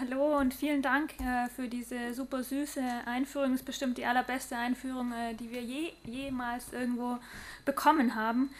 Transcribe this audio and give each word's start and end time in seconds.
hallo 0.00 0.38
und 0.38 0.54
vielen 0.54 0.82
Dank 0.82 1.12
äh, 1.20 1.48
für 1.48 1.68
diese 1.68 2.14
super 2.14 2.42
süße 2.42 2.82
Einführung. 3.06 3.52
Das 3.52 3.60
ist 3.60 3.66
bestimmt 3.66 3.98
die 3.98 4.06
allerbeste 4.06 4.56
Einführung, 4.56 5.12
äh, 5.12 5.34
die 5.34 5.50
wir 5.50 5.62
je, 5.62 5.92
jemals 6.04 6.72
irgendwo 6.72 7.18
bekommen 7.64 8.14
haben. 8.14 8.50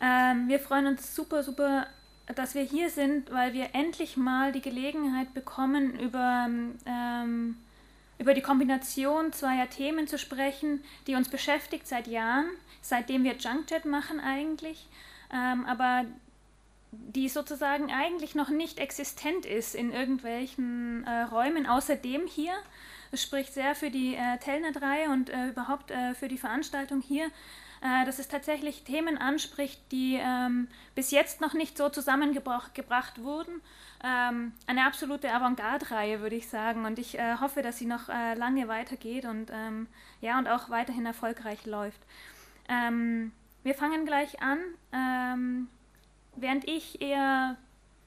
Ähm, 0.00 0.48
wir 0.48 0.60
freuen 0.60 0.86
uns 0.86 1.14
super, 1.14 1.42
super, 1.42 1.86
dass 2.34 2.54
wir 2.54 2.62
hier 2.62 2.90
sind, 2.90 3.30
weil 3.32 3.52
wir 3.52 3.74
endlich 3.74 4.16
mal 4.16 4.52
die 4.52 4.60
Gelegenheit 4.60 5.32
bekommen, 5.32 5.98
über, 5.98 6.48
ähm, 6.86 7.56
über 8.18 8.34
die 8.34 8.42
Kombination 8.42 9.32
zweier 9.32 9.70
Themen 9.70 10.06
zu 10.06 10.18
sprechen, 10.18 10.82
die 11.06 11.14
uns 11.14 11.28
beschäftigt 11.28 11.86
seit 11.86 12.06
Jahren, 12.06 12.46
seitdem 12.82 13.24
wir 13.24 13.36
Junkjet 13.36 13.84
machen 13.84 14.20
eigentlich. 14.20 14.86
Ähm, 15.32 15.64
aber 15.66 16.04
die 16.98 17.28
sozusagen 17.28 17.92
eigentlich 17.92 18.34
noch 18.34 18.48
nicht 18.48 18.78
existent 18.78 19.46
ist 19.46 19.74
in 19.74 19.92
irgendwelchen 19.92 21.04
äh, 21.04 21.22
Räumen, 21.22 21.66
außer 21.66 21.96
dem 21.96 22.26
hier. 22.26 22.52
Das 23.10 23.22
spricht 23.22 23.54
sehr 23.54 23.74
für 23.74 23.90
die 23.90 24.14
äh, 24.14 24.38
Telnet-Reihe 24.38 25.10
und 25.10 25.30
äh, 25.30 25.48
überhaupt 25.48 25.90
äh, 25.90 26.14
für 26.14 26.28
die 26.28 26.38
Veranstaltung 26.38 27.00
hier, 27.00 27.26
äh, 27.80 28.04
dass 28.04 28.18
es 28.18 28.28
tatsächlich 28.28 28.82
Themen 28.82 29.18
anspricht, 29.18 29.80
die 29.92 30.18
ähm, 30.20 30.68
bis 30.94 31.10
jetzt 31.10 31.40
noch 31.40 31.54
nicht 31.54 31.76
so 31.78 31.88
zusammengebracht 31.88 33.22
wurden. 33.22 33.60
Ähm, 34.02 34.52
eine 34.66 34.86
absolute 34.86 35.32
Avantgarde-Reihe, 35.32 36.20
würde 36.20 36.36
ich 36.36 36.48
sagen. 36.48 36.84
Und 36.86 36.98
ich 36.98 37.18
äh, 37.18 37.36
hoffe, 37.40 37.62
dass 37.62 37.78
sie 37.78 37.86
noch 37.86 38.08
lange 38.08 38.68
weitergeht 38.68 39.24
und, 39.24 39.50
ähm, 39.52 39.86
ja, 40.20 40.38
und 40.38 40.48
auch 40.48 40.68
weiterhin 40.70 41.06
erfolgreich 41.06 41.64
läuft. 41.66 42.00
Ähm, 42.68 43.32
wir 43.62 43.74
fangen 43.74 44.04
gleich 44.04 44.42
an 44.42 44.58
ähm, 44.92 45.68
während 46.36 46.68
ich 46.68 47.00
eher 47.00 47.56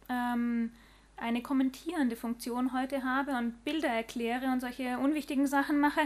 ähm, 0.10 0.72
eine 1.18 1.42
kommentierende 1.42 2.16
Funktion 2.16 2.74
heute 2.74 3.04
habe 3.04 3.38
und 3.38 3.64
Bilder 3.64 3.90
erkläre 3.90 4.48
und 4.48 4.60
solche 4.60 5.00
unwichtigen 5.00 5.48
Sachen 5.48 5.80
mache, 5.80 6.02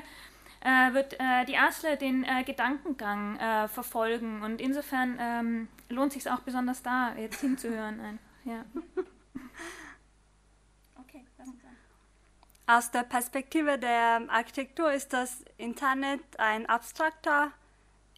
äh, 0.61 0.93
wird 0.93 1.19
äh, 1.19 1.45
die 1.45 1.57
Asle 1.57 1.97
den 1.97 2.23
äh, 2.23 2.43
Gedankengang 2.43 3.37
äh, 3.37 3.67
verfolgen. 3.67 4.41
Und 4.43 4.61
insofern 4.61 5.17
ähm, 5.19 5.67
lohnt 5.89 6.13
sich 6.13 6.29
auch 6.29 6.39
besonders 6.39 6.81
da, 6.81 7.13
jetzt 7.15 7.41
hinzuhören. 7.41 7.99
Einfach. 7.99 8.25
Ja. 8.45 8.65
Okay, 10.95 11.25
Aus 12.67 12.91
der 12.91 13.03
Perspektive 13.03 13.77
der 13.77 14.21
Architektur 14.29 14.91
ist 14.93 15.11
das 15.13 15.43
Internet 15.57 16.21
ein 16.37 16.67
abstrakter, 16.67 17.51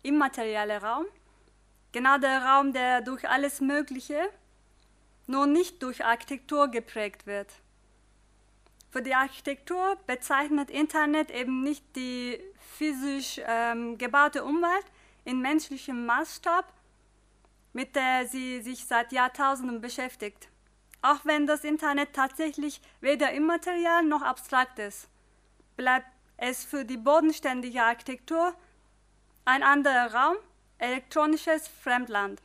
immaterieller 0.03 0.83
Raum 0.83 1.05
Genau 1.93 2.17
der 2.17 2.43
Raum, 2.43 2.73
der 2.73 3.01
durch 3.01 3.29
alles 3.29 3.61
Mögliche, 3.61 4.29
nur 5.27 5.45
nicht 5.45 5.81
durch 5.83 6.03
Architektur 6.03 6.67
geprägt 6.67 7.27
wird. 7.27 7.53
Für 8.89 9.03
die 9.03 9.13
Architektur 9.13 9.97
bezeichnet 10.07 10.69
Internet 10.69 11.29
eben 11.31 11.63
nicht 11.63 11.83
die 11.95 12.39
physisch 12.77 13.39
ähm, 13.45 13.97
gebaute 13.97 14.43
Umwelt 14.43 14.85
in 15.23 15.39
menschlichem 15.39 16.05
Maßstab, 16.05 16.65
mit 17.73 17.95
der 17.95 18.27
sie 18.27 18.61
sich 18.61 18.85
seit 18.85 19.11
Jahrtausenden 19.11 19.79
beschäftigt. 19.79 20.49
Auch 21.03 21.25
wenn 21.25 21.45
das 21.45 21.63
Internet 21.63 22.13
tatsächlich 22.13 22.81
weder 23.01 23.31
immaterial 23.33 24.03
noch 24.03 24.23
abstrakt 24.23 24.79
ist, 24.79 25.09
bleibt 25.77 26.07
es 26.37 26.63
für 26.63 26.85
die 26.85 26.97
bodenständige 26.97 27.83
Architektur 27.83 28.55
ein 29.45 29.61
anderer 29.61 30.13
Raum, 30.13 30.37
elektronisches 30.83 31.67
Fremdland. 31.67 32.41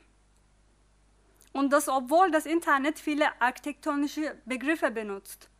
Und 1.53 1.73
das, 1.73 1.89
obwohl 1.89 2.31
das 2.31 2.47
Internet 2.47 3.01
viele 3.01 3.41
architektonische 3.41 4.37
Begriffe 4.45 4.93
benutzt. 4.93 5.51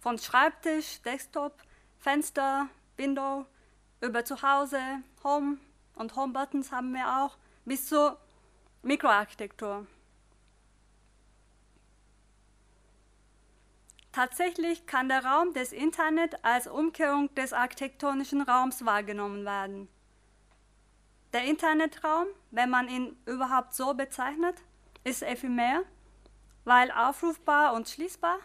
Von 0.00 0.18
Schreibtisch, 0.18 1.00
Desktop, 1.02 1.62
Fenster, 2.00 2.68
Window, 2.96 3.46
über 4.00 4.24
Zuhause, 4.24 4.80
Home 5.22 5.58
und 5.94 6.16
Home-Buttons 6.16 6.72
haben 6.72 6.92
wir 6.92 7.06
auch, 7.22 7.36
bis 7.64 7.86
zur 7.86 8.18
Mikroarchitektur. 8.82 9.86
Tatsächlich 14.10 14.86
kann 14.86 15.08
der 15.08 15.24
Raum 15.24 15.54
des 15.54 15.72
Internet 15.72 16.44
als 16.44 16.66
Umkehrung 16.66 17.32
des 17.36 17.52
architektonischen 17.52 18.42
Raums 18.42 18.84
wahrgenommen 18.84 19.44
werden. 19.44 19.88
Der 21.34 21.44
Internetraum, 21.46 22.28
wenn 22.52 22.70
man 22.70 22.88
ihn 22.88 23.16
überhaupt 23.26 23.74
so 23.74 23.92
bezeichnet, 23.92 24.54
ist 25.02 25.22
ephemer, 25.22 25.82
weil 26.62 26.92
aufrufbar 26.92 27.74
und 27.74 27.88
schließbar. 27.88 28.38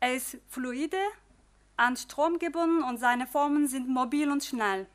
Er 0.00 0.14
ist 0.14 0.38
fluide, 0.48 0.96
an 1.76 1.98
Strom 1.98 2.38
gebunden 2.38 2.82
und 2.82 2.96
seine 2.96 3.26
Formen 3.26 3.68
sind 3.68 3.86
mobil 3.86 4.30
und 4.30 4.42
schnell. 4.42 4.86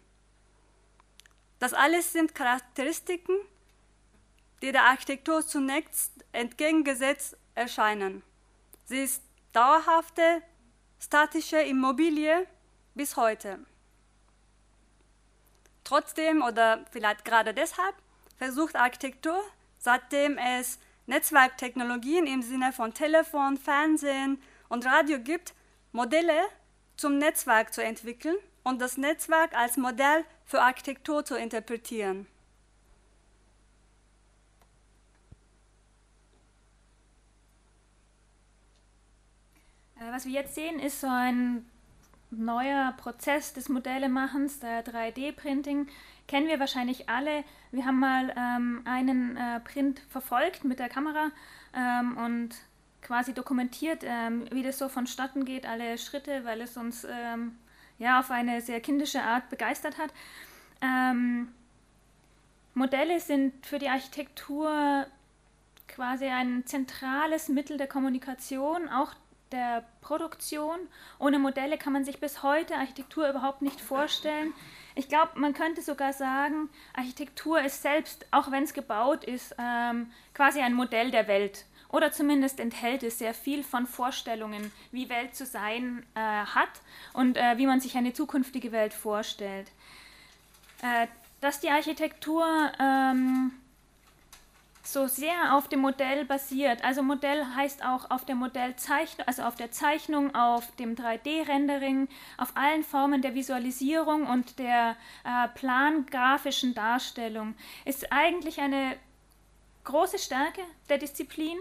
Das 1.59 1.75
alles 1.75 2.11
sind 2.11 2.33
Charakteristiken, 2.33 3.35
die 4.63 4.71
der 4.71 4.85
Architektur 4.85 5.45
zunächst 5.45 6.25
entgegengesetzt 6.31 7.37
erscheinen. 7.53 8.23
Sie 8.85 8.97
ist 8.97 9.23
dauerhafte, 9.51 10.41
statische 10.99 11.61
Immobilie 11.61 12.47
bis 12.95 13.15
heute. 13.15 13.59
Trotzdem 15.83 16.41
oder 16.41 16.85
vielleicht 16.91 17.25
gerade 17.25 17.53
deshalb 17.53 17.95
versucht 18.37 18.75
Architektur, 18.75 19.41
seitdem 19.77 20.37
es 20.37 20.79
Netzwerktechnologien 21.05 22.25
im 22.25 22.41
Sinne 22.41 22.71
von 22.71 22.93
Telefon, 22.93 23.57
Fernsehen 23.57 24.41
und 24.69 24.85
Radio 24.85 25.19
gibt, 25.19 25.53
Modelle 25.91 26.41
zum 26.95 27.17
Netzwerk 27.17 27.73
zu 27.73 27.83
entwickeln 27.83 28.37
und 28.63 28.81
das 28.81 28.97
Netzwerk 28.97 29.53
als 29.55 29.77
Modell 29.77 30.23
für 30.45 30.61
Architektur 30.61 31.25
zu 31.25 31.35
interpretieren. 31.35 32.27
Äh, 39.97 40.11
was 40.11 40.25
wir 40.25 40.31
jetzt 40.31 40.55
sehen, 40.55 40.79
ist 40.79 41.01
so 41.01 41.07
ein 41.07 41.69
neuer 42.37 42.93
Prozess 42.97 43.53
des 43.53 43.69
Modellemachens, 43.69 44.59
der 44.59 44.83
3D-Printing, 44.85 45.87
kennen 46.27 46.47
wir 46.47 46.59
wahrscheinlich 46.59 47.09
alle. 47.09 47.43
Wir 47.71 47.85
haben 47.85 47.99
mal 47.99 48.33
ähm, 48.37 48.81
einen 48.85 49.37
äh, 49.37 49.59
Print 49.59 50.01
verfolgt 50.09 50.63
mit 50.63 50.79
der 50.79 50.89
Kamera 50.89 51.31
ähm, 51.75 52.17
und 52.17 52.55
quasi 53.01 53.33
dokumentiert, 53.33 54.03
ähm, 54.03 54.45
wie 54.51 54.63
das 54.63 54.77
so 54.77 54.89
vonstatten 54.89 55.45
geht, 55.45 55.65
alle 55.65 55.97
Schritte, 55.97 56.45
weil 56.45 56.61
es 56.61 56.77
uns 56.77 57.05
ähm, 57.09 57.55
ja 57.99 58.19
auf 58.19 58.31
eine 58.31 58.61
sehr 58.61 58.79
kindische 58.79 59.21
Art 59.21 59.49
begeistert 59.49 59.97
hat. 59.97 60.11
Ähm, 60.81 61.49
Modelle 62.73 63.19
sind 63.19 63.65
für 63.65 63.79
die 63.79 63.89
Architektur 63.89 65.05
quasi 65.87 66.25
ein 66.25 66.65
zentrales 66.65 67.49
Mittel 67.49 67.77
der 67.77 67.87
Kommunikation, 67.87 68.89
auch 68.89 69.13
der 69.53 69.85
Produktion. 70.01 70.77
Ohne 71.19 71.39
Modelle 71.39 71.77
kann 71.77 71.93
man 71.93 72.03
sich 72.03 72.19
bis 72.19 72.43
heute 72.43 72.75
Architektur 72.75 73.29
überhaupt 73.29 73.61
nicht 73.61 73.79
vorstellen. 73.79 74.53
Ich 74.95 75.07
glaube, 75.07 75.39
man 75.39 75.53
könnte 75.53 75.81
sogar 75.81 76.11
sagen, 76.11 76.69
Architektur 76.93 77.61
ist 77.61 77.81
selbst, 77.81 78.25
auch 78.31 78.51
wenn 78.51 78.63
es 78.63 78.73
gebaut 78.73 79.23
ist, 79.23 79.55
ähm, 79.57 80.11
quasi 80.33 80.59
ein 80.59 80.73
Modell 80.73 81.11
der 81.11 81.27
Welt. 81.27 81.65
Oder 81.89 82.11
zumindest 82.11 82.59
enthält 82.59 83.03
es 83.03 83.19
sehr 83.19 83.35
viel 83.35 83.63
von 83.63 83.85
Vorstellungen, 83.85 84.71
wie 84.91 85.09
Welt 85.09 85.35
zu 85.35 85.45
sein 85.45 86.03
äh, 86.15 86.19
hat 86.19 86.69
und 87.13 87.37
äh, 87.37 87.57
wie 87.57 87.67
man 87.67 87.79
sich 87.79 87.95
eine 87.95 88.13
zukünftige 88.13 88.71
Welt 88.71 88.93
vorstellt. 88.93 89.69
Äh, 90.81 91.07
dass 91.39 91.59
die 91.59 91.69
Architektur 91.69 92.45
ähm, 92.79 93.51
so 94.83 95.07
sehr 95.07 95.55
auf 95.55 95.69
dem 95.69 95.79
Modell 95.79 96.25
basiert. 96.25 96.83
Also 96.83 97.03
Modell 97.03 97.45
heißt 97.55 97.83
auch 97.85 98.11
auf 98.11 98.25
der 98.25 98.35
Modellzeichnung, 98.35 99.25
also 99.25 99.43
auf 99.43 99.55
der 99.55 99.71
Zeichnung, 99.71 100.35
auf 100.35 100.75
dem 100.75 100.95
3D-Rendering, 100.95 102.09
auf 102.37 102.51
allen 102.55 102.83
Formen 102.83 103.21
der 103.21 103.33
Visualisierung 103.33 104.27
und 104.27 104.59
der 104.59 104.97
äh, 105.23 105.47
plangrafischen 105.55 106.75
Darstellung. 106.75 107.55
Ist 107.85 108.11
eigentlich 108.11 108.59
eine 108.59 108.97
große 109.85 110.19
Stärke 110.19 110.61
der 110.89 110.97
Disziplin, 110.97 111.57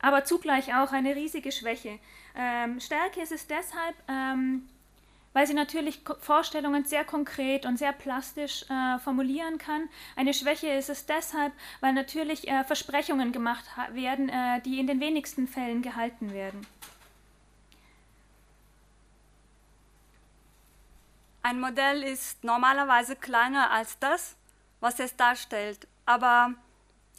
aber 0.00 0.24
zugleich 0.24 0.74
auch 0.74 0.92
eine 0.92 1.16
riesige 1.16 1.52
Schwäche. 1.52 1.98
Ähm, 2.36 2.78
Stärke 2.80 3.22
ist 3.22 3.32
es 3.32 3.46
deshalb, 3.46 3.96
ähm, 4.08 4.68
weil 5.36 5.46
sie 5.46 5.52
natürlich 5.52 6.00
Vorstellungen 6.20 6.86
sehr 6.86 7.04
konkret 7.04 7.66
und 7.66 7.76
sehr 7.76 7.92
plastisch 7.92 8.64
äh, 8.70 8.98
formulieren 9.00 9.58
kann. 9.58 9.86
Eine 10.16 10.32
Schwäche 10.32 10.68
ist 10.68 10.88
es 10.88 11.04
deshalb, 11.04 11.52
weil 11.80 11.92
natürlich 11.92 12.48
äh, 12.48 12.64
Versprechungen 12.64 13.32
gemacht 13.32 13.66
werden, 13.92 14.30
äh, 14.30 14.62
die 14.62 14.80
in 14.80 14.86
den 14.86 14.98
wenigsten 14.98 15.46
Fällen 15.46 15.82
gehalten 15.82 16.32
werden. 16.32 16.66
Ein 21.42 21.60
Modell 21.60 22.02
ist 22.02 22.42
normalerweise 22.42 23.14
kleiner 23.14 23.70
als 23.70 23.98
das, 23.98 24.36
was 24.80 24.98
es 25.00 25.16
darstellt, 25.16 25.86
aber 26.06 26.54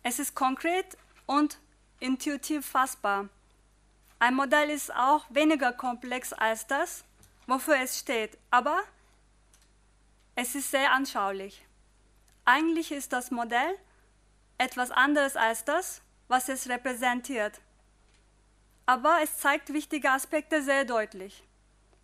es 0.02 0.18
ist 0.18 0.34
konkret 0.34 0.98
und 1.28 1.60
intuitiv 2.00 2.66
fassbar. 2.66 3.30
Ein 4.18 4.34
Modell 4.34 4.72
ist 4.72 4.92
auch 4.92 5.28
weniger 5.30 5.72
komplex 5.72 6.34
als 6.34 6.66
das, 6.66 7.04
wofür 7.48 7.78
es 7.78 7.98
steht, 7.98 8.38
aber 8.52 8.84
es 10.36 10.54
ist 10.54 10.70
sehr 10.70 10.92
anschaulich. 10.92 11.66
Eigentlich 12.46 12.92
ist 12.92 13.12
das 13.12 13.32
Modell 13.32 13.76
etwas 14.58 14.92
anderes 14.92 15.36
als 15.36 15.66
das, 15.66 16.02
was 16.28 16.50
es 16.50 16.70
repräsentiert. 16.70 17.60
Aber 18.86 19.20
es 19.24 19.38
zeigt 19.38 19.74
wichtige 19.74 20.12
Aspekte 20.12 20.62
sehr 20.62 20.86
deutlich. 20.86 21.44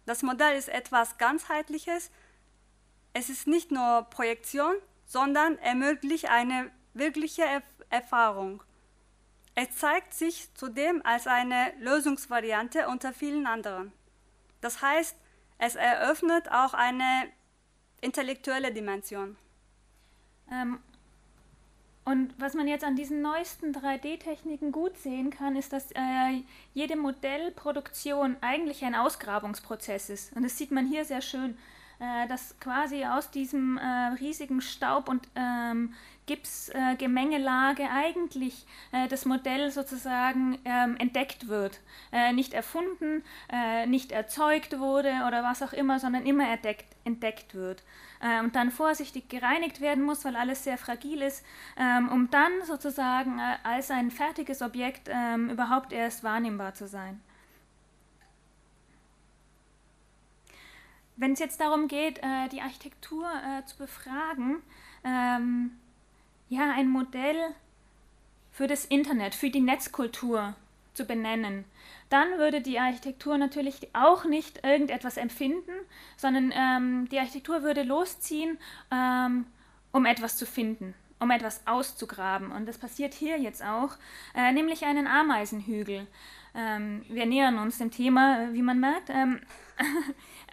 Das 0.05 0.21
Modell 0.21 0.57
ist 0.57 0.69
etwas 0.69 1.17
ganzheitliches. 1.17 2.11
Es 3.13 3.29
ist 3.29 3.47
nicht 3.47 3.71
nur 3.71 4.07
Projektion, 4.09 4.75
sondern 5.05 5.57
ermöglicht 5.59 6.29
eine 6.29 6.71
wirkliche 6.93 7.43
Erfahrung. 7.89 8.63
Es 9.55 9.77
zeigt 9.77 10.13
sich 10.13 10.53
zudem 10.55 11.01
als 11.05 11.27
eine 11.27 11.73
Lösungsvariante 11.79 12.87
unter 12.87 13.13
vielen 13.13 13.45
anderen. 13.45 13.93
Das 14.61 14.81
heißt, 14.81 15.15
es 15.65 15.75
eröffnet 15.75 16.51
auch 16.51 16.74
eine 16.74 17.27
intellektuelle 18.01 18.74
Dimension. 18.74 19.38
Ähm, 20.51 20.80
und 22.06 22.33
was 22.38 22.54
man 22.54 22.68
jetzt 22.68 22.83
an 22.83 22.98
diesen 22.98 23.21
neuesten 23.21 23.74
3D-Techniken 23.74 24.74
gut 24.74 24.98
sehen 24.98 25.30
kann, 25.30 25.56
ist, 25.56 25.71
dass 25.71 25.92
äh, 25.92 26.44
jede 26.74 26.98
Modellproduktion 26.98 28.36
eigentlich 28.42 28.83
ein 28.83 28.94
Ausgrabungsprozess 28.94 30.10
ist. 30.10 30.36
Und 30.36 30.44
das 30.44 30.57
sieht 30.57 30.71
man 30.71 30.86
hier 30.86 31.06
sehr 31.06 31.21
schön, 31.21 31.57
äh, 32.00 32.27
dass 32.27 32.60
quasi 32.60 33.06
aus 33.06 33.31
diesem 33.31 33.77
äh, 33.77 34.15
riesigen 34.19 34.60
Staub 34.60 35.07
und 35.07 35.30
ähm, 35.36 35.94
Gipsgemengelage 36.25 37.83
äh, 37.83 37.87
eigentlich 37.87 38.65
äh, 38.91 39.07
das 39.07 39.25
Modell 39.25 39.71
sozusagen 39.71 40.57
ähm, 40.63 40.95
entdeckt 40.97 41.47
wird. 41.47 41.81
Äh, 42.11 42.31
nicht 42.33 42.53
erfunden, 42.53 43.23
äh, 43.51 43.85
nicht 43.87 44.11
erzeugt 44.11 44.79
wurde 44.79 45.11
oder 45.27 45.43
was 45.43 45.61
auch 45.61 45.73
immer, 45.73 45.99
sondern 45.99 46.25
immer 46.25 46.49
entdeckt, 46.49 46.95
entdeckt 47.03 47.55
wird. 47.55 47.83
Äh, 48.21 48.39
und 48.41 48.55
dann 48.55 48.71
vorsichtig 48.71 49.27
gereinigt 49.27 49.81
werden 49.81 50.03
muss, 50.03 50.23
weil 50.23 50.35
alles 50.35 50.63
sehr 50.63 50.77
fragil 50.77 51.21
ist, 51.21 51.45
ähm, 51.77 52.09
um 52.09 52.29
dann 52.29 52.51
sozusagen 52.65 53.39
äh, 53.39 53.57
als 53.63 53.91
ein 53.91 54.09
fertiges 54.09 54.61
Objekt 54.61 55.09
ähm, 55.11 55.49
überhaupt 55.49 55.91
erst 55.91 56.23
wahrnehmbar 56.23 56.73
zu 56.73 56.87
sein. 56.87 57.21
Wenn 61.15 61.33
es 61.33 61.39
jetzt 61.39 61.59
darum 61.59 61.87
geht, 61.87 62.19
die 62.51 62.59
Architektur 62.59 63.29
zu 63.67 63.77
befragen, 63.77 64.63
ähm, 65.03 65.77
ja, 66.49 66.71
ein 66.71 66.89
Modell 66.89 67.35
für 68.51 68.67
das 68.67 68.85
Internet, 68.85 69.35
für 69.35 69.49
die 69.49 69.61
Netzkultur 69.61 70.55
zu 70.93 71.05
benennen, 71.05 71.65
dann 72.09 72.37
würde 72.37 72.61
die 72.61 72.79
Architektur 72.79 73.37
natürlich 73.37 73.89
auch 73.93 74.25
nicht 74.25 74.63
irgendetwas 74.63 75.17
empfinden, 75.17 75.71
sondern 76.15 76.53
ähm, 76.55 77.09
die 77.09 77.17
Architektur 77.17 77.63
würde 77.63 77.81
losziehen, 77.81 78.59
ähm, 78.91 79.47
um 79.91 80.05
etwas 80.05 80.37
zu 80.37 80.45
finden, 80.45 80.93
um 81.19 81.31
etwas 81.31 81.65
auszugraben. 81.65 82.51
Und 82.51 82.67
das 82.67 82.77
passiert 82.77 83.15
hier 83.15 83.39
jetzt 83.39 83.63
auch, 83.63 83.97
äh, 84.35 84.51
nämlich 84.51 84.85
einen 84.85 85.07
Ameisenhügel. 85.07 86.05
Ähm, 86.53 87.03
wir 87.09 87.25
nähern 87.25 87.57
uns 87.57 87.79
dem 87.79 87.89
Thema, 87.89 88.53
wie 88.53 88.61
man 88.61 88.79
merkt. 88.79 89.09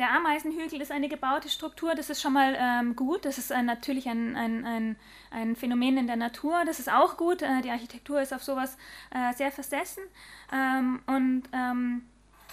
Der 0.00 0.12
Ameisenhügel 0.12 0.80
ist 0.80 0.90
eine 0.90 1.10
gebaute 1.10 1.50
Struktur, 1.50 1.94
das 1.94 2.08
ist 2.08 2.22
schon 2.22 2.32
mal 2.32 2.56
ähm, 2.58 2.96
gut. 2.96 3.26
Das 3.26 3.36
ist 3.36 3.52
ein, 3.52 3.66
natürlich 3.66 4.08
ein, 4.08 4.34
ein, 4.34 4.64
ein, 4.64 4.96
ein, 5.30 5.56
Phänomen 5.56 5.98
in 5.98 6.06
der 6.06 6.16
Natur, 6.16 6.64
das 6.64 6.80
ist 6.80 6.90
auch 6.90 7.18
gut. 7.18 7.42
Äh, 7.42 7.60
die 7.60 7.70
Architektur 7.70 8.18
ist 8.18 8.32
auf 8.32 8.42
sowas 8.42 8.78
äh, 9.10 9.34
sehr 9.34 9.52
versessen. 9.52 10.02
Ähm, 10.50 11.00
und 11.06 11.42
ähm, 11.52 12.00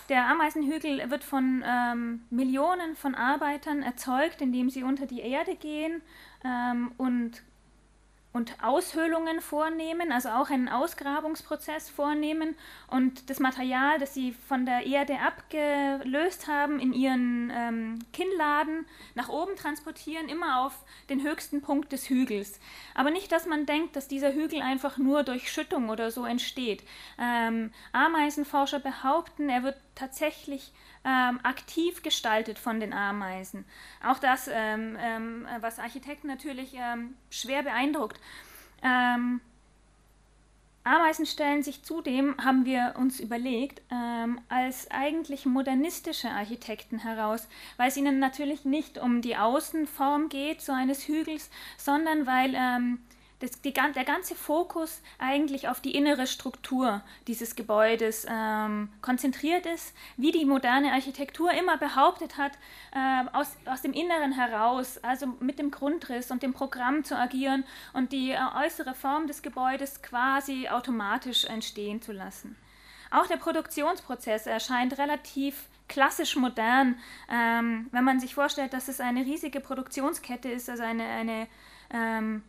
der 0.10 0.28
Ameisenhügel 0.28 1.10
wird 1.10 1.24
von 1.24 1.64
ähm, 1.66 2.26
Millionen 2.30 2.98
von 2.98 3.16
Arbeitern 3.16 3.82
erzeugt, 3.82 4.42
indem 4.42 4.70
sie 4.70 4.84
unter 4.84 5.06
die 5.06 5.22
Erde 5.22 5.56
gehen 5.56 6.02
ähm, 6.44 6.92
und 6.98 7.44
und 8.38 8.64
Aushöhlungen 8.64 9.42
vornehmen, 9.42 10.12
also 10.12 10.30
auch 10.30 10.52
einen 10.52 10.70
Ausgrabungsprozess 10.70 11.90
vornehmen 11.90 12.56
und 12.88 13.32
das 13.32 13.40
Material, 13.40 13.98
das 13.98 14.14
sie 14.14 14.32
von 14.32 14.66
der 14.66 14.86
Erde 14.86 15.18
abgelöst 15.20 16.48
haben, 16.48 16.80
in 16.80 16.94
ihren 16.94 17.52
ähm, 17.54 18.00
Kinnladen 18.14 18.86
nach 19.16 19.28
oben 19.28 19.56
transportieren, 19.56 20.30
immer 20.30 20.66
auf 20.66 20.86
den 21.10 21.24
höchsten 21.24 21.62
Punkt 21.62 21.92
des 21.92 22.10
Hügels. 22.10 22.60
Aber 22.94 23.10
nicht, 23.10 23.32
dass 23.32 23.48
man 23.48 23.66
denkt, 23.66 23.96
dass 23.96 24.08
dieser 24.08 24.34
Hügel 24.34 24.62
einfach 24.62 25.00
nur 25.00 25.24
durch 25.24 25.52
Schüttung 25.52 25.90
oder 25.90 26.12
so 26.12 26.24
entsteht. 26.24 26.84
Ähm, 27.20 27.72
Ameisenforscher 27.92 28.80
behaupten, 28.80 29.50
er 29.50 29.64
wird 29.64 29.78
tatsächlich 29.96 30.72
ähm, 31.08 31.40
aktiv 31.44 32.04
gestaltet 32.04 32.60
von 32.60 32.80
den 32.80 32.94
Ameisen. 32.94 33.64
Auch 34.06 34.20
das, 34.20 34.50
ähm, 34.52 34.98
ähm, 35.00 35.48
was 35.62 35.80
Architekten 35.80 36.28
natürlich 36.28 36.74
ähm, 36.76 37.16
schwer 37.30 37.64
beeindruckt. 37.64 38.20
Ähm, 38.84 39.40
Ameisen 40.84 41.26
stellen 41.26 41.64
sich 41.64 41.84
zudem, 41.84 42.36
haben 42.44 42.66
wir 42.66 42.96
uns 42.98 43.20
überlegt, 43.20 43.82
ähm, 43.92 44.40
als 44.48 44.90
eigentlich 44.90 45.46
modernistische 45.46 46.30
Architekten 46.30 47.00
heraus, 47.00 47.48
weil 47.76 47.90
es 47.90 47.98
ihnen 47.98 48.20
natürlich 48.20 48.64
nicht 48.64 48.98
um 48.98 49.22
die 49.22 49.36
Außenform 49.36 50.30
geht, 50.30 50.62
so 50.62 50.72
eines 50.72 51.08
Hügels, 51.08 51.50
sondern 51.78 52.26
weil 52.26 52.56
das, 53.40 53.62
die, 53.62 53.72
der 53.72 54.04
ganze 54.04 54.36
Fokus 54.36 55.02
eigentlich 55.20 55.70
auf 55.70 55.80
die 55.80 55.96
innere 55.96 56.26
Struktur 56.26 57.02
dieses 57.28 57.56
Gebäudes 57.56 58.26
ähm, 58.30 58.90
konzentriert 59.02 59.66
ist, 59.66 59.94
wie 60.18 60.32
die 60.32 60.46
moderne 60.46 60.92
Architektur 60.94 61.52
immer 61.52 61.78
behauptet 61.78 62.38
hat, 62.38 62.54
äh, 62.94 63.26
aus, 63.34 63.56
aus 63.66 63.84
dem 63.84 63.94
Inneren 63.94 64.32
heraus, 64.32 64.98
also 65.04 65.28
mit 65.40 65.60
dem 65.60 65.70
Grundriss 65.70 66.32
und 66.32 66.42
dem 66.42 66.54
Programm 66.54 67.04
zu 67.04 67.16
agieren 67.16 67.64
und 67.94 68.12
die 68.12 68.32
äh, 68.32 68.40
äußere 68.66 68.96
Form 68.96 69.28
des 69.28 69.44
Gebäudes 69.44 70.02
quasi 70.02 70.68
automatisch 70.68 71.46
entstehen 71.46 72.02
zu 72.02 72.14
lassen. 72.14 72.56
Auch 73.12 73.28
der 73.28 73.38
Produktionsprozess 73.38 74.48
erscheint 74.48 74.98
relativ 74.98 75.66
klassisch 75.88 76.36
modern, 76.36 76.98
ähm, 77.32 77.88
wenn 77.92 78.04
man 78.04 78.20
sich 78.20 78.34
vorstellt, 78.34 78.74
dass 78.74 78.88
es 78.88 79.00
eine 79.00 79.22
riesige 79.22 79.62
Produktionskette 79.62 80.50
ist, 80.50 80.70
also 80.70 80.84
eine, 80.84 81.06
eine 81.06 81.48
ähm, 81.92 82.44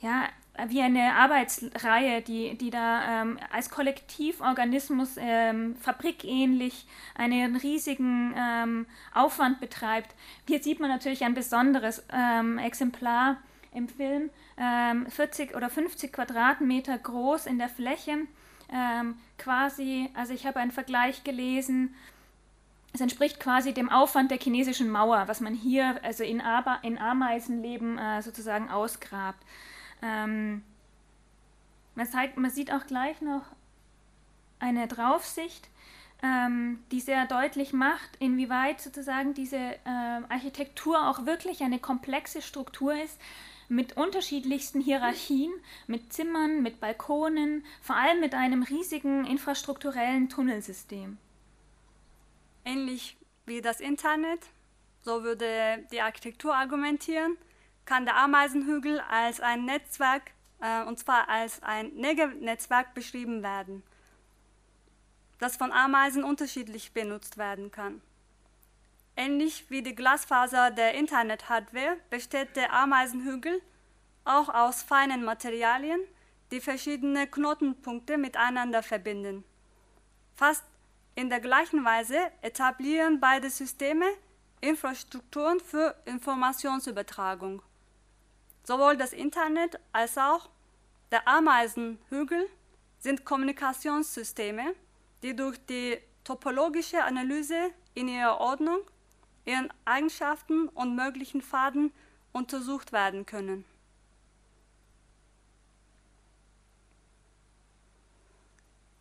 ja, 0.00 0.28
wie 0.66 0.82
eine 0.82 1.14
Arbeitsreihe, 1.14 2.20
die, 2.22 2.56
die 2.58 2.70
da 2.70 3.22
ähm, 3.22 3.38
als 3.52 3.70
Kollektivorganismus 3.70 5.16
ähm, 5.16 5.76
fabrikähnlich 5.76 6.86
einen 7.14 7.56
riesigen 7.56 8.34
ähm, 8.36 8.86
Aufwand 9.14 9.60
betreibt. 9.60 10.14
Hier 10.48 10.62
sieht 10.62 10.80
man 10.80 10.90
natürlich 10.90 11.24
ein 11.24 11.34
besonderes 11.34 12.04
ähm, 12.12 12.58
Exemplar 12.58 13.36
im 13.72 13.88
Film, 13.88 14.30
40 15.08 15.50
ähm, 15.50 15.56
oder 15.56 15.70
50 15.70 16.12
Quadratmeter 16.12 16.98
groß 16.98 17.46
in 17.46 17.58
der 17.58 17.68
Fläche, 17.68 18.16
ähm, 18.72 19.16
quasi, 19.38 20.10
also 20.14 20.32
ich 20.32 20.46
habe 20.46 20.58
einen 20.58 20.72
Vergleich 20.72 21.22
gelesen, 21.22 21.94
es 22.92 23.00
entspricht 23.00 23.38
quasi 23.38 23.72
dem 23.72 23.90
Aufwand 23.90 24.30
der 24.30 24.38
chinesischen 24.38 24.90
Mauer, 24.90 25.28
was 25.28 25.40
man 25.40 25.54
hier 25.54 26.00
also 26.02 26.24
in, 26.24 26.40
Aba 26.40 26.78
in 26.82 26.98
Ameisenleben 26.98 27.98
äh, 27.98 28.22
sozusagen 28.22 28.68
ausgrabt. 28.70 29.42
Ähm, 30.02 30.62
man, 31.94 32.50
sieht 32.50 32.72
auch 32.72 32.86
gleich 32.86 33.20
noch 33.20 33.42
eine 34.60 34.86
Draufsicht, 34.86 35.68
ähm, 36.22 36.80
die 36.90 37.00
sehr 37.00 37.26
deutlich 37.26 37.72
macht, 37.72 38.16
inwieweit 38.18 38.80
sozusagen 38.80 39.34
diese 39.34 39.56
äh, 39.56 39.78
Architektur 40.28 41.08
auch 41.08 41.26
wirklich 41.26 41.62
eine 41.62 41.78
komplexe 41.78 42.42
Struktur 42.42 42.94
ist, 42.94 43.20
mit 43.68 43.96
unterschiedlichsten 43.96 44.80
Hierarchien, 44.80 45.52
mit 45.86 46.12
Zimmern, 46.12 46.62
mit 46.62 46.80
Balkonen, 46.80 47.64
vor 47.82 47.96
allem 47.96 48.20
mit 48.20 48.34
einem 48.34 48.62
riesigen 48.62 49.26
infrastrukturellen 49.26 50.30
Tunnelsystem. 50.30 51.18
Ähnlich 52.64 53.16
wie 53.44 53.60
das 53.60 53.80
Internet, 53.80 54.40
so 55.02 55.22
würde 55.22 55.86
die 55.92 56.00
Architektur 56.00 56.54
argumentieren, 56.54 57.36
kann 57.88 58.04
der 58.04 58.16
Ameisenhügel 58.16 59.00
als 59.00 59.40
ein 59.40 59.64
Netzwerk, 59.64 60.32
äh, 60.60 60.84
und 60.84 60.98
zwar 60.98 61.26
als 61.30 61.62
ein 61.62 61.94
Netzwerk 61.94 62.92
beschrieben 62.92 63.42
werden, 63.42 63.82
das 65.38 65.56
von 65.56 65.72
Ameisen 65.72 66.22
unterschiedlich 66.22 66.92
benutzt 66.92 67.38
werden 67.38 67.70
kann. 67.70 68.02
Ähnlich 69.16 69.70
wie 69.70 69.80
die 69.82 69.94
Glasfaser 69.94 70.70
der 70.70 70.94
Internet-Hardware 70.96 71.96
besteht 72.10 72.56
der 72.56 72.74
Ameisenhügel 72.74 73.62
auch 74.24 74.50
aus 74.50 74.82
feinen 74.82 75.24
Materialien, 75.24 76.00
die 76.50 76.60
verschiedene 76.60 77.26
Knotenpunkte 77.26 78.18
miteinander 78.18 78.82
verbinden. 78.82 79.44
Fast 80.36 80.64
in 81.14 81.30
der 81.30 81.40
gleichen 81.40 81.86
Weise 81.86 82.18
etablieren 82.42 83.18
beide 83.18 83.48
Systeme 83.48 84.04
Infrastrukturen 84.60 85.60
für 85.60 85.94
Informationsübertragung. 86.04 87.62
Sowohl 88.68 88.98
das 88.98 89.14
Internet 89.14 89.80
als 89.92 90.18
auch 90.18 90.50
der 91.10 91.26
Ameisenhügel 91.26 92.50
sind 92.98 93.24
Kommunikationssysteme, 93.24 94.74
die 95.22 95.34
durch 95.34 95.56
die 95.64 95.96
topologische 96.22 97.02
Analyse 97.02 97.70
in 97.94 98.08
ihrer 98.08 98.38
Ordnung, 98.38 98.80
ihren 99.46 99.72
Eigenschaften 99.86 100.68
und 100.68 100.94
möglichen 100.94 101.40
Pfaden 101.40 101.94
untersucht 102.32 102.92
werden 102.92 103.24
können. 103.24 103.64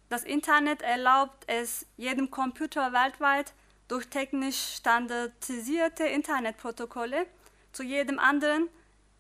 Das 0.08 0.24
Internet 0.24 0.82
erlaubt 0.82 1.44
es 1.48 1.86
jedem 1.98 2.32
Computer 2.32 2.94
weltweit 2.94 3.52
durch 3.90 4.08
technisch 4.08 4.76
standardisierte 4.78 6.06
Internetprotokolle 6.06 7.26
zu 7.74 7.84
jedem 7.84 8.18
anderen 8.18 8.70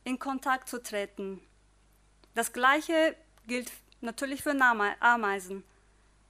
in 0.08 0.20
Kontakt 0.20 0.70
zu 0.70 0.82
treten. 0.82 1.42
Das 2.34 2.54
gleiche 2.54 3.18
gilt 3.46 3.70
natürlich 4.00 4.42
für 4.42 4.56
Ameisen. 5.02 5.66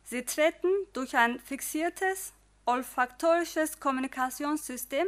Sie 0.03 0.25
treten 0.25 0.67
durch 0.93 1.15
ein 1.15 1.39
fixiertes, 1.39 2.33
olfaktorisches 2.65 3.79
Kommunikationssystem 3.79 5.05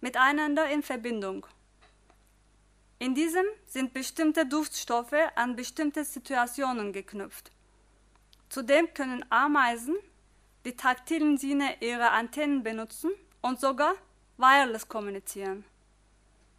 miteinander 0.00 0.68
in 0.68 0.82
Verbindung. 0.82 1.46
In 2.98 3.14
diesem 3.14 3.44
sind 3.66 3.94
bestimmte 3.94 4.46
Duftstoffe 4.46 5.22
an 5.36 5.54
bestimmte 5.54 6.04
Situationen 6.04 6.92
geknüpft. 6.92 7.52
Zudem 8.48 8.92
können 8.94 9.24
Ameisen 9.30 9.94
die 10.64 10.74
taktilen 10.74 11.38
Sinne 11.38 11.76
ihrer 11.80 12.10
Antennen 12.10 12.64
benutzen 12.64 13.12
und 13.42 13.60
sogar 13.60 13.94
wireless 14.38 14.88
kommunizieren, 14.88 15.64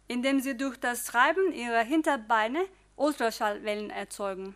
indem 0.08 0.40
sie 0.40 0.56
durch 0.56 0.76
das 0.76 1.14
Reiben 1.14 1.52
ihrer 1.52 1.82
Hinterbeine 1.82 2.64
Ultraschallwellen 2.96 3.90
erzeugen. 3.90 4.54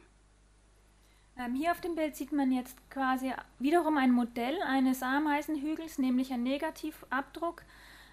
Ähm, 1.38 1.54
hier 1.54 1.70
auf 1.70 1.80
dem 1.80 1.94
Bild 1.94 2.16
sieht 2.16 2.32
man 2.32 2.50
jetzt 2.50 2.76
quasi 2.90 3.32
wiederum 3.58 3.96
ein 3.96 4.10
Modell 4.10 4.60
eines 4.62 5.02
Ameisenhügels, 5.02 5.98
nämlich 5.98 6.32
ein 6.32 6.42
Negativabdruck. 6.42 7.62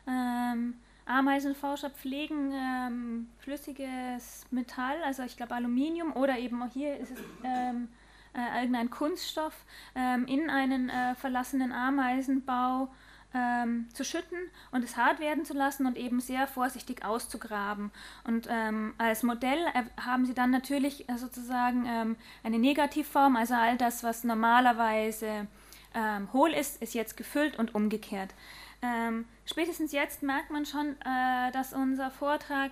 Ähm, 0.08 0.76
Ameisenforscher 1.06 1.92
pflegen 1.92 2.52
ähm, 2.54 3.30
flüssiges 3.38 4.46
Metall, 4.50 5.02
also 5.04 5.24
ich 5.24 5.38
glaube 5.38 5.54
Aluminium 5.54 6.14
oder 6.14 6.38
eben 6.38 6.62
auch 6.64 6.72
hier 6.72 6.98
ist 6.98 7.12
es 7.12 7.20
ähm, 7.44 7.90
äh, 8.34 8.62
irgendein 8.62 8.90
Kunststoff, 8.90 9.66
ähm, 9.96 10.26
in 10.26 10.50
einen 10.50 10.90
äh, 10.90 11.16
verlassenen 11.16 11.72
Ameisenbau 11.72 12.90
ähm, 13.36 13.88
zu 13.94 14.06
schütten 14.06 14.38
und 14.72 14.84
es 14.84 14.96
hart 14.96 15.20
werden 15.20 15.46
zu 15.46 15.54
lassen 15.54 15.86
und 15.86 15.98
eben 15.98 16.20
sehr 16.22 16.48
vorsichtig 16.48 17.04
auszugraben. 17.04 17.92
Und 18.24 18.48
ähm, 18.50 18.94
als 18.98 19.24
Modell 19.24 19.60
äh, 19.74 19.84
haben 20.02 20.26
sie 20.26 20.34
dann 20.34 20.52
natürlich 20.52 21.10
äh, 21.10 21.18
sozusagen 21.18 21.86
ähm, 21.86 22.16
eine 22.44 22.58
Negativform, 22.58 23.36
also 23.36 23.54
all 23.56 23.78
das, 23.78 24.04
was 24.04 24.24
normalerweise 24.24 25.48
ähm, 25.94 26.32
hohl 26.34 26.52
ist, 26.52 26.82
ist 26.82 26.94
jetzt 26.94 27.18
gefüllt 27.18 27.60
und 27.60 27.76
umgekehrt. 27.76 28.34
Ähm, 28.82 29.26
spätestens 29.46 29.92
jetzt 29.92 30.24
merkt 30.24 30.52
man 30.52 30.66
schon, 30.66 30.96
äh, 31.02 31.52
dass 31.52 31.74
unser 31.74 32.12
Vortrag 32.12 32.72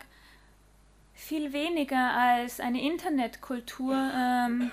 viel 1.13 1.53
weniger 1.53 2.11
als 2.13 2.59
eine 2.59 2.81
Internetkultur 2.81 3.95
ähm, 3.95 4.71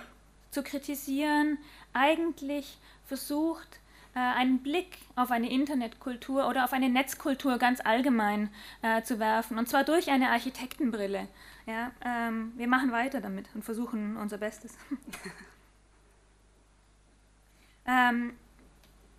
zu 0.51 0.63
kritisieren, 0.63 1.59
eigentlich 1.93 2.79
versucht, 3.07 3.81
einen 4.19 4.59
Blick 4.59 4.99
auf 5.15 5.31
eine 5.31 5.51
Internetkultur 5.51 6.49
oder 6.49 6.65
auf 6.65 6.73
eine 6.73 6.89
Netzkultur 6.89 7.59
ganz 7.59 7.81
allgemein 7.81 8.51
äh, 8.83 9.03
zu 9.03 9.19
werfen, 9.19 9.59
und 9.59 9.69
zwar 9.69 9.85
durch 9.85 10.11
eine 10.11 10.31
Architektenbrille. 10.31 11.29
Ja, 11.67 11.93
ähm, 12.05 12.53
wir 12.57 12.67
machen 12.67 12.93
weiter 12.93 13.21
damit 13.21 13.47
und 13.55 13.65
versuchen 13.65 14.17
unser 14.17 14.39
Bestes. 14.39 14.77
ähm, 17.87 18.33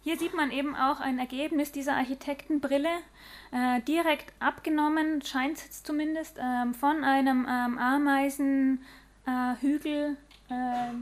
hier 0.03 0.17
sieht 0.17 0.33
man 0.33 0.51
eben 0.51 0.75
auch 0.75 0.99
ein 0.99 1.19
Ergebnis 1.19 1.71
dieser 1.71 1.95
Architektenbrille, 1.95 2.89
äh, 3.51 3.81
direkt 3.81 4.33
abgenommen, 4.39 5.21
scheint 5.21 5.57
es 5.57 5.83
zumindest, 5.83 6.39
ähm, 6.41 6.73
von 6.73 7.03
einem 7.03 7.45
ähm, 7.47 7.77
Ameisenhügel. 7.77 10.17
Äh, 10.49 10.93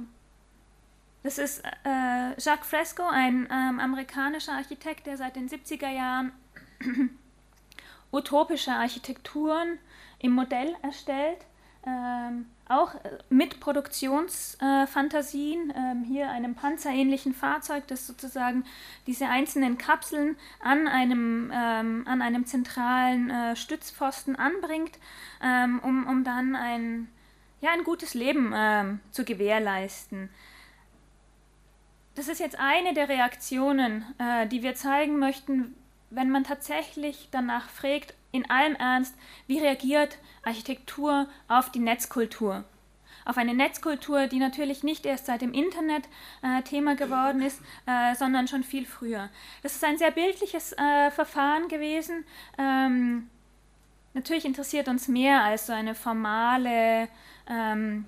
das 1.24 1.38
ist 1.38 1.64
äh, 1.84 2.34
Jacques 2.38 2.70
Fresco, 2.70 3.04
ein 3.04 3.48
ähm, 3.52 3.80
amerikanischer 3.80 4.54
Architekt, 4.54 5.06
der 5.06 5.18
seit 5.18 5.36
den 5.36 5.50
70er 5.50 5.90
Jahren 5.90 6.32
utopische 8.12 8.72
Architekturen 8.72 9.80
im 10.20 10.32
Modell 10.32 10.76
erstellt. 10.82 11.40
Ähm, 11.86 12.46
auch 12.68 12.96
äh, 12.96 13.18
mit 13.30 13.60
Produktionsfantasien, 13.60 15.72
äh, 15.72 15.92
ähm, 15.92 16.04
hier 16.04 16.30
einem 16.30 16.56
panzerähnlichen 16.56 17.34
Fahrzeug, 17.34 17.88
das 17.88 18.06
sozusagen 18.06 18.66
diese 19.08 19.28
einzelnen 19.28 19.78
Kapseln 19.78 20.38
an 20.62 20.88
einem, 20.88 21.52
ähm, 21.54 22.06
an 22.08 22.22
einem 22.22 22.46
zentralen 22.46 23.30
äh, 23.30 23.56
Stützpfosten 23.56 24.36
anbringt, 24.36 25.00
ähm, 25.42 25.80
um, 25.84 26.06
um 26.08 26.24
dann 26.24 26.56
ein, 26.56 27.10
ja, 27.60 27.72
ein 27.72 27.84
gutes 27.84 28.14
Leben 28.14 28.54
ähm, 28.56 29.00
zu 29.12 29.26
gewährleisten 29.26 30.30
das 32.20 32.28
ist 32.28 32.42
jetzt 32.42 32.60
eine 32.60 32.94
der 32.94 33.08
Reaktionen, 33.08 34.04
äh, 34.18 34.46
die 34.46 34.62
wir 34.62 34.76
zeigen 34.76 35.20
möchten, 35.20 35.74
wenn 36.10 36.30
man 36.30 36.44
tatsächlich 36.44 37.30
danach 37.32 37.70
fragt, 37.70 38.14
in 38.34 38.50
allem 38.50 38.76
Ernst, 38.76 39.16
wie 39.48 39.58
reagiert 39.58 40.18
Architektur 40.44 41.28
auf 41.48 41.72
die 41.72 41.80
Netzkultur? 41.80 42.66
Auf 43.24 43.38
eine 43.38 43.54
Netzkultur, 43.54 44.28
die 44.28 44.40
natürlich 44.40 44.84
nicht 44.84 45.06
erst 45.06 45.28
seit 45.28 45.42
dem 45.42 45.54
Internet 45.54 46.10
äh, 46.42 46.62
Thema 46.64 46.96
geworden 46.96 47.42
ist, 47.42 47.62
äh, 47.86 48.14
sondern 48.16 48.50
schon 48.50 48.64
viel 48.64 48.86
früher. 48.86 49.30
Das 49.64 49.76
ist 49.76 49.84
ein 49.86 49.98
sehr 49.98 50.12
bildliches 50.12 50.74
äh, 50.74 51.12
Verfahren 51.12 51.70
gewesen. 51.70 52.26
Ähm, 52.58 53.30
natürlich 54.14 54.44
interessiert 54.44 54.90
uns 54.90 55.08
mehr 55.08 55.42
als 55.42 55.68
so 55.68 55.74
eine 55.74 55.96
formale, 55.96 57.08
ähm, 57.50 58.06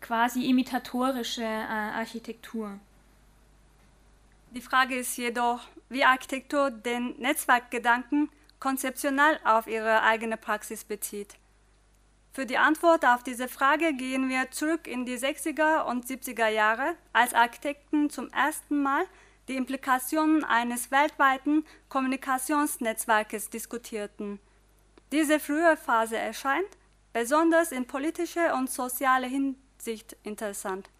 quasi 0.00 0.46
imitatorische 0.48 1.42
äh, 1.42 1.98
Architektur. 1.98 2.80
Die 4.52 4.60
Frage 4.60 4.96
ist 4.96 5.16
jedoch, 5.16 5.60
wie 5.88 6.04
Architektur 6.04 6.72
den 6.72 7.16
Netzwerkgedanken 7.18 8.30
konzeptionell 8.58 9.38
auf 9.44 9.68
ihre 9.68 10.02
eigene 10.02 10.36
Praxis 10.36 10.82
bezieht. 10.82 11.36
Für 12.32 12.46
die 12.46 12.58
Antwort 12.58 13.04
auf 13.04 13.22
diese 13.22 13.46
Frage 13.46 13.94
gehen 13.94 14.28
wir 14.28 14.50
zurück 14.50 14.88
in 14.88 15.06
die 15.06 15.16
60er 15.16 15.84
und 15.84 16.04
70er 16.04 16.48
Jahre, 16.48 16.96
als 17.12 17.32
Architekten 17.32 18.10
zum 18.10 18.28
ersten 18.30 18.82
Mal 18.82 19.04
die 19.46 19.56
Implikationen 19.56 20.42
eines 20.44 20.90
weltweiten 20.90 21.64
Kommunikationsnetzwerkes 21.88 23.50
diskutierten. 23.50 24.40
Diese 25.12 25.38
frühe 25.38 25.76
Phase 25.76 26.16
erscheint 26.16 26.68
besonders 27.12 27.70
in 27.70 27.86
politischer 27.86 28.54
und 28.54 28.68
sozialer 28.68 29.28
Hinsicht 29.28 30.16
interessant. 30.24 30.90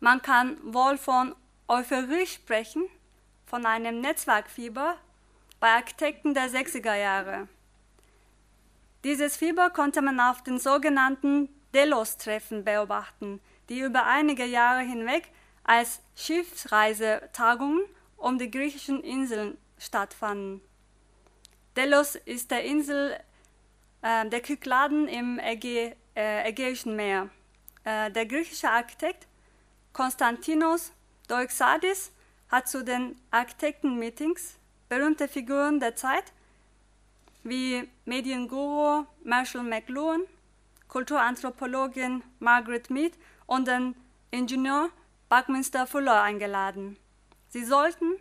Man 0.00 0.22
kann 0.22 0.56
wohl 0.62 0.96
von 0.96 1.34
Euphorie 1.68 2.26
sprechen, 2.26 2.84
von 3.44 3.66
einem 3.66 4.00
Netzwerkfieber 4.00 4.96
bei 5.60 5.68
Architekten 5.68 6.32
der 6.32 6.48
60er 6.50 6.94
Jahre. 6.94 7.48
Dieses 9.04 9.36
Fieber 9.36 9.70
konnte 9.70 10.00
man 10.00 10.18
auf 10.18 10.42
den 10.42 10.58
sogenannten 10.58 11.48
Delos-Treffen 11.74 12.64
beobachten, 12.64 13.40
die 13.68 13.80
über 13.80 14.06
einige 14.06 14.44
Jahre 14.44 14.80
hinweg 14.80 15.28
als 15.64 16.00
Schiffsreisetagungen 16.16 17.84
um 18.16 18.38
die 18.38 18.50
griechischen 18.50 19.02
Inseln 19.02 19.56
stattfanden. 19.78 20.60
Delos 21.76 22.16
ist 22.16 22.50
der 22.50 22.64
Insel 22.64 23.18
äh, 24.02 24.28
der 24.28 24.40
Kykladen 24.40 25.08
im 25.08 25.38
Ägä 25.38 25.94
äh, 26.16 26.48
Ägäischen 26.48 26.96
Meer. 26.96 27.30
Äh, 27.84 28.10
der 28.10 28.26
griechische 28.26 28.68
Architekt 28.68 29.26
Konstantinos 29.92 30.92
Doixadis 31.28 32.12
hat 32.48 32.68
zu 32.68 32.84
den 32.84 33.20
Architektenmeetings 33.30 34.56
berühmte 34.88 35.28
Figuren 35.28 35.80
der 35.80 35.96
Zeit 35.96 36.32
wie 37.42 37.88
Medienguru 38.04 39.06
Marshall 39.24 39.62
McLuhan, 39.62 40.22
Kulturanthropologin 40.88 42.22
Margaret 42.38 42.90
Mead 42.90 43.14
und 43.46 43.68
den 43.68 43.94
Ingenieur 44.30 44.90
Buckminster 45.28 45.86
Fuller 45.86 46.22
eingeladen. 46.22 46.96
Sie 47.48 47.64
sollten 47.64 48.16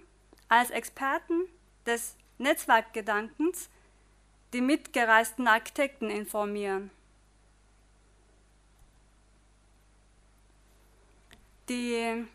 als 0.47 0.69
Experten 0.69 1.45
des 1.85 2.15
Netzwerkgedankens 2.37 3.69
die 4.53 4.61
mitgereisten 4.61 5.47
Architekten 5.47 6.09
informieren. 6.09 6.91
Die 11.69 12.25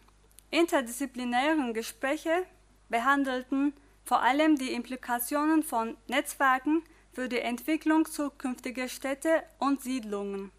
interdisziplinären 0.51 1.75
Gespräche 1.75 2.47
behandelten 2.89 3.75
vor 4.05 4.23
allem 4.23 4.57
die 4.57 4.73
Implikationen 4.73 5.65
von 5.65 5.97
Netzwerken 6.07 6.85
für 7.13 7.29
die 7.29 7.41
Entwicklung 7.41 8.07
zukünftiger 8.07 8.89
Städte 8.89 9.43
und 9.59 9.83
Siedlungen. 9.83 10.53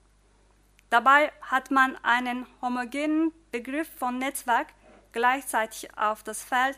Dabei 0.90 1.32
hat 1.42 1.72
man 1.72 1.96
einen 2.04 2.46
homogenen 2.62 3.32
Begriff 3.52 3.90
von 3.98 4.18
Netzwerk 4.18 4.68
gleichzeitig 5.14 5.98
auf 5.98 6.24
das 6.24 6.44
Feld 6.44 6.78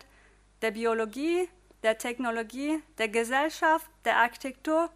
der 0.62 0.72
Biologie, 0.72 1.50
der 1.82 1.98
Technologie, 1.98 2.82
der 3.00 3.08
Gesellschaft, 3.08 3.90
der 4.06 4.18
Architektur 4.18 4.92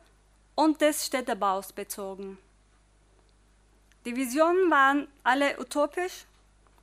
und 0.54 0.82
des 0.82 1.06
Städtebaus 1.08 1.74
bezogen. 1.74 2.38
Die 4.06 4.16
Visionen 4.16 4.70
waren 4.70 5.08
alle 5.24 5.60
utopisch, 5.60 6.26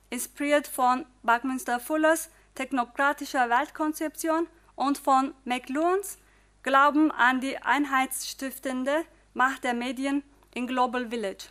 inspiriert 0.09 0.67
von 0.67 1.05
Buckminster 1.23 1.79
Fullers 1.79 2.29
technokratischer 2.55 3.49
Weltkonzeption 3.49 4.47
und 4.75 4.97
von 4.97 5.33
McLuhans 5.45 6.17
Glauben 6.61 7.11
an 7.11 7.39
die 7.39 7.57
einheitsstiftende 7.57 9.05
Macht 9.33 9.63
der 9.63 9.73
Medien 9.73 10.23
in 10.53 10.67
Global 10.67 11.09
Village. 11.09 11.45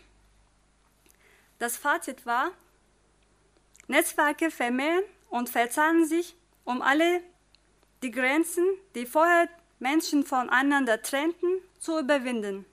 Das 1.59 1.77
Fazit 1.77 2.27
war, 2.27 2.51
Netzwerke 3.87 4.51
vermehren 4.51 5.05
und 5.31 5.49
verzahnen 5.49 6.05
sich, 6.05 6.37
um 6.65 6.83
alle 6.83 7.23
die 8.03 8.11
Grenzen, 8.11 8.65
die 8.95 9.07
vorher 9.07 9.49
Menschen 9.79 10.25
voneinander 10.25 11.01
trennten, 11.03 11.63
zu 11.79 11.99
überwinden. 11.99 12.67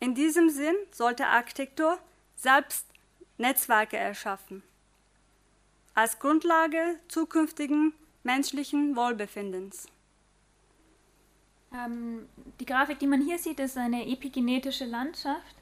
In 0.00 0.14
diesem 0.14 0.48
Sinn 0.48 0.76
sollte 0.90 1.26
Architektur 1.26 1.98
selbst 2.36 2.86
Netzwerke 3.36 3.96
erschaffen, 3.96 4.62
als 5.94 6.18
Grundlage 6.18 6.98
zukünftigen 7.08 7.92
menschlichen 8.22 8.96
Wohlbefindens. 8.96 9.86
Ähm, 11.72 12.28
die 12.60 12.66
Grafik, 12.66 12.98
die 12.98 13.06
man 13.06 13.20
hier 13.20 13.38
sieht, 13.38 13.60
ist 13.60 13.76
eine 13.76 14.06
epigenetische 14.06 14.84
Landschaft, 14.84 15.56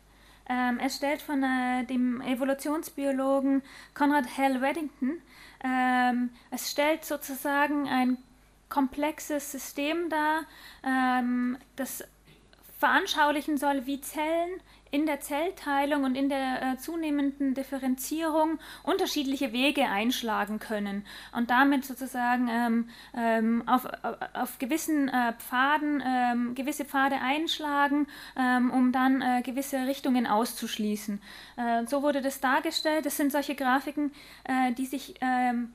ähm, 0.49 0.79
erstellt 0.79 1.23
von 1.23 1.43
äh, 1.43 1.85
dem 1.85 2.21
Evolutionsbiologen 2.21 3.63
Conrad 3.95 4.27
Hell 4.37 4.61
Weddington. 4.61 5.21
Ähm, 5.65 6.31
es 6.51 6.71
stellt 6.71 7.05
sozusagen 7.05 7.89
ein 7.89 8.19
komplexes 8.69 9.53
System 9.53 10.09
dar, 10.09 10.45
ähm, 10.83 11.59
das 11.77 12.05
veranschaulichen 12.79 13.59
soll, 13.59 13.87
wie 13.87 14.01
Zellen 14.01 14.61
in 14.93 15.07
der 15.07 15.21
Zellteilung 15.21 16.05
und 16.05 16.15
in 16.15 16.29
der 16.29 16.63
äh, 16.63 16.77
zunehmenden 16.77 17.55
Differenzierung 17.55 18.59
unterschiedliche 18.83 19.53
Wege 19.53 19.87
einschlagen 19.87 20.59
können 20.59 21.05
und 21.35 21.51
damit 21.51 21.87
sozusagen 21.87 22.49
ähm, 22.49 22.89
ähm, 23.17 23.67
auf, 23.67 23.89
auf 24.35 24.59
gewissen 24.59 25.09
äh, 25.09 25.33
Pfaden 25.33 26.03
ähm, 26.07 26.55
gewisse 26.55 26.85
Pfade 26.85 27.17
einschlagen, 27.17 28.07
ähm, 28.37 28.71
um 28.71 28.93
dann 28.93 29.23
äh, 29.23 29.41
gewisse 29.43 29.87
Richtungen 29.87 30.27
auszuschließen. 30.27 31.23
Äh, 31.57 31.87
so 31.87 32.03
wurde 32.03 32.21
das 32.21 32.41
dargestellt. 32.41 33.07
Das 33.07 33.17
sind 33.17 33.33
solche 33.33 33.55
Grafiken, 33.55 34.13
äh, 34.45 34.73
die 34.73 34.87
sich 34.87 35.15
ähm, 35.23 35.73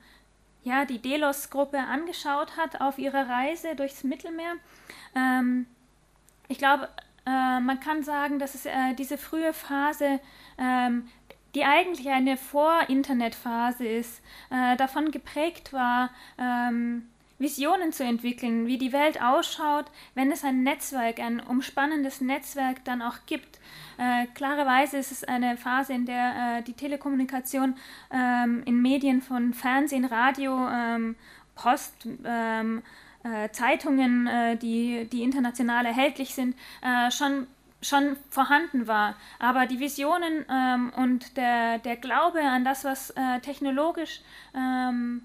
ja, 0.64 0.86
die 0.86 1.00
Delos-Gruppe 1.00 1.80
angeschaut 1.80 2.56
hat 2.56 2.82
auf 2.82 3.00
ihrer 3.00 3.28
Reise 3.28 3.76
durchs 3.76 4.04
Mittelmeer. 4.04 4.54
Ähm, 5.16 5.66
ich 6.50 6.60
glaube, 6.60 6.88
äh, 7.28 7.60
man 7.60 7.80
kann 7.80 8.04
sagen, 8.04 8.40
dass 8.40 8.56
es 8.56 8.66
äh, 8.66 8.94
diese 8.98 9.18
frühe 9.18 9.52
Phase, 9.52 10.20
ähm, 10.58 11.10
die 11.56 11.66
eigentlich 11.66 12.10
eine 12.10 12.38
Vor-Internet-Phase 12.38 13.86
ist, 13.86 14.22
äh, 14.50 14.78
davon 14.78 15.12
geprägt 15.12 15.74
war, 15.74 16.10
ähm, 16.38 17.08
Visionen 17.40 17.92
zu 17.92 18.04
entwickeln, 18.04 18.66
wie 18.66 18.78
die 18.78 18.94
Welt 18.94 19.22
ausschaut, 19.22 19.86
wenn 20.16 20.32
es 20.32 20.44
ein 20.44 20.64
Netzwerk, 20.64 21.20
ein 21.20 21.40
umspannendes 21.40 22.22
Netzwerk 22.22 22.84
dann 22.86 23.02
auch 23.02 23.18
gibt. 23.28 23.60
Äh, 23.98 24.26
klarerweise 24.34 24.98
ist 24.98 25.12
es 25.12 25.24
eine 25.24 25.58
Phase, 25.58 25.94
in 25.94 26.06
der 26.06 26.60
äh, 26.60 26.64
die 26.64 26.74
Telekommunikation 26.74 27.76
ähm, 28.12 28.64
in 28.66 28.82
Medien 28.82 29.22
von 29.22 29.54
Fernsehen, 29.54 30.06
Radio, 30.06 30.68
ähm, 30.70 31.16
Post, 31.56 32.08
ähm, 32.26 32.82
äh, 33.28 33.52
Zeitungen, 33.52 34.28
äh, 34.28 34.58
die, 34.58 35.06
die 35.12 35.24
international 35.24 35.86
erhältlich 35.86 36.34
sind, 36.34 36.56
äh, 36.82 37.12
schon 37.12 37.48
schon 37.82 38.18
vorhanden 38.30 38.88
war. 38.88 39.16
Aber 39.40 39.68
die 39.68 39.80
Visionen 39.80 40.46
ähm, 40.50 40.92
und 40.96 41.38
der, 41.38 41.78
der 41.80 41.96
Glaube 41.96 42.42
an 42.42 42.66
das, 42.66 42.84
was 42.84 43.12
äh, 43.12 43.40
technologisch 43.42 44.22
ähm, 44.56 45.22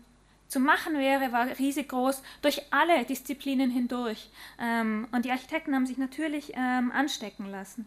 zu 0.49 0.61
machen 0.61 0.99
wäre, 0.99 1.33
war 1.33 1.47
riesig 1.59 1.89
groß 1.89 2.23
durch 2.43 2.61
alle 2.71 3.05
Disziplinen 3.05 3.71
hindurch. 3.71 4.29
Ähm, 4.59 5.09
und 5.13 5.25
die 5.25 5.31
Architekten 5.31 5.75
haben 5.75 5.87
sich 5.87 5.97
natürlich 5.97 6.53
ähm, 6.55 6.93
anstecken 6.93 7.47
lassen. 7.51 7.87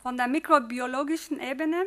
Von 0.00 0.16
der 0.16 0.28
mikrobiologischen 0.28 1.40
Ebene 1.40 1.86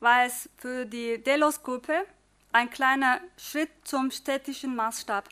war 0.00 0.24
es 0.24 0.48
für 0.56 0.86
die 0.86 1.22
Delos-Gruppe 1.22 2.04
ein 2.52 2.70
kleiner 2.70 3.20
Schritt 3.36 3.70
zum 3.84 4.10
städtischen 4.10 4.74
Maßstab. 4.74 5.28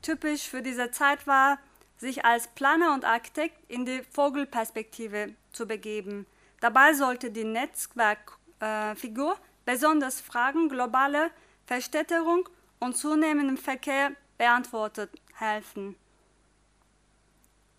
Typisch 0.00 0.48
für 0.48 0.62
diese 0.62 0.90
Zeit 0.90 1.26
war, 1.26 1.58
sich 1.96 2.24
als 2.24 2.48
Planer 2.48 2.94
und 2.94 3.04
Architekt 3.04 3.56
in 3.70 3.84
die 3.86 4.02
Vogelperspektive 4.10 5.34
zu 5.52 5.66
begeben. 5.66 6.26
Dabei 6.60 6.94
sollte 6.94 7.30
die 7.30 7.44
Netzwerkfigur 7.44 9.32
äh, 9.32 9.36
besonders 9.64 10.20
Fragen 10.20 10.68
globaler 10.68 11.30
Verstädterung 11.66 12.48
und 12.80 12.96
zunehmendem 12.96 13.56
Verkehr 13.56 14.12
beantwortet 14.36 15.10
helfen. 15.34 15.96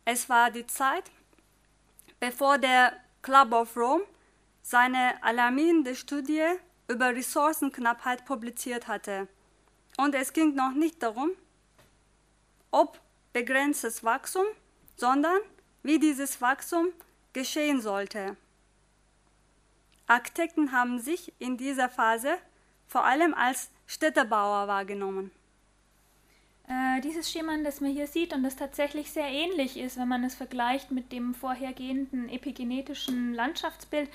Es 0.06 0.30
war 0.30 0.52
die 0.52 0.67
Zeit, 0.67 1.12
bevor 2.19 2.58
der 2.58 2.93
Club 3.22 3.54
of 3.54 3.76
Rome 3.76 4.04
seine 4.62 5.22
alarmierende 5.24 5.96
Studie 5.96 6.48
über 6.88 7.15
Ressourcenknappheit 7.15 8.26
publiziert 8.26 8.88
hatte. 8.88 9.28
Und 9.98 10.15
es 10.15 10.34
ging 10.34 10.56
noch 10.56 10.74
nicht 10.74 11.02
darum, 11.02 11.32
ob 12.72 13.00
begrenztes 13.32 14.04
Wachstum, 14.04 14.46
sondern 14.96 15.39
wie 15.84 16.00
dieses 16.00 16.41
Wachstum 16.41 16.88
geschehen 17.34 17.82
sollte. 17.82 18.38
Architekten 20.08 20.72
haben 20.72 21.00
sich 21.00 21.34
in 21.39 21.58
dieser 21.58 21.89
Phase 21.89 22.38
vor 22.88 23.06
allem 23.06 23.34
als 23.34 23.69
Städtebauer 23.88 24.67
wahrgenommen. 24.67 25.32
Äh, 26.67 27.02
dieses 27.02 27.32
Schema, 27.32 27.58
das 27.63 27.82
man 27.82 27.91
hier 27.91 28.08
sieht 28.08 28.34
und 28.34 28.43
das 28.43 28.56
tatsächlich 28.56 29.12
sehr 29.12 29.28
ähnlich 29.28 29.78
ist, 29.78 29.98
wenn 29.98 30.08
man 30.08 30.24
es 30.24 30.36
vergleicht 30.36 30.91
mit 30.91 31.12
dem 31.12 31.34
vorhergehenden 31.34 32.30
epigenetischen 32.30 33.34
Landschaftsbild, 33.34 34.10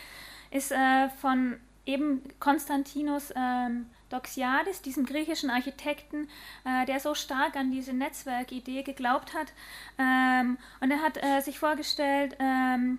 ist 0.51 0.73
äh, 0.73 1.11
von 1.21 1.61
eben 1.89 2.23
Konstantinos 2.39 3.33
ähm, 3.35 3.87
Doxiadis, 4.11 4.83
diesem 4.83 5.07
griechischen 5.07 5.51
Architekten, 5.51 6.29
äh, 6.65 6.87
der 6.87 7.01
so 7.01 7.15
stark 7.15 7.57
an 7.57 7.73
diese 7.73 7.93
Netzwerkidee 7.93 8.83
geglaubt 8.83 9.35
hat. 9.35 9.53
Ähm, 9.99 10.57
und 10.81 10.91
er 10.91 11.03
hat 11.03 11.23
äh, 11.23 11.41
sich 11.41 11.59
vorgestellt, 11.59 12.37
ähm, 12.39 12.99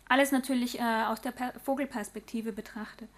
Alles 0.09 0.33
natürlich 0.33 0.79
äh, 0.79 0.83
aus 0.83 1.21
der 1.21 1.33
per 1.33 1.53
Vogelperspektive 1.65 2.53
betrachtet. 2.53 3.09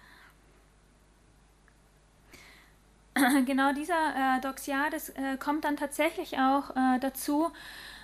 genau 3.45 3.73
dieser 3.73 4.37
äh, 4.37 4.41
Doxiades 4.41 5.09
äh, 5.09 5.37
kommt 5.37 5.63
dann 5.63 5.77
tatsächlich 5.77 6.39
auch 6.39 6.71
äh, 6.75 6.99
dazu, 6.99 7.51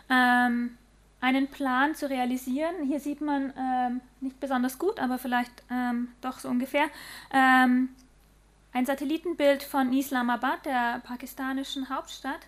ähm, 0.10 0.78
einen 1.22 1.48
Plan 1.48 1.96
zu 1.96 2.10
realisieren. 2.10 2.84
Hier 2.86 3.00
sieht 3.00 3.22
man 3.22 3.54
ähm, 3.58 4.02
nicht 4.20 4.40
besonders 4.40 4.78
gut, 4.78 5.00
aber 5.00 5.18
vielleicht 5.18 5.64
ähm, 5.72 6.10
doch 6.22 6.40
so 6.40 6.50
ungefähr 6.50 6.86
ähm, 7.34 7.90
ein 8.74 8.86
Satellitenbild 8.86 9.64
von 9.64 9.94
Islamabad, 9.94 10.66
der 10.66 11.02
pakistanischen 11.06 11.90
Hauptstadt, 11.90 12.42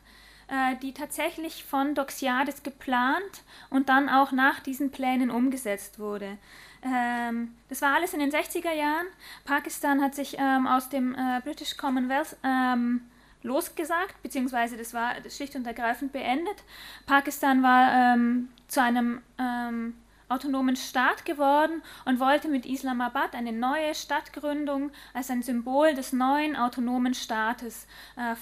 äh, 0.47 0.75
die 0.81 0.93
tatsächlich 0.93 1.63
von 1.63 1.95
Doxiades 1.95 2.63
geplant 2.63 3.43
und 3.69 3.89
dann 3.89 4.09
auch 4.09 4.31
nach 4.31 4.59
diesen 4.59 4.91
Plänen 4.91 5.31
umgesetzt 5.31 5.99
wurde. 5.99 6.38
Ähm, 6.83 7.55
das 7.69 7.81
war 7.81 7.95
alles 7.95 8.13
in 8.13 8.19
den 8.19 8.31
60er 8.31 8.73
Jahren. 8.73 9.07
Pakistan 9.43 10.01
hat 10.01 10.13
sich 10.13 10.38
ähm, 10.38 10.67
aus 10.67 10.89
dem 10.89 11.15
äh, 11.15 11.41
British 11.43 11.77
Commonwealth 11.77 12.38
ähm, 12.43 13.01
losgesagt, 13.41 14.21
beziehungsweise 14.21 14.77
das 14.77 14.93
war 14.93 15.13
schlicht 15.29 15.55
und 15.55 15.65
ergreifend 15.65 16.11
beendet. 16.11 16.63
Pakistan 17.05 17.63
war 17.63 18.13
ähm, 18.13 18.49
zu 18.67 18.81
einem 18.81 19.21
ähm, 19.39 19.95
autonomen 20.29 20.75
Staat 20.75 21.25
geworden 21.25 21.83
und 22.05 22.19
wollte 22.19 22.47
mit 22.47 22.65
Islamabad 22.65 23.35
eine 23.35 23.51
neue 23.51 23.93
Stadtgründung 23.93 24.91
als 25.13 25.29
ein 25.29 25.43
Symbol 25.43 25.93
des 25.93 26.13
neuen 26.13 26.55
autonomen 26.55 27.13
Staates 27.13 27.88
äh, 28.15 28.35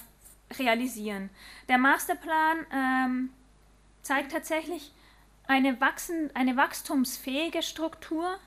realisieren. 0.56 1.30
Der 1.68 1.78
Masterplan 1.78 2.66
ähm, 2.72 3.30
zeigt 4.02 4.32
tatsächlich 4.32 4.94
eine, 5.48 5.80
wachsen, 5.82 6.30
eine 6.34 6.56
wachstumsfähige 6.56 7.64
Struktur, 7.64 8.38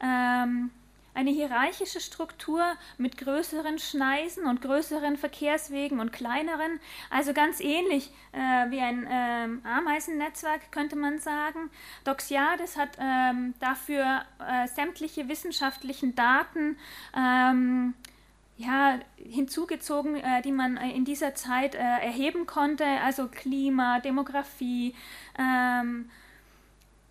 ähm, 0.00 0.70
eine 1.14 1.30
hierarchische 1.30 2.00
Struktur 2.00 2.62
mit 2.98 3.18
größeren 3.18 3.78
Schneisen 3.78 4.46
und 4.46 4.62
größeren 4.62 5.16
Verkehrswegen 5.16 6.00
und 6.00 6.12
kleineren, 6.12 6.80
also 7.10 7.32
ganz 7.34 7.60
ähnlich 7.60 8.10
äh, 8.32 8.70
wie 8.70 8.80
ein 8.80 9.06
ähm, 9.10 9.60
Ameisennetzwerk 9.64 10.72
könnte 10.72 10.96
man 10.96 11.18
sagen. 11.18 11.70
Doxiades 12.04 12.76
hat 12.76 12.90
ähm, 12.98 13.54
dafür 13.60 14.22
äh, 14.38 14.66
sämtliche 14.68 15.28
wissenschaftlichen 15.28 16.14
Daten 16.14 16.78
ähm, 17.16 17.94
ja, 18.56 18.98
hinzugezogen, 19.16 20.16
äh, 20.16 20.42
die 20.42 20.52
man 20.52 20.76
äh, 20.76 20.90
in 20.90 21.04
dieser 21.04 21.34
Zeit 21.34 21.74
äh, 21.74 21.78
erheben 21.78 22.46
konnte, 22.46 22.84
also 22.84 23.28
Klima, 23.28 24.00
Demografie, 24.00 24.94
ähm, 25.38 26.10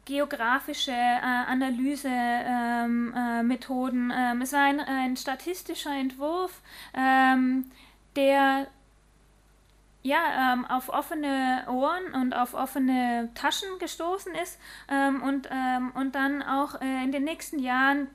geografische 0.06 0.92
äh, 0.92 1.22
Analysemethoden. 1.22 4.12
Ähm, 4.12 4.12
äh, 4.12 4.32
ähm, 4.32 4.42
es 4.42 4.54
war 4.54 4.62
ein, 4.62 4.80
ein 4.80 5.18
statistischer 5.18 5.94
Entwurf, 5.96 6.62
ähm, 6.94 7.70
der 8.16 8.68
ja, 10.04 10.54
ähm, 10.54 10.66
auf 10.66 10.90
offene 10.90 11.64
Ohren 11.70 12.16
und 12.20 12.34
auf 12.34 12.56
offene 12.56 13.30
Taschen 13.36 13.70
gestoßen 13.78 14.34
ist 14.34 14.58
ähm, 14.90 15.22
und, 15.22 15.48
ähm, 15.52 15.92
und 15.94 16.16
dann 16.16 16.42
auch 16.42 16.82
äh, 16.82 17.04
in 17.04 17.12
den 17.12 17.24
nächsten 17.24 17.60
Jahren 17.60 18.08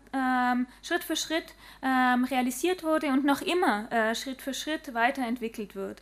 Schritt 0.82 1.04
für 1.04 1.14
Schritt 1.14 1.54
realisiert 1.82 2.82
wurde 2.82 3.08
und 3.08 3.26
noch 3.26 3.42
immer 3.42 3.92
äh, 3.92 4.14
Schritt 4.14 4.40
für 4.40 4.54
Schritt 4.54 4.94
weiterentwickelt 4.94 5.76
wird. 5.76 6.00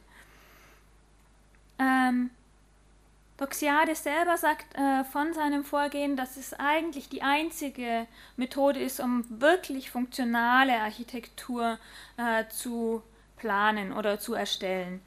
Doxiades 3.37 4.05
selber 4.05 4.37
sagt 4.37 4.77
äh, 4.77 5.03
von 5.05 5.33
seinem 5.35 5.65
Vorgehen, 5.65 6.17
dass 6.17 6.37
es 6.37 6.55
eigentlich 6.55 7.09
die 7.09 7.23
einzige 7.23 8.07
Methode 8.37 8.81
ist, 8.81 9.01
um 9.01 9.25
wirklich 9.29 9.91
funktionale 9.91 10.79
Architektur 10.79 11.79
äh, 12.17 12.45
zu 12.49 13.03
planen 13.37 13.93
oder 13.93 14.21
zu 14.21 14.35
erstellen. 14.35 15.01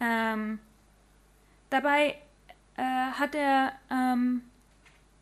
Ähm, 0.00 0.58
dabei 1.68 2.16
äh, 2.76 2.82
hat 2.82 3.34
er 3.34 3.72
ähm, 3.90 4.42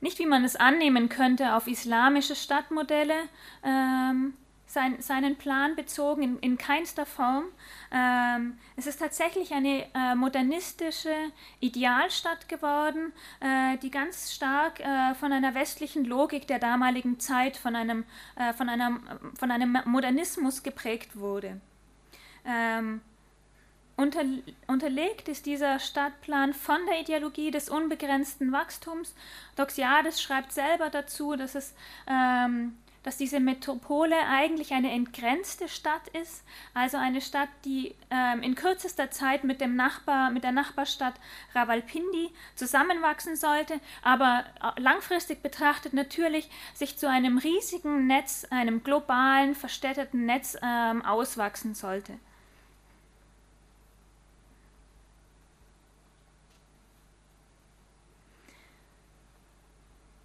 nicht, 0.01 0.21
wie 0.21 0.27
man 0.27 0.45
es 0.45 0.55
annehmen 0.55 1.09
könnte, 1.09 1.55
auf 1.55 1.67
islamische 1.67 2.37
Stadtmodelle 2.37 3.29
ähm, 3.65 4.35
sein, 4.73 5.01
seinen 5.03 5.37
Plan 5.37 5.77
bezogen, 5.77 6.23
in, 6.23 6.39
in 6.39 6.59
keinster 6.59 7.05
Form. 7.05 7.45
Ähm, 7.93 8.59
es 8.77 8.87
ist 8.87 8.99
tatsächlich 8.99 9.53
eine 9.53 9.85
äh, 9.95 10.15
modernistische 10.15 11.15
Idealstadt 11.61 12.49
geworden, 12.49 13.13
äh, 13.41 13.77
die 13.79 13.91
ganz 13.91 14.33
stark 14.33 14.81
äh, 14.81 15.15
von 15.15 15.33
einer 15.33 15.55
westlichen 15.55 16.05
Logik 16.05 16.47
der 16.47 16.59
damaligen 16.59 17.21
Zeit, 17.21 17.57
von 17.57 17.77
einem, 17.77 18.05
äh, 18.37 18.55
von 18.55 18.69
einem, 18.69 19.01
von 19.39 19.51
einem 19.51 19.79
Modernismus 19.85 20.63
geprägt 20.63 21.17
wurde. 21.17 21.61
Ähm, 22.47 23.03
unter, 23.97 24.25
unterlegt 24.69 25.29
ist 25.29 25.45
dieser 25.45 25.79
Stadtplan 25.79 26.55
von 26.55 26.79
der 26.87 27.01
Ideologie 27.01 27.51
des 27.51 27.69
unbegrenzten 27.69 28.51
Wachstums. 28.51 29.15
Doxiades 29.55 30.23
schreibt 30.23 30.53
selber 30.53 30.89
dazu, 30.89 31.37
dass, 31.37 31.55
es, 31.55 31.75
ähm, 32.07 32.75
dass 33.03 33.17
diese 33.17 33.41
Metropole 33.41 34.17
eigentlich 34.29 34.73
eine 34.73 34.91
entgrenzte 34.91 35.69
Stadt 35.69 36.09
ist, 36.09 36.45
also 36.75 36.97
eine 36.97 37.21
Stadt, 37.21 37.49
die 37.65 37.95
ähm, 38.11 38.43
in 38.43 38.55
kürzester 38.55 39.11
Zeit 39.11 39.45
mit, 39.45 39.61
dem 39.61 39.77
Nachbar, 39.77 40.31
mit 40.31 40.45
der 40.45 40.53
Nachbarstadt 40.53 41.15
Rawalpindi 41.55 42.31
zusammenwachsen 42.55 43.37
sollte, 43.37 43.81
aber 44.03 44.45
äh, 44.63 44.81
langfristig 44.81 45.43
betrachtet 45.43 45.93
natürlich 45.93 46.49
sich 46.75 46.97
zu 46.97 47.09
einem 47.09 47.39
riesigen 47.39 48.07
Netz, 48.07 48.47
einem 48.51 48.83
globalen, 48.83 49.55
verstädterten 49.55 50.27
Netz 50.27 50.57
ähm, 50.63 51.05
auswachsen 51.05 51.75
sollte. 51.75 52.15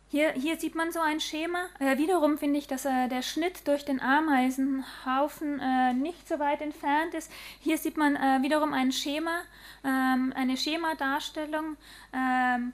Hier, 0.09 0.31
hier 0.31 0.57
sieht 0.57 0.73
man 0.73 0.93
so 0.93 1.01
ein 1.01 1.19
Schema. 1.19 1.65
Äh, 1.79 1.97
wiederum 1.97 2.37
finde 2.37 2.59
ich, 2.59 2.67
dass 2.67 2.85
äh, 2.85 3.09
der 3.09 3.21
Schnitt 3.21 3.67
durch 3.67 3.83
den 3.83 4.01
Ameisenhaufen 4.01 5.59
äh, 5.59 5.93
nicht 5.93 6.29
so 6.29 6.39
weit 6.39 6.61
entfernt 6.61 7.13
ist. 7.13 7.29
Hier 7.59 7.77
sieht 7.77 7.97
man 7.97 8.15
äh, 8.15 8.41
wiederum 8.41 8.71
ein 8.71 8.93
Schema, 8.93 9.41
ähm, 9.83 10.31
eine 10.33 10.55
Schemadarstellung 10.55 11.75
ähm, 12.13 12.71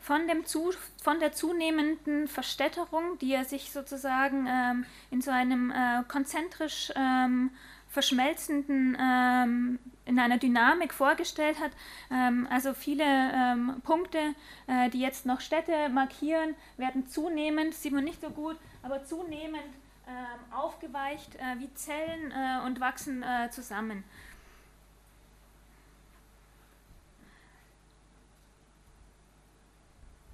von, 0.00 0.28
dem 0.28 0.44
zu, 0.44 0.72
von 1.02 1.18
der 1.18 1.32
zunehmenden 1.32 2.28
Verstädterung, 2.28 3.18
die 3.20 3.32
er 3.32 3.46
sich 3.46 3.72
sozusagen 3.72 4.46
ähm, 4.46 4.84
in 5.10 5.22
so 5.22 5.30
einem 5.30 5.70
äh, 5.70 6.02
konzentrisch 6.08 6.92
ähm, 6.94 7.52
verschmelzenden, 7.94 8.98
ähm, 9.00 9.78
in 10.04 10.18
einer 10.18 10.36
Dynamik 10.36 10.92
vorgestellt 10.92 11.58
hat. 11.60 11.70
Ähm, 12.10 12.46
also 12.50 12.74
viele 12.74 13.04
ähm, 13.04 13.80
Punkte, 13.84 14.34
äh, 14.66 14.90
die 14.90 15.00
jetzt 15.00 15.24
noch 15.24 15.40
Städte 15.40 15.88
markieren, 15.88 16.54
werden 16.76 17.06
zunehmend, 17.06 17.74
sieht 17.74 17.92
man 17.92 18.04
nicht 18.04 18.20
so 18.20 18.28
gut, 18.30 18.56
aber 18.82 19.04
zunehmend 19.04 19.72
ähm, 20.06 20.52
aufgeweicht 20.52 21.36
äh, 21.36 21.60
wie 21.60 21.72
Zellen 21.74 22.32
äh, 22.32 22.66
und 22.66 22.80
wachsen 22.80 23.22
äh, 23.22 23.48
zusammen. 23.50 24.04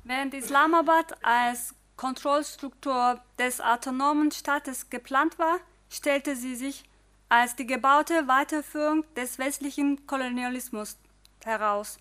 Während 0.03 0.33
Islamabad 0.35 1.23
als 1.23 1.75
Kontrollstruktur 1.97 3.23
des 3.39 3.61
autonomen 3.61 4.33
Staates 4.33 4.89
geplant 4.89 5.39
war, 5.39 5.59
stellte 5.91 6.35
sie 6.35 6.57
sich 6.57 6.90
als 7.31 7.55
die 7.55 7.67
gebaute 7.67 8.27
Weiterführung 8.29 9.05
des 9.15 9.39
westlichen 9.39 10.07
Kolonialismus 10.07 10.99
heraus. 11.45 11.97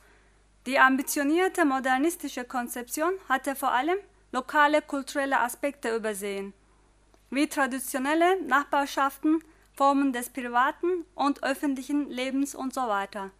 Die 0.66 0.80
ambitionierte 0.80 1.66
modernistische 1.66 2.44
Konzeption 2.44 3.14
hatte 3.30 3.56
vor 3.56 3.72
allem 3.72 3.98
lokale 4.32 4.82
kulturelle 4.82 5.40
Aspekte 5.40 5.96
übersehen, 5.96 6.54
wie 7.30 7.48
traditionelle 7.48 8.42
Nachbarschaften, 8.42 9.44
Formen 9.74 10.12
des 10.12 10.30
privaten 10.30 11.06
und 11.16 11.44
öffentlichen 11.44 12.10
Lebens 12.10 12.56
und 12.56 12.74
so 12.74 12.82
weiter. 12.82 13.32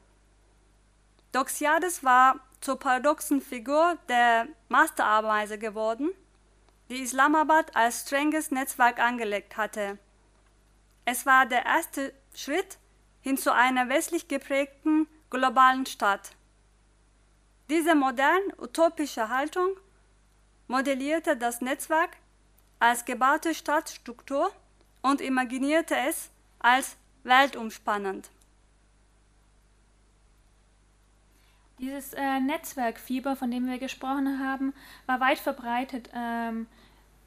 Doxiades 1.32 2.04
war 2.04 2.40
zur 2.62 2.80
paradoxen 2.80 3.42
Figur 3.42 3.98
der 4.08 4.48
Masterameise 4.70 5.58
geworden, 5.58 6.12
die 6.90 7.02
Islamabad 7.02 7.76
als 7.76 8.02
strenges 8.02 8.52
Netzwerk 8.52 9.00
angelegt 9.00 9.58
hatte. 9.58 9.98
Es 11.06 11.26
war 11.26 11.46
der 11.46 11.66
erste 11.66 12.14
Schritt 12.36 12.78
hin 13.22 13.38
zu 13.38 13.54
einer 13.54 13.90
westlich 13.90 14.28
geprägten 14.28 15.08
globalen 15.30 15.86
Stadt. 15.86 16.32
Diese 17.70 17.96
modern 17.96 18.42
utopische 18.58 19.30
Haltung 19.30 19.70
modellierte 20.68 21.38
das 21.38 21.62
Netzwerk 21.62 22.18
als 22.80 23.06
gebaute 23.06 23.54
Stadtstruktur 23.54 24.52
und 25.02 25.22
imaginierte 25.22 25.96
es 25.96 26.32
als 26.60 26.98
weltumspannend. 27.24 28.30
Dieses 31.80 32.14
äh, 32.14 32.40
Netzwerkfieber, 32.42 33.36
von 33.36 33.52
dem 33.52 33.68
wir 33.68 33.78
gesprochen 33.78 34.40
haben, 34.40 34.74
war 35.06 35.20
weit 35.22 35.40
verbreitet. 35.40 36.10
Ähm, 36.14 36.68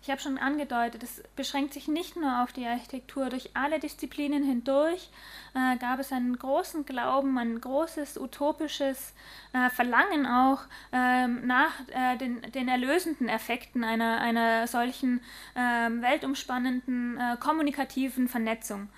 ich 0.03 0.11
habe 0.11 0.21
schon 0.21 0.37
angedeutet, 0.37 1.05
es 1.05 1.23
beschränkt 1.37 1.73
sich 1.75 1.87
nicht 1.87 2.17
nur 2.17 2.43
auf 2.43 2.53
die 2.53 2.67
Architektur. 2.67 3.31
Durch 3.31 3.51
alle 3.55 3.79
Disziplinen 3.79 4.43
hindurch 4.43 5.11
äh, 5.55 5.77
gab 5.79 6.01
es 6.01 6.11
einen 6.11 6.37
großen 6.37 6.85
Glauben, 6.85 7.39
ein 7.39 7.61
großes 7.61 8.19
utopisches 8.19 9.15
äh, 9.53 9.71
Verlangen 9.71 10.27
auch 10.27 10.63
äh, 10.93 11.29
nach 11.29 11.73
äh, 11.93 12.17
den, 12.17 12.43
den, 12.51 12.67
erlösenden 12.67 13.29
Effekten 13.29 13.85
einer, 13.85 14.21
einer 14.21 14.67
solchen 14.67 15.21
ähm, 15.55 16.03
weltumspannenden 16.03 17.19
äh, 17.19 17.37
kommunikativen 17.39 18.27
Vernetzung. 18.27 18.89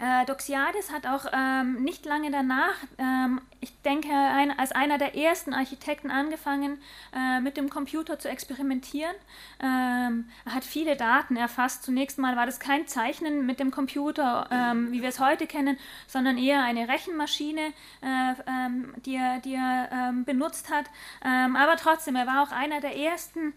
Äh, 0.00 0.24
Doxiades 0.26 0.92
hat 0.92 1.06
auch 1.06 1.26
ähm, 1.32 1.82
nicht 1.82 2.06
lange 2.06 2.30
danach, 2.30 2.74
ähm, 2.98 3.40
ich 3.60 3.74
denke, 3.82 4.12
ein, 4.12 4.56
als 4.56 4.70
einer 4.70 4.96
der 4.96 5.16
ersten 5.16 5.52
Architekten 5.52 6.12
angefangen, 6.12 6.78
äh, 7.12 7.40
mit 7.40 7.56
dem 7.56 7.68
Computer 7.68 8.16
zu 8.18 8.28
experimentieren. 8.28 9.14
Ähm, 9.60 10.28
er 10.44 10.54
hat 10.54 10.64
viele 10.64 10.96
Daten 10.96 11.36
erfasst. 11.36 11.82
Zunächst 11.82 12.18
mal 12.18 12.36
war 12.36 12.46
das 12.46 12.60
kein 12.60 12.86
Zeichnen 12.86 13.44
mit 13.44 13.58
dem 13.58 13.72
Computer, 13.72 14.48
ähm, 14.52 14.92
wie 14.92 15.02
wir 15.02 15.08
es 15.08 15.18
heute 15.18 15.48
kennen, 15.48 15.76
sondern 16.06 16.38
eher 16.38 16.62
eine 16.62 16.88
Rechenmaschine, 16.88 17.72
äh, 18.02 18.34
ähm, 18.46 18.94
die 19.04 19.16
er, 19.16 19.40
die 19.40 19.54
er 19.54 19.88
ähm, 19.90 20.24
benutzt 20.24 20.70
hat. 20.70 20.86
aber 21.20 21.76
trotzdem, 21.76 22.16
er 22.16 22.26
war 22.26 22.42
auch 22.42 22.52
einer 22.52 22.80
der 22.80 22.96
ersten 22.96 23.54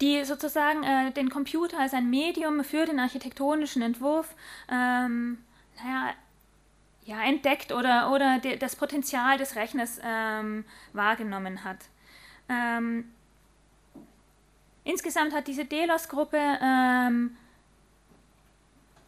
die 0.00 0.24
sozusagen 0.24 0.82
äh, 0.82 1.12
den 1.12 1.30
Computer 1.30 1.78
als 1.78 1.94
ein 1.94 2.10
Medium 2.10 2.64
für 2.64 2.84
den 2.84 2.98
architektonischen 2.98 3.82
Entwurf 3.82 4.34
ähm, 4.70 5.38
naja, 5.76 6.14
ja, 7.04 7.22
entdeckt 7.22 7.72
oder, 7.72 8.10
oder 8.10 8.38
de, 8.38 8.56
das 8.56 8.76
Potenzial 8.76 9.38
des 9.38 9.56
Rechners 9.56 10.00
ähm, 10.02 10.64
wahrgenommen 10.92 11.64
hat. 11.64 11.78
Ähm, 12.48 13.10
insgesamt 14.84 15.34
hat 15.34 15.46
diese 15.46 15.64
Delos-Gruppe 15.64 16.38
ähm, 16.62 17.36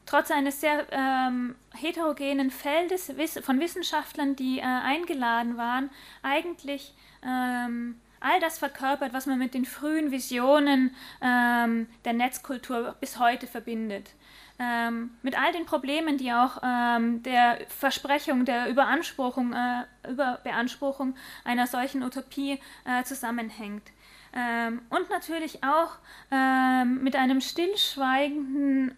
trotz 0.04 0.30
eines 0.30 0.60
sehr 0.60 0.86
ähm, 0.90 1.56
heterogenen 1.74 2.50
Feldes 2.50 3.12
von 3.42 3.60
Wissenschaftlern, 3.60 4.36
die 4.36 4.58
äh, 4.58 4.62
eingeladen 4.62 5.56
waren, 5.56 5.90
eigentlich 6.22 6.94
ähm, 7.22 8.00
all 8.20 8.40
das 8.40 8.58
verkörpert, 8.58 9.12
was 9.12 9.26
man 9.26 9.38
mit 9.38 9.54
den 9.54 9.64
frühen 9.64 10.10
Visionen 10.10 10.94
ähm, 11.20 11.88
der 12.04 12.12
Netzkultur 12.12 12.96
bis 13.00 13.18
heute 13.18 13.46
verbindet. 13.46 14.10
Ähm, 14.58 15.10
mit 15.22 15.38
all 15.38 15.52
den 15.52 15.66
Problemen, 15.66 16.16
die 16.16 16.32
auch 16.32 16.62
ähm, 16.62 17.22
der 17.22 17.58
Versprechung, 17.68 18.46
der 18.46 18.68
Überanspruchung, 18.68 19.52
äh, 19.52 19.84
Überbeanspruchung 20.08 21.14
einer 21.44 21.66
solchen 21.66 22.02
Utopie 22.02 22.58
äh, 22.84 23.04
zusammenhängt. 23.04 23.92
Ähm, 24.32 24.80
und 24.88 25.10
natürlich 25.10 25.62
auch 25.62 25.98
ähm, 26.30 27.02
mit 27.02 27.16
einem 27.16 27.40
stillschweigenden 27.40 28.96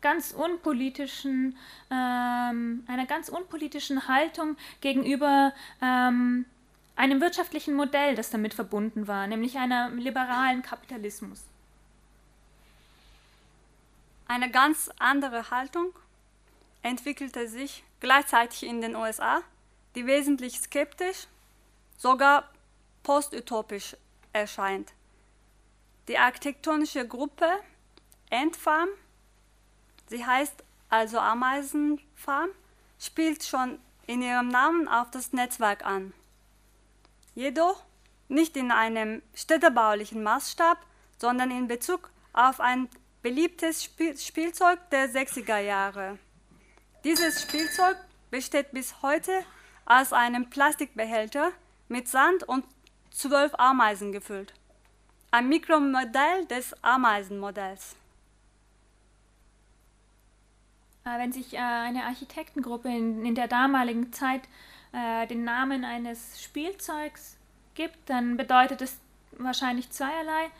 ganz 0.00 0.32
unpolitischen, 0.32 1.56
ähm, 1.90 2.84
einer 2.86 3.06
ganz 3.06 3.28
unpolitischen 3.28 4.08
Haltung 4.08 4.56
gegenüber 4.80 5.52
ähm, 5.82 6.46
einem 7.00 7.22
wirtschaftlichen 7.22 7.74
Modell, 7.74 8.14
das 8.14 8.28
damit 8.28 8.52
verbunden 8.52 9.08
war, 9.08 9.26
nämlich 9.26 9.56
einem 9.56 9.96
liberalen 9.96 10.60
Kapitalismus. 10.60 11.42
Eine 14.28 14.50
ganz 14.50 14.90
andere 14.98 15.50
Haltung 15.50 15.94
entwickelte 16.82 17.48
sich 17.48 17.84
gleichzeitig 18.00 18.64
in 18.64 18.82
den 18.82 18.96
USA, 18.96 19.40
die 19.94 20.06
wesentlich 20.06 20.60
skeptisch, 20.60 21.26
sogar 21.96 22.50
postutopisch 23.02 23.96
erscheint. 24.34 24.92
Die 26.06 26.18
architektonische 26.18 27.08
Gruppe 27.08 27.48
Endfarm 28.28 28.90
Sie 30.08 30.26
heißt 30.26 30.64
also 30.90 31.18
Ameisenfarm, 31.18 32.50
spielt 32.98 33.42
schon 33.42 33.78
in 34.06 34.20
ihrem 34.20 34.48
Namen 34.48 34.86
auf 34.86 35.10
das 35.10 35.32
Netzwerk 35.32 35.86
an. 35.86 36.12
Jedoch 37.40 37.82
nicht 38.28 38.54
in 38.58 38.70
einem 38.70 39.22
städtebaulichen 39.32 40.22
Maßstab, 40.22 40.76
sondern 41.16 41.50
in 41.50 41.68
Bezug 41.68 42.10
auf 42.34 42.60
ein 42.60 42.86
beliebtes 43.22 43.82
Spiel 43.82 44.14
Spielzeug 44.18 44.78
der 44.90 45.08
60er 45.08 45.58
Jahre. 45.58 46.18
Dieses 47.02 47.40
Spielzeug 47.40 47.96
besteht 48.30 48.72
bis 48.72 49.00
heute 49.00 49.32
aus 49.86 50.12
einem 50.12 50.50
Plastikbehälter 50.50 51.52
mit 51.88 52.08
Sand 52.08 52.42
und 52.46 52.62
zwölf 53.10 53.54
Ameisen 53.54 54.12
gefüllt. 54.12 54.52
Ein 55.30 55.48
Mikromodell 55.48 56.44
des 56.44 56.74
Ameisenmodells. 56.84 57.96
Äh, 61.06 61.18
wenn 61.18 61.32
sich 61.32 61.54
äh, 61.54 61.56
eine 61.56 62.04
Architektengruppe 62.04 62.90
in, 62.90 63.24
in 63.24 63.34
der 63.34 63.48
damaligen 63.48 64.12
Zeit 64.12 64.42
äh, 64.92 65.26
den 65.26 65.44
Namen 65.44 65.84
eines 65.84 66.42
Spielzeugs 66.42 67.36
gibt, 67.74 67.98
dann 68.10 68.36
bedeutet 68.36 68.82
es 68.82 68.98
wahrscheinlich 69.32 69.90
zweierlei. 69.90 70.50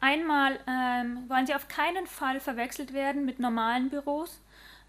Einmal 0.00 0.58
ähm, 0.66 1.28
wollen 1.28 1.46
sie 1.46 1.54
auf 1.54 1.68
keinen 1.68 2.06
Fall 2.06 2.40
verwechselt 2.40 2.92
werden 2.94 3.26
mit 3.26 3.38
normalen 3.38 3.90
Büros, 3.90 4.40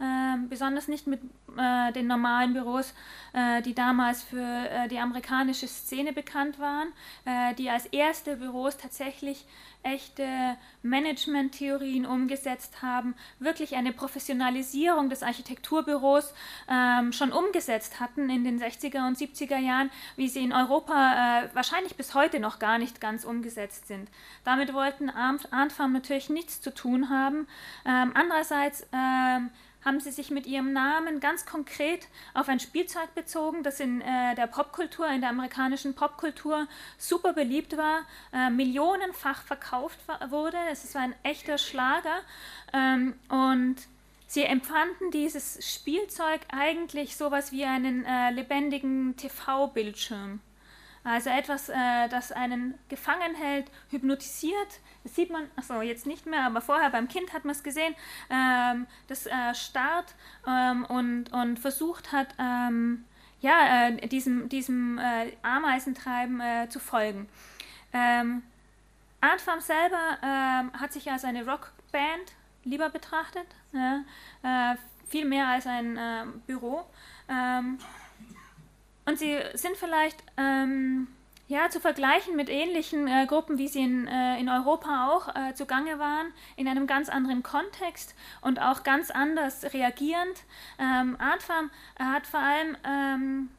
äh, 0.02 0.38
besonders 0.50 0.88
nicht 0.88 1.06
mit 1.06 1.22
äh, 1.58 1.92
den 1.94 2.08
normalen 2.08 2.54
Büros, 2.54 2.94
äh, 3.34 3.62
die 3.62 3.76
damals 3.76 4.24
für 4.24 4.40
äh, 4.40 4.88
die 4.88 4.98
amerikanische 4.98 5.68
Szene 5.68 6.12
bekannt 6.12 6.60
waren, 6.60 6.88
äh, 7.26 7.54
die 7.56 7.70
als 7.70 7.86
erste 7.88 8.38
Büros 8.38 8.78
tatsächlich 8.78 9.46
echte 9.84 10.58
Management-Theorien 10.84 12.06
umgesetzt 12.06 12.82
haben, 12.82 13.16
wirklich 13.40 13.76
eine 13.76 13.94
Professionalisierung 13.94 15.10
des 15.10 15.24
Architekturbüros 15.24 16.34
ähm, 16.70 17.12
schon 17.12 17.32
umgesetzt 17.32 18.00
hatten 18.00 18.30
in 18.30 18.44
den 18.44 18.60
60er 18.60 19.08
und 19.08 19.18
70er 19.18 19.58
Jahren, 19.58 19.90
wie 20.18 20.30
sie 20.30 20.44
in 20.44 20.54
Europa 20.54 21.44
äh, 21.44 21.50
wahrscheinlich 21.54 21.96
bis 21.96 22.14
heute 22.14 22.40
noch 22.40 22.60
gar 22.60 22.78
nicht 22.78 23.02
ganz 23.02 23.24
umgesetzt 23.24 23.88
sind. 23.88 24.10
Damit 24.44 24.74
wollten 24.74 25.10
Arnfarm 25.10 25.94
natürlich 25.94 26.30
nichts 26.30 26.62
zu 26.62 26.74
tun 26.74 27.10
haben. 27.10 27.48
Ähm, 27.86 28.12
andererseits 28.14 28.88
ähm, 28.94 29.50
haben 29.84 30.00
sie 30.00 30.12
sich 30.12 30.30
mit 30.30 30.46
ihrem 30.46 30.74
Namen 30.74 31.20
ganz 31.20 31.46
konkret 31.46 32.08
auf 32.34 32.50
ein 32.50 32.60
Spielzeug 32.60 33.14
bezogen, 33.16 33.64
das 33.64 33.80
in 33.80 34.02
äh, 34.02 34.36
der 34.36 34.48
Popkultur, 34.48 35.08
in 35.08 35.22
der 35.22 35.32
amerikanischen 35.32 35.96
Popkultur 35.96 36.68
super 36.98 37.34
beliebt 37.34 37.78
war, 37.78 38.02
äh, 38.34 38.50
millionenfach 38.50 39.44
verkauft 39.44 40.00
wurde. 40.30 40.58
Es 40.72 40.94
war 40.94 41.02
ein 41.02 41.16
echter 41.24 41.58
Schlager 41.58 42.22
ähm, 42.74 43.16
und 43.30 43.78
sie 44.28 44.44
empfanden 44.44 45.12
dieses 45.12 45.60
Spielzeug 45.74 46.42
eigentlich 46.50 47.16
sowas 47.16 47.52
wie 47.52 47.66
einen 47.66 48.06
äh, 48.06 48.32
lebendigen 48.32 49.16
TV-Bildschirm. 49.18 50.42
Also 51.04 51.30
etwas, 51.32 51.70
äh, 51.70 52.08
das 52.10 52.32
einen 52.32 52.76
gefangen 52.88 53.34
hält, 53.36 53.72
hypnotisiert, 53.90 54.80
das 55.04 55.16
sieht 55.16 55.32
man, 55.32 55.50
achso, 55.56 55.82
jetzt 55.82 56.06
nicht 56.06 56.28
mehr, 56.28 56.46
aber 56.46 56.62
vorher 56.62 56.92
beim 56.92 57.08
Kind 57.08 57.34
hat 57.34 57.44
man 57.44 57.56
es 57.56 57.64
gesehen, 57.64 57.96
ähm, 58.30 58.86
das 59.08 59.26
äh, 59.26 59.56
starrt 59.56 60.14
ähm, 60.48 60.86
und, 60.86 61.34
und 61.34 61.58
versucht 61.58 62.12
hat, 62.12 62.28
ähm, 62.38 63.06
ja, 63.40 63.88
äh, 63.88 64.08
diesem, 64.08 64.48
diesem 64.50 65.00
äh, 65.00 65.32
Ameisentreiben 65.42 66.40
äh, 66.40 66.70
zu 66.70 66.80
folgen. 66.80 67.28
Ähm, 67.94 68.44
Artfarm 69.22 69.60
selber 69.60 70.18
ähm, 70.24 70.72
hat 70.80 70.94
sich 70.94 71.12
als 71.12 71.26
eine 71.26 71.46
Rockband 71.46 72.34
lieber 72.64 72.90
betrachtet, 72.90 73.48
ja, 73.74 74.04
äh, 74.44 74.76
viel 75.08 75.26
mehr 75.26 75.48
als 75.48 75.66
ein 75.66 75.98
äh, 75.98 76.26
Büro. 76.46 76.86
Und 79.12 79.20
sie 79.20 79.38
sind 79.56 79.76
vielleicht 79.76 80.24
ähm, 80.38 81.06
ja, 81.50 81.70
zu 81.70 81.82
vergleichen 81.82 82.38
mit 82.38 82.48
ähnlichen 82.48 83.10
äh, 83.10 83.26
Gruppen, 83.26 83.58
wie 83.58 83.68
sie 83.68 83.82
in, 83.82 84.08
äh, 84.08 84.40
in 84.40 84.48
Europa 84.48 85.10
auch 85.10 85.36
äh, 85.36 85.54
zugange 85.54 86.00
waren, 86.00 86.28
in 86.56 86.66
einem 86.66 86.88
ganz 86.88 87.10
anderen 87.10 87.44
Kontext 87.44 88.16
und 88.40 88.62
auch 88.62 88.84
ganz 88.84 89.12
anders 89.12 89.74
reagierend. 89.74 90.46
Ähm, 90.80 91.18
Artfarm 91.20 91.72
hat 92.00 92.26
vor 92.26 92.40
allem 92.40 92.78
ähm, 92.86 93.50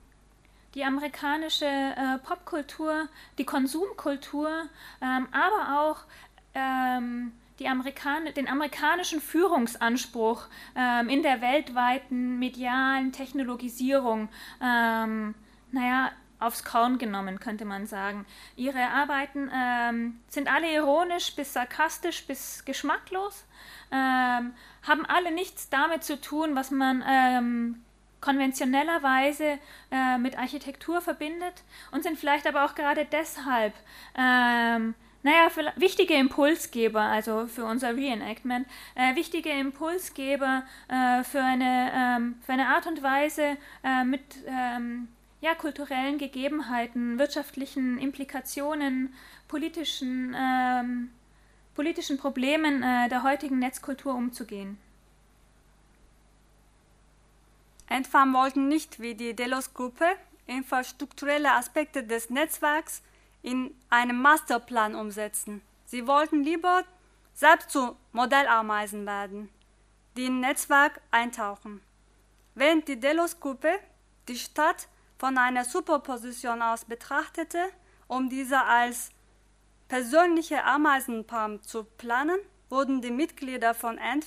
die 0.74 0.84
amerikanische 0.84 1.66
äh, 1.66 2.16
Popkultur, 2.24 3.08
die 3.36 3.44
Konsumkultur, 3.44 4.48
ähm, 5.02 5.28
aber 5.32 5.82
auch 5.82 5.98
ähm, 6.54 7.32
Amerikan 7.66 8.26
den 8.36 8.48
amerikanischen 8.48 9.20
Führungsanspruch 9.20 10.46
ähm, 10.76 11.08
in 11.08 11.22
der 11.22 11.40
weltweiten 11.40 12.38
medialen 12.38 13.12
Technologisierung 13.12 14.28
ähm, 14.62 15.34
naja, 15.72 16.12
aufs 16.42 16.64
Korn 16.64 16.98
genommen, 16.98 17.38
könnte 17.38 17.64
man 17.64 17.86
sagen. 17.86 18.26
Ihre 18.56 18.88
Arbeiten 18.88 19.50
ähm, 19.54 20.20
sind 20.28 20.52
alle 20.52 20.72
ironisch 20.72 21.34
bis 21.36 21.52
sarkastisch 21.52 22.26
bis 22.26 22.64
geschmacklos, 22.64 23.44
ähm, 23.92 24.52
haben 24.82 25.06
alle 25.06 25.32
nichts 25.32 25.70
damit 25.70 26.02
zu 26.02 26.20
tun, 26.20 26.56
was 26.56 26.70
man 26.70 27.04
ähm, 27.08 27.82
konventionellerweise 28.20 29.58
äh, 29.90 30.18
mit 30.18 30.38
Architektur 30.38 31.00
verbindet 31.00 31.62
und 31.90 32.02
sind 32.02 32.18
vielleicht 32.18 32.46
aber 32.46 32.64
auch 32.64 32.74
gerade 32.74 33.04
deshalb 33.04 33.74
ähm, 34.16 34.94
naja, 35.24 35.50
für, 35.50 35.72
wichtige 35.76 36.14
Impulsgeber, 36.14 37.00
also 37.00 37.46
für 37.46 37.64
unser 37.64 37.94
Reenactment, 37.94 38.66
äh, 38.96 39.14
wichtige 39.14 39.50
Impulsgeber 39.50 40.64
äh, 40.88 41.22
für, 41.22 41.42
eine, 41.42 41.92
ähm, 41.94 42.34
für 42.44 42.52
eine 42.52 42.68
Art 42.68 42.86
und 42.88 43.02
Weise 43.02 43.56
äh, 43.84 44.02
mit 44.02 44.22
ähm, 44.46 45.08
ja, 45.42 45.56
kulturellen 45.56 46.18
Gegebenheiten, 46.18 47.18
wirtschaftlichen 47.18 47.98
Implikationen, 47.98 49.12
politischen, 49.48 50.34
ähm, 50.38 51.10
politischen 51.74 52.16
Problemen 52.16 52.82
äh, 52.82 53.08
der 53.08 53.24
heutigen 53.24 53.58
Netzkultur 53.58 54.14
umzugehen. 54.14 54.78
Endfarm 57.88 58.32
wollten 58.32 58.68
nicht 58.68 59.00
wie 59.00 59.16
die 59.16 59.34
Delos-Gruppe 59.34 60.06
infrastrukturelle 60.46 61.52
Aspekte 61.52 62.04
des 62.04 62.30
Netzwerks 62.30 63.02
in 63.42 63.74
einem 63.90 64.22
Masterplan 64.22 64.94
umsetzen. 64.94 65.60
Sie 65.86 66.06
wollten 66.06 66.44
lieber 66.44 66.84
selbst 67.34 67.70
zu 67.70 67.96
Modellameisen 68.12 69.06
werden, 69.06 69.48
die 70.16 70.26
im 70.26 70.38
Netzwerk 70.38 71.00
eintauchen. 71.10 71.80
Während 72.54 72.86
die 72.86 73.00
Delos-Gruppe 73.00 73.80
die 74.28 74.36
Stadt 74.36 74.86
von 75.22 75.38
einer 75.38 75.64
Superposition 75.64 76.62
aus 76.62 76.84
betrachtete, 76.84 77.70
um 78.08 78.28
diese 78.28 78.60
als 78.60 79.10
persönliche 79.86 80.64
Ameisenfarm 80.64 81.62
zu 81.62 81.84
planen, 81.84 82.40
wurden 82.68 83.00
die 83.00 83.12
Mitglieder 83.12 83.72
von 83.72 84.00
Ant 84.00 84.26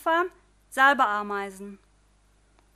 selber 0.70 1.06
Ameisen. 1.06 1.80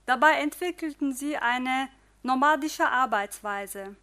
Dabei 0.06 0.34
entwickelten 0.42 1.14
sie 1.14 1.38
eine 1.38 1.88
nomadische 2.22 2.90
Arbeitsweise, 2.90 3.96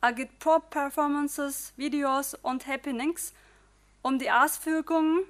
Agitprop-Performances, 0.00 1.72
Videos 1.76 2.34
und 2.34 2.66
Happenings, 2.66 3.32
um 4.02 4.18
die 4.18 4.32
Auswirkungen 4.32 5.20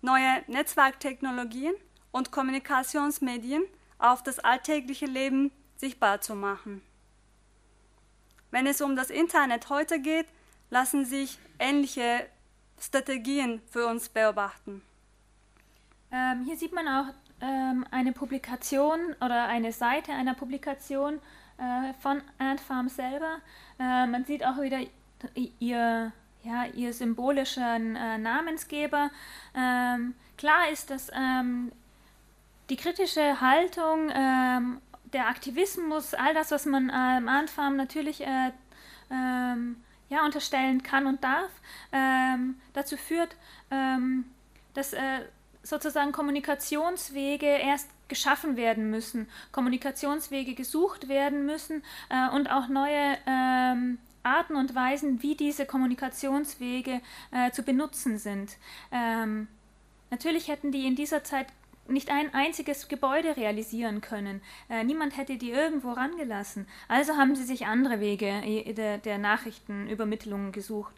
neuer 0.00 0.40
Netzwerktechnologien 0.46 1.74
und 2.10 2.30
Kommunikationsmedien 2.30 3.64
auf 3.98 4.22
das 4.22 4.38
alltägliche 4.38 5.04
Leben 5.04 5.52
sichtbar 5.76 6.22
zu 6.22 6.34
machen. 6.34 6.80
Wenn 8.50 8.66
es 8.66 8.80
um 8.80 8.96
das 8.96 9.10
Internet 9.10 9.68
heute 9.68 10.00
geht, 10.00 10.26
lassen 10.70 11.04
sich 11.04 11.38
ähnliche 11.58 12.26
Strategien 12.80 13.60
für 13.70 13.86
uns 13.86 14.08
beobachten. 14.08 14.82
Ähm, 16.12 16.44
hier 16.44 16.56
sieht 16.56 16.72
man 16.72 16.88
auch 16.88 17.12
ähm, 17.40 17.84
eine 17.90 18.12
Publikation 18.12 19.14
oder 19.20 19.46
eine 19.48 19.72
Seite 19.72 20.12
einer 20.12 20.34
Publikation 20.34 21.20
äh, 21.58 21.92
von 22.00 22.22
Ant 22.38 22.60
Farm 22.60 22.88
selber. 22.88 23.38
Äh, 23.78 24.06
man 24.06 24.24
sieht 24.24 24.44
auch 24.44 24.60
wieder 24.60 24.80
ihr, 25.34 26.12
ja, 26.42 26.64
ihr 26.74 26.92
symbolischen 26.92 27.96
äh, 27.96 28.18
Namensgeber. 28.18 29.10
Ähm, 29.54 30.14
klar 30.36 30.68
ist, 30.70 30.90
dass 30.90 31.10
ähm, 31.14 31.72
die 32.68 32.76
kritische 32.76 33.40
Haltung, 33.40 34.10
ähm, 34.14 34.80
der 35.16 35.28
Aktivismus, 35.28 36.14
all 36.14 36.34
das, 36.34 36.50
was 36.50 36.66
man 36.66 36.92
ähm, 36.94 37.28
Ant 37.28 37.50
Farm 37.50 37.76
natürlich 37.76 38.20
äh, 38.20 38.52
ähm, 39.10 39.76
ja, 40.08 40.24
unterstellen 40.24 40.82
kann 40.84 41.06
und 41.06 41.24
darf, 41.24 41.50
dazu 42.74 42.96
führt, 42.96 43.34
dass 44.72 44.92
äh, 44.92 45.22
sozusagen 45.66 46.12
Kommunikationswege 46.12 47.46
erst 47.46 47.90
geschaffen 48.08 48.56
werden 48.56 48.90
müssen, 48.90 49.28
Kommunikationswege 49.52 50.54
gesucht 50.54 51.08
werden 51.08 51.44
müssen 51.44 51.82
äh, 52.08 52.28
und 52.34 52.50
auch 52.50 52.68
neue 52.68 53.18
ähm, 53.26 53.98
Arten 54.22 54.56
und 54.56 54.74
Weisen, 54.74 55.22
wie 55.22 55.34
diese 55.34 55.66
Kommunikationswege 55.66 57.00
äh, 57.32 57.50
zu 57.50 57.62
benutzen 57.62 58.18
sind. 58.18 58.56
Ähm, 58.92 59.48
natürlich 60.10 60.48
hätten 60.48 60.70
die 60.70 60.86
in 60.86 60.94
dieser 60.94 61.24
Zeit 61.24 61.48
nicht 61.88 62.10
ein 62.10 62.32
einziges 62.34 62.88
Gebäude 62.88 63.36
realisieren 63.36 64.00
können. 64.00 64.40
Äh, 64.68 64.84
niemand 64.84 65.16
hätte 65.16 65.36
die 65.36 65.50
irgendwo 65.50 65.92
rangelassen. 65.92 66.66
Also 66.88 67.16
haben 67.16 67.34
sie 67.34 67.44
sich 67.44 67.66
andere 67.66 68.00
Wege 68.00 68.26
äh, 68.26 68.72
der, 68.72 68.98
der 68.98 69.18
Nachrichtenübermittlung 69.18 70.52
gesucht. 70.52 70.94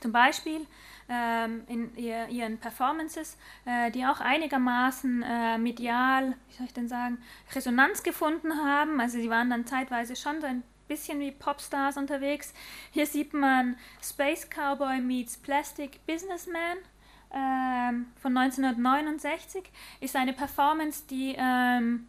Zum 0.00 0.10
Beispiel 0.12 0.66
ähm, 1.08 1.62
in 1.68 1.96
ihr, 1.96 2.28
ihren 2.28 2.58
Performances, 2.58 3.36
äh, 3.64 3.90
die 3.90 4.04
auch 4.04 4.20
einigermaßen 4.20 5.22
äh, 5.22 5.58
medial, 5.58 6.34
wie 6.48 6.56
soll 6.56 6.66
ich 6.66 6.72
denn 6.72 6.88
sagen, 6.88 7.18
Resonanz 7.54 8.02
gefunden 8.02 8.52
haben. 8.64 9.00
Also 9.00 9.18
sie 9.18 9.30
waren 9.30 9.50
dann 9.50 9.66
zeitweise 9.66 10.16
schon 10.16 10.40
so 10.40 10.46
ein 10.46 10.62
bisschen 10.88 11.20
wie 11.20 11.30
Popstars 11.30 11.96
unterwegs. 11.96 12.52
Hier 12.90 13.06
sieht 13.06 13.32
man 13.32 13.76
Space 14.02 14.48
Cowboy 14.48 15.00
meets 15.00 15.36
Plastic 15.36 16.04
Businessman 16.06 16.78
ähm, 17.32 18.06
von 18.20 18.36
1969. 18.36 19.64
Ist 20.00 20.16
eine 20.16 20.32
Performance, 20.32 21.04
die 21.08 21.34
ähm, 21.38 22.08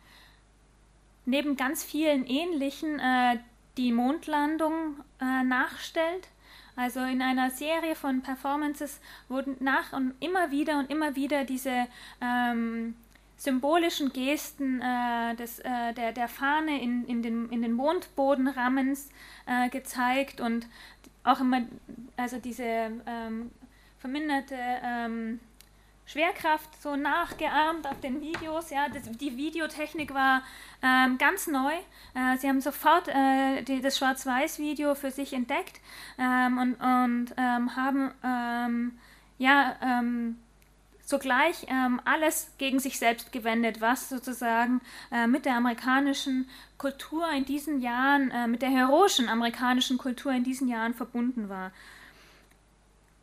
neben 1.26 1.56
ganz 1.56 1.84
vielen 1.84 2.26
ähnlichen 2.26 3.00
äh, 3.00 3.38
die 3.78 3.92
Mondlandung 3.92 4.98
äh, 5.20 5.44
nachstellt. 5.44 6.28
Also 6.76 7.02
in 7.02 7.22
einer 7.22 7.52
Serie 7.52 7.96
von 7.96 8.22
Performances 8.22 9.00
wurden 9.30 9.58
nach 9.60 9.94
und 9.94 10.14
immer 10.20 10.52
wieder 10.52 10.80
und 10.80 10.90
immer 10.90 11.16
wieder 11.16 11.44
diese 11.44 11.88
ähm, 12.20 12.96
symbolischen 13.38 14.12
Gesten 14.12 14.82
äh, 14.82 15.36
des, 15.36 15.60
äh, 15.60 15.94
der, 15.94 16.14
der 16.14 16.28
Fahne 16.28 16.82
in, 16.82 17.06
in, 17.06 17.22
den, 17.22 17.50
in 17.50 17.62
den 17.62 17.74
Mondbodenrammens 17.74 19.10
äh, 19.46 19.70
gezeigt 19.70 20.42
und 20.42 20.68
auch 21.24 21.42
immer 21.42 21.62
also 22.18 22.38
diese 22.38 22.64
ähm, 22.64 23.52
verminderte 24.04 24.58
ähm, 24.84 25.40
Schwerkraft 26.06 26.70
so 26.82 26.98
nachgeahmt 26.98 27.88
auf 27.88 28.02
den 28.02 28.20
Videos. 28.20 28.70
Ja, 28.70 28.90
das, 28.90 29.04
die 29.04 29.38
Videotechnik 29.38 30.14
war 30.14 30.42
ähm, 30.82 31.18
ganz 31.18 31.48
neu. 31.48 31.72
Äh, 32.14 32.38
sie 32.38 32.50
haben 32.50 32.60
sofort 32.60 33.08
äh, 33.08 33.62
die, 33.62 33.80
das 33.80 33.98
Schwarz-Weiß-Video 33.98 34.96
für 34.96 35.10
sich 35.10 35.32
entdeckt 35.32 35.80
ähm, 36.20 36.58
und, 36.58 36.74
und 36.82 37.28
ähm, 37.38 37.78
haben 37.78 38.12
ähm, 38.26 39.00
ja 39.38 39.78
ähm, 39.82 40.38
sogleich 41.06 41.66
ähm, 41.70 42.02
alles 42.04 42.52
gegen 42.58 42.80
sich 42.80 43.00
selbst 43.00 43.32
gewendet, 43.32 43.80
was 43.80 44.10
sozusagen 44.10 44.82
äh, 45.14 45.28
mit 45.28 45.46
der 45.46 45.56
amerikanischen 45.56 46.50
Kultur 46.78 47.32
in 47.32 47.46
diesen 47.46 47.80
Jahren, 47.80 48.32
äh, 48.32 48.48
mit 48.48 48.64
der 48.64 48.70
heroischen 48.70 49.30
amerikanischen 49.30 49.98
Kultur 49.98 50.34
in 50.34 50.44
diesen 50.44 50.68
Jahren 50.68 50.94
verbunden 50.94 51.48
war. 51.48 51.72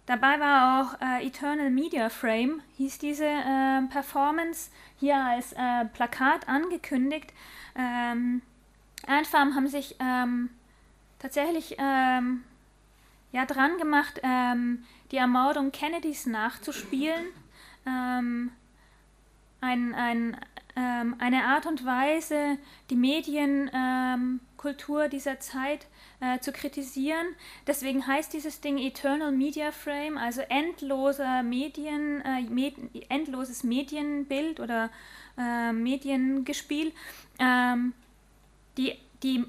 Dabei 0.07 0.41
war 0.41 0.81
auch 0.81 1.01
äh, 1.01 1.27
Eternal 1.27 1.71
Media 1.71 2.09
Frame, 2.09 2.63
hieß 2.77 2.99
diese 2.99 3.27
äh, 3.27 3.83
Performance, 3.91 4.71
hier 4.99 5.17
als 5.17 5.53
äh, 5.53 5.85
Plakat 5.93 6.49
angekündigt. 6.49 7.33
Ähm, 7.77 8.43
Antfarm 9.07 9.55
haben 9.55 9.69
sich 9.69 9.97
ähm, 10.01 10.51
tatsächlich 11.19 11.77
ähm, 11.79 12.43
ja, 13.33 13.47
dran 13.47 13.79
gemacht, 13.79 14.21
ähm, 14.23 14.85
die 15.11 15.17
Ermordung 15.17 15.73
Kennedys 15.73 16.27
nachzuspielen. 16.27 17.27
Ähm, 17.87 18.53
ein, 19.61 19.95
ein, 19.95 20.37
ähm, 20.77 21.17
eine 21.19 21.45
Art 21.45 21.67
und 21.67 21.85
Weise, 21.85 22.59
die 22.91 22.97
Medienkultur 22.97 25.09
dieser 25.09 25.41
Zeit 25.41 25.87
äh, 26.21 26.39
zu 26.41 26.53
kritisieren. 26.53 27.27
Deswegen 27.67 28.07
heißt 28.07 28.33
dieses 28.33 28.61
Ding 28.61 28.79
Eternal 28.79 29.33
Media 29.33 29.73
Frame, 29.73 30.19
also 30.19 30.43
endloser 30.43 31.43
Medien, 31.43 32.23
äh, 32.23 32.43
med 32.43 32.75
endloses 33.09 33.65
Medienbild 33.65 34.61
oder 34.61 34.91
äh, 35.39 35.73
Mediengespiel. 35.73 36.93
Ähm, 37.39 37.95
die, 38.77 38.97
die, 39.23 39.45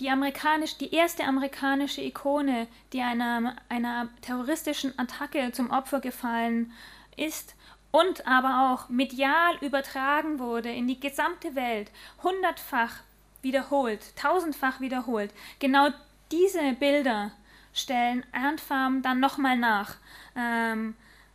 die, 0.00 0.10
amerikanisch, 0.10 0.76
die 0.76 0.94
erste 0.94 1.24
amerikanische 1.24 2.02
Ikone, 2.02 2.66
die 2.92 3.00
einer, 3.00 3.56
einer 3.68 4.08
terroristischen 4.20 4.98
Attacke 4.98 5.52
zum 5.52 5.70
Opfer 5.70 6.00
gefallen 6.00 6.72
ist, 7.16 7.54
und 7.92 8.26
aber 8.26 8.74
auch 8.74 8.90
medial 8.90 9.56
übertragen 9.62 10.38
wurde 10.38 10.70
in 10.70 10.86
die 10.86 11.00
gesamte 11.00 11.54
Welt, 11.54 11.90
hundertfach 12.22 12.96
wiederholt, 13.40 14.14
tausendfach 14.16 14.80
wiederholt. 14.80 15.32
Genau 15.60 15.88
diese 16.32 16.72
Bilder 16.74 17.32
stellen 17.72 18.24
Ernfarm 18.32 19.02
dann 19.02 19.20
nochmal 19.20 19.56
nach. 19.56 19.96
Ähm, 20.34 20.94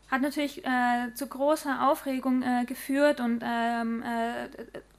hat 0.10 0.21
natürlich 0.21 0.65
äh, 0.65 1.13
zu 1.13 1.27
großer 1.27 1.89
Aufregung 1.89 2.41
äh, 2.43 2.65
geführt 2.65 3.21
und 3.21 3.41
ähm, 3.45 4.04
äh, 4.04 4.49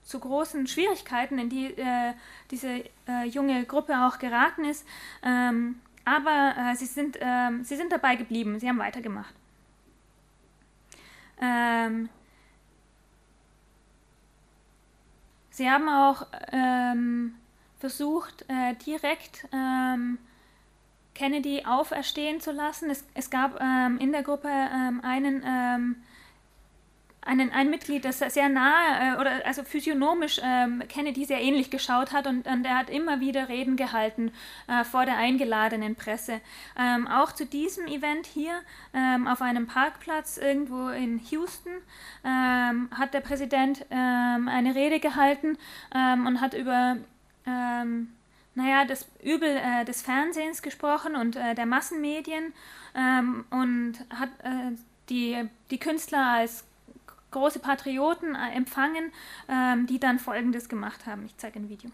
zu 0.02 0.18
großen 0.18 0.66
Schwierigkeiten, 0.66 1.38
in 1.38 1.48
die 1.50 1.66
äh, 1.66 2.14
diese 2.50 2.84
äh, 3.06 3.26
junge 3.26 3.64
Gruppe 3.64 4.06
auch 4.06 4.18
geraten 4.18 4.64
ist. 4.64 4.86
Ähm, 5.22 5.80
aber 6.04 6.54
äh, 6.56 6.74
sie, 6.76 6.86
sind, 6.86 7.18
ähm, 7.20 7.62
sie 7.62 7.76
sind 7.76 7.92
dabei 7.92 8.16
geblieben, 8.16 8.58
sie 8.58 8.68
haben 8.68 8.78
weitergemacht. 8.78 9.34
Ähm, 11.40 12.08
sie 15.50 15.70
haben 15.70 15.88
auch 15.88 16.26
ähm, 16.52 17.34
versucht, 17.82 18.42
äh, 18.46 18.74
direkt 18.86 19.44
ähm, 19.52 20.18
Kennedy 21.16 21.64
auferstehen 21.66 22.40
zu 22.40 22.52
lassen. 22.52 22.90
Es, 22.90 23.04
es 23.14 23.28
gab 23.28 23.60
ähm, 23.60 23.98
in 23.98 24.12
der 24.12 24.22
Gruppe 24.22 24.46
ähm, 24.48 25.00
einen, 25.02 25.42
ähm, 25.44 25.96
einen, 27.22 27.50
ein 27.50 27.70
Mitglied, 27.70 28.04
das 28.04 28.20
sehr 28.20 28.48
nahe 28.48 29.16
äh, 29.16 29.20
oder 29.20 29.44
also 29.44 29.64
physiognomisch 29.64 30.40
ähm, 30.44 30.84
Kennedy 30.88 31.24
sehr 31.24 31.40
ähnlich 31.42 31.72
geschaut 31.72 32.12
hat 32.12 32.28
und, 32.28 32.46
und 32.46 32.64
er 32.64 32.78
hat 32.78 32.88
immer 32.88 33.18
wieder 33.18 33.48
Reden 33.48 33.74
gehalten 33.74 34.30
äh, 34.68 34.84
vor 34.84 35.04
der 35.04 35.16
eingeladenen 35.16 35.96
Presse. 35.96 36.40
Ähm, 36.78 37.08
auch 37.08 37.32
zu 37.32 37.46
diesem 37.46 37.88
Event 37.88 38.26
hier 38.26 38.52
auf 39.28 39.42
einem 39.42 39.66
Parkplatz 39.66 40.36
irgendwo 40.36 40.88
in 40.88 41.18
Houston 41.30 41.72
hat 42.22 43.14
der 43.14 43.20
Präsident 43.20 43.86
eine 43.90 44.74
Rede 44.74 45.00
gehalten 45.00 45.56
und 45.92 46.42
hat 46.42 46.52
über 46.52 46.98
ähm, 47.46 48.08
naja, 48.54 48.84
das 48.84 49.06
Übel 49.22 49.48
äh, 49.48 49.84
des 49.84 50.02
Fernsehens 50.02 50.62
gesprochen 50.62 51.16
und 51.16 51.36
äh, 51.36 51.54
der 51.54 51.66
Massenmedien 51.66 52.52
ähm, 52.94 53.44
und 53.50 53.94
hat 54.10 54.28
äh, 54.42 54.76
die, 55.08 55.48
die 55.70 55.78
Künstler 55.78 56.26
als 56.26 56.64
große 57.30 57.58
Patrioten 57.58 58.34
äh, 58.34 58.54
empfangen, 58.54 59.10
ähm, 59.48 59.86
die 59.86 59.98
dann 59.98 60.18
Folgendes 60.18 60.68
gemacht 60.68 61.06
haben. 61.06 61.24
Ich 61.26 61.36
zeige 61.38 61.58
ein 61.58 61.68
Video. 61.68 61.90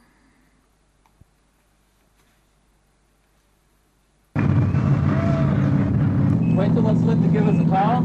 Wait 6.57 6.75
till 6.75 6.89
it's 6.89 7.03
lit 7.03 7.23
to 7.23 7.29
give 7.29 7.47
us 7.47 7.61
a 7.61 7.71
call? 7.71 8.03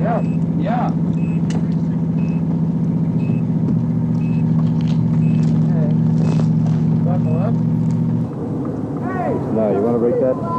Yeah. 0.00 0.22
Yeah. 0.58 0.90
No, 9.58 9.70
you 9.70 9.82
want 9.82 9.96
to 9.96 9.98
break 9.98 10.18
that? 10.20 10.58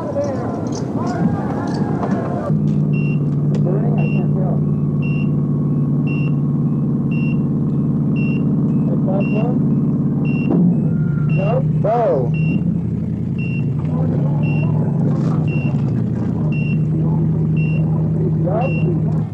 Go. 11.81 12.31
Yep. 18.45 19.28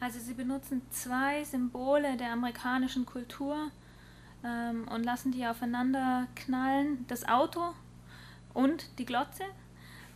Also 0.00 0.20
sie 0.20 0.34
benutzen 0.34 0.82
zwei 0.90 1.42
Symbole 1.44 2.16
der 2.16 2.32
amerikanischen 2.32 3.04
Kultur 3.04 3.70
ähm, 4.44 4.86
und 4.88 5.04
lassen 5.04 5.32
die 5.32 5.46
aufeinander 5.46 6.26
knallen. 6.36 7.04
Das 7.08 7.26
Auto 7.28 7.74
und 8.54 8.98
die 8.98 9.04
Glotze. 9.04 9.44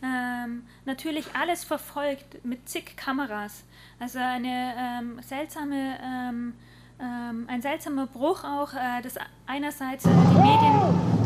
Ähm, 0.01 0.63
natürlich 0.85 1.33
alles 1.33 1.63
verfolgt 1.63 2.43
mit 2.43 2.67
zig 2.67 2.95
Kameras. 2.97 3.63
Also 3.99 4.19
eine 4.19 4.73
ähm, 4.77 5.21
seltsame, 5.21 5.97
ähm, 6.03 6.53
ähm, 6.99 7.45
ein 7.47 7.61
seltsamer 7.61 8.07
Bruch 8.07 8.43
auch, 8.43 8.73
äh, 8.73 9.01
dass 9.01 9.15
einerseits 9.47 10.03
die 10.03 10.09
Medien 10.09 11.22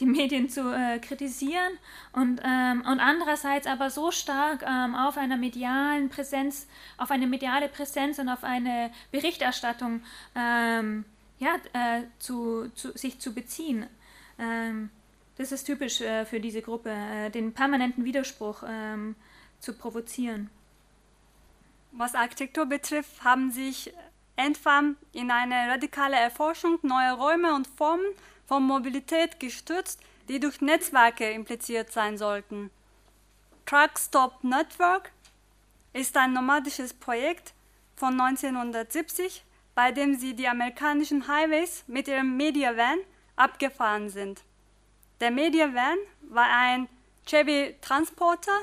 die 0.00 0.06
Medien 0.06 0.48
zu 0.48 0.72
äh, 0.72 0.98
kritisieren 0.98 1.78
und, 2.12 2.40
ähm, 2.44 2.80
und 2.80 3.00
andererseits 3.00 3.66
aber 3.66 3.90
so 3.90 4.10
stark 4.10 4.64
ähm, 4.66 4.94
auf 4.94 5.16
einer 5.16 5.36
medialen 5.36 6.08
Präsenz, 6.08 6.66
auf 6.96 7.10
eine 7.10 7.26
mediale 7.26 7.68
Präsenz 7.68 8.18
und 8.18 8.28
auf 8.28 8.42
eine 8.42 8.90
Berichterstattung 9.12 10.02
ähm, 10.34 11.04
ja, 11.38 11.54
äh, 11.72 12.02
zu, 12.18 12.70
zu, 12.74 12.96
sich 12.96 13.18
zu 13.20 13.34
beziehen. 13.34 13.86
Ähm, 14.38 14.90
das 15.36 15.52
ist 15.52 15.64
typisch 15.64 16.00
äh, 16.00 16.24
für 16.24 16.40
diese 16.40 16.62
Gruppe, 16.62 16.90
äh, 16.90 17.30
den 17.30 17.52
permanenten 17.52 18.04
Widerspruch 18.04 18.62
ähm, 18.66 19.16
zu 19.58 19.74
provozieren. 19.74 20.50
Was 21.92 22.14
Architektur 22.14 22.66
betrifft, 22.66 23.24
haben 23.24 23.50
sich 23.50 23.92
Endfarm 24.36 24.96
in 25.12 25.30
eine 25.30 25.72
radikale 25.72 26.16
Erforschung 26.16 26.78
neuer 26.82 27.14
Räume 27.14 27.54
und 27.54 27.66
Formen 27.66 28.06
von 28.50 28.64
Mobilität 28.64 29.38
gestützt, 29.38 30.00
die 30.28 30.40
durch 30.40 30.60
Netzwerke 30.60 31.30
impliziert 31.30 31.92
sein 31.92 32.18
sollten. 32.18 32.72
Truck 33.64 33.96
Stop 33.96 34.42
Network 34.42 35.12
ist 35.92 36.16
ein 36.16 36.32
nomadisches 36.32 36.92
Projekt 36.92 37.54
von 37.94 38.20
1970, 38.20 39.44
bei 39.76 39.92
dem 39.92 40.16
sie 40.16 40.34
die 40.34 40.48
amerikanischen 40.48 41.28
Highways 41.28 41.84
mit 41.86 42.08
ihrem 42.08 42.36
Media 42.36 42.76
Van 42.76 42.98
abgefahren 43.36 44.10
sind. 44.10 44.42
Der 45.20 45.30
Media 45.30 45.72
Van 45.72 45.98
war 46.22 46.48
ein 46.50 46.88
Chevy 47.26 47.76
Transporter, 47.80 48.58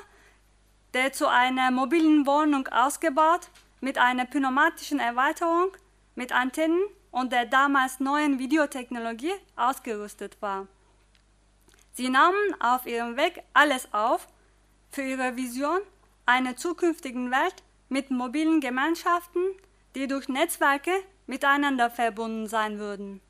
der 0.94 1.14
zu 1.14 1.30
einer 1.30 1.72
mobilen 1.72 2.28
Wohnung 2.28 2.68
ausgebaut 2.68 3.48
mit 3.80 3.98
einer 3.98 4.26
pneumatischen 4.26 5.00
Erweiterung 5.00 5.70
mit 6.16 6.34
Antennen 6.34 6.82
und 7.12 7.32
der 7.32 7.45
damals 7.45 7.99
neuen 7.99 8.39
Videotechnologie 8.39 9.34
ausgerüstet 9.55 10.41
war. 10.41 10.68
Sie 11.93 12.10
nahmen 12.10 12.55
auf 12.60 12.86
ihrem 12.86 13.18
Weg 13.18 13.41
alles 13.53 13.91
auf 13.93 14.28
für 14.91 15.01
ihre 15.01 15.36
Vision 15.36 15.80
einer 16.26 16.55
zukünftigen 16.55 17.32
Welt 17.32 17.64
mit 17.89 18.12
mobilen 18.12 18.62
Gemeinschaften, 18.62 19.41
die 19.95 20.08
durch 20.08 20.28
Netzwerke 20.28 20.91
miteinander 21.26 21.89
verbunden 21.89 22.47
sein 22.47 22.78
würden. 22.78 23.22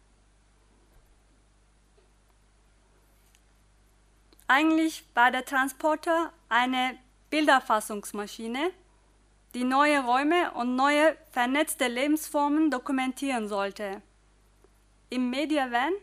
Eigentlich 4.48 5.06
war 5.14 5.32
der 5.32 5.46
Transporter 5.46 6.32
eine 6.50 6.98
Bilderfassungsmaschine, 7.30 8.72
die 9.58 9.64
neue 9.64 10.04
Räume 10.04 10.52
und 10.52 10.76
neue 10.76 11.18
vernetzte 11.32 11.88
Lebensformen 11.88 12.70
dokumentieren 12.70 13.48
sollte. 13.48 14.04
Im 15.10 15.32
Media 15.32 15.72
Van 15.72 15.94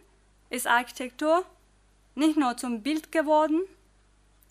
ist 0.50 0.66
Architektur 0.66 1.46
nicht 2.16 2.36
nur 2.36 2.56
zum 2.56 2.82
Bild 2.82 3.12
geworden, 3.12 3.60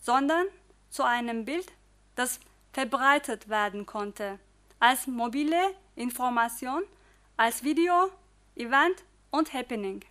sondern 0.02 0.46
zu 0.90 1.04
einem 1.04 1.44
Bild, 1.44 1.70
das 2.16 2.40
verbreitet 2.72 3.50
werden 3.50 3.86
konnte, 3.86 4.40
als 4.80 5.06
mobile 5.06 5.76
Information, 5.98 6.84
als 7.36 7.62
Video, 7.62 8.10
Event 8.56 9.04
und 9.32 9.54
Happening. 9.54 10.06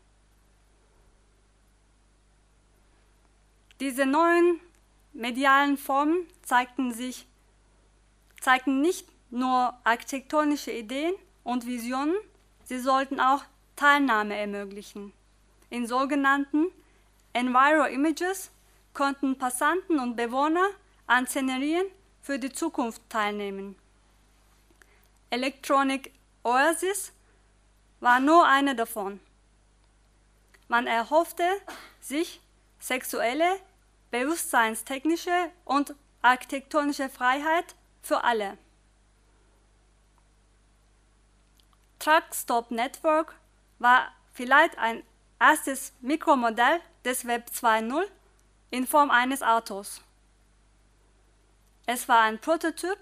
Diese 3.80 4.04
neuen 4.04 4.60
medialen 5.14 5.78
Formen 5.78 6.26
zeigten 6.42 6.92
sich 6.92 7.26
zeigten 8.42 8.80
nicht 8.80 9.08
nur 9.30 9.72
architektonische 9.84 10.72
Ideen 10.72 11.14
und 11.44 11.64
Visionen, 11.64 12.16
sie 12.64 12.78
sollten 12.78 13.20
auch 13.20 13.44
Teilnahme 13.76 14.36
ermöglichen. 14.36 15.12
In 15.70 15.86
sogenannten 15.86 16.66
Enviro 17.32 17.86
Images 17.86 18.50
konnten 18.94 19.38
Passanten 19.38 19.98
und 20.00 20.16
Bewohner 20.16 20.66
an 21.06 21.26
Szenerien 21.26 21.86
für 22.20 22.38
die 22.38 22.52
Zukunft 22.52 23.00
teilnehmen. 23.08 23.76
Electronic 25.30 26.12
Oasis 26.42 27.12
war 28.00 28.18
nur 28.18 28.46
eine 28.46 28.74
davon. 28.74 29.20
Man 30.66 30.86
erhoffte 30.86 31.44
sich 32.00 32.40
sexuelle, 32.80 33.60
bewusstseinstechnische 34.10 35.50
und 35.64 35.94
architektonische 36.20 37.08
Freiheit 37.08 37.76
für 38.02 38.24
alle. 38.24 38.58
Truck 41.98 42.34
Stop 42.34 42.70
Network 42.70 43.34
war 43.78 44.12
vielleicht 44.32 44.76
ein 44.78 45.02
erstes 45.38 45.92
Mikromodell 46.00 46.80
des 47.04 47.26
Web 47.26 47.48
2.0 47.52 48.04
in 48.70 48.86
Form 48.86 49.10
eines 49.10 49.42
Autos. 49.42 50.02
Es 51.86 52.08
war 52.08 52.22
ein 52.22 52.38
Prototyp 52.40 52.98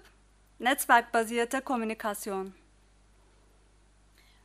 netzwerkbasierter 0.59 1.61
Kommunikation. 1.61 2.53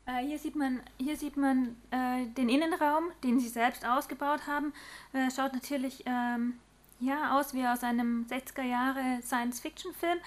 Äh, 0.07 0.25
hier 0.25 0.39
sieht 0.39 0.57
man, 0.57 0.83
hier 0.99 1.17
sieht 1.17 1.37
man 1.37 1.77
äh, 1.91 2.27
den 2.27 2.49
Innenraum, 2.49 3.11
den 3.25 3.41
sie 3.41 3.49
selbst 3.49 3.85
ausgebaut 3.85 4.47
haben. 4.47 4.73
Äh, 5.13 5.31
schaut 5.31 5.53
natürlich 5.53 6.05
ähm, 6.07 6.59
ja, 7.01 7.39
aus 7.39 7.55
wie 7.55 7.67
aus 7.67 7.83
einem 7.83 8.27
60er 8.29 8.63
Jahre 8.63 9.21
Science-Fiction-Film. 9.23 10.19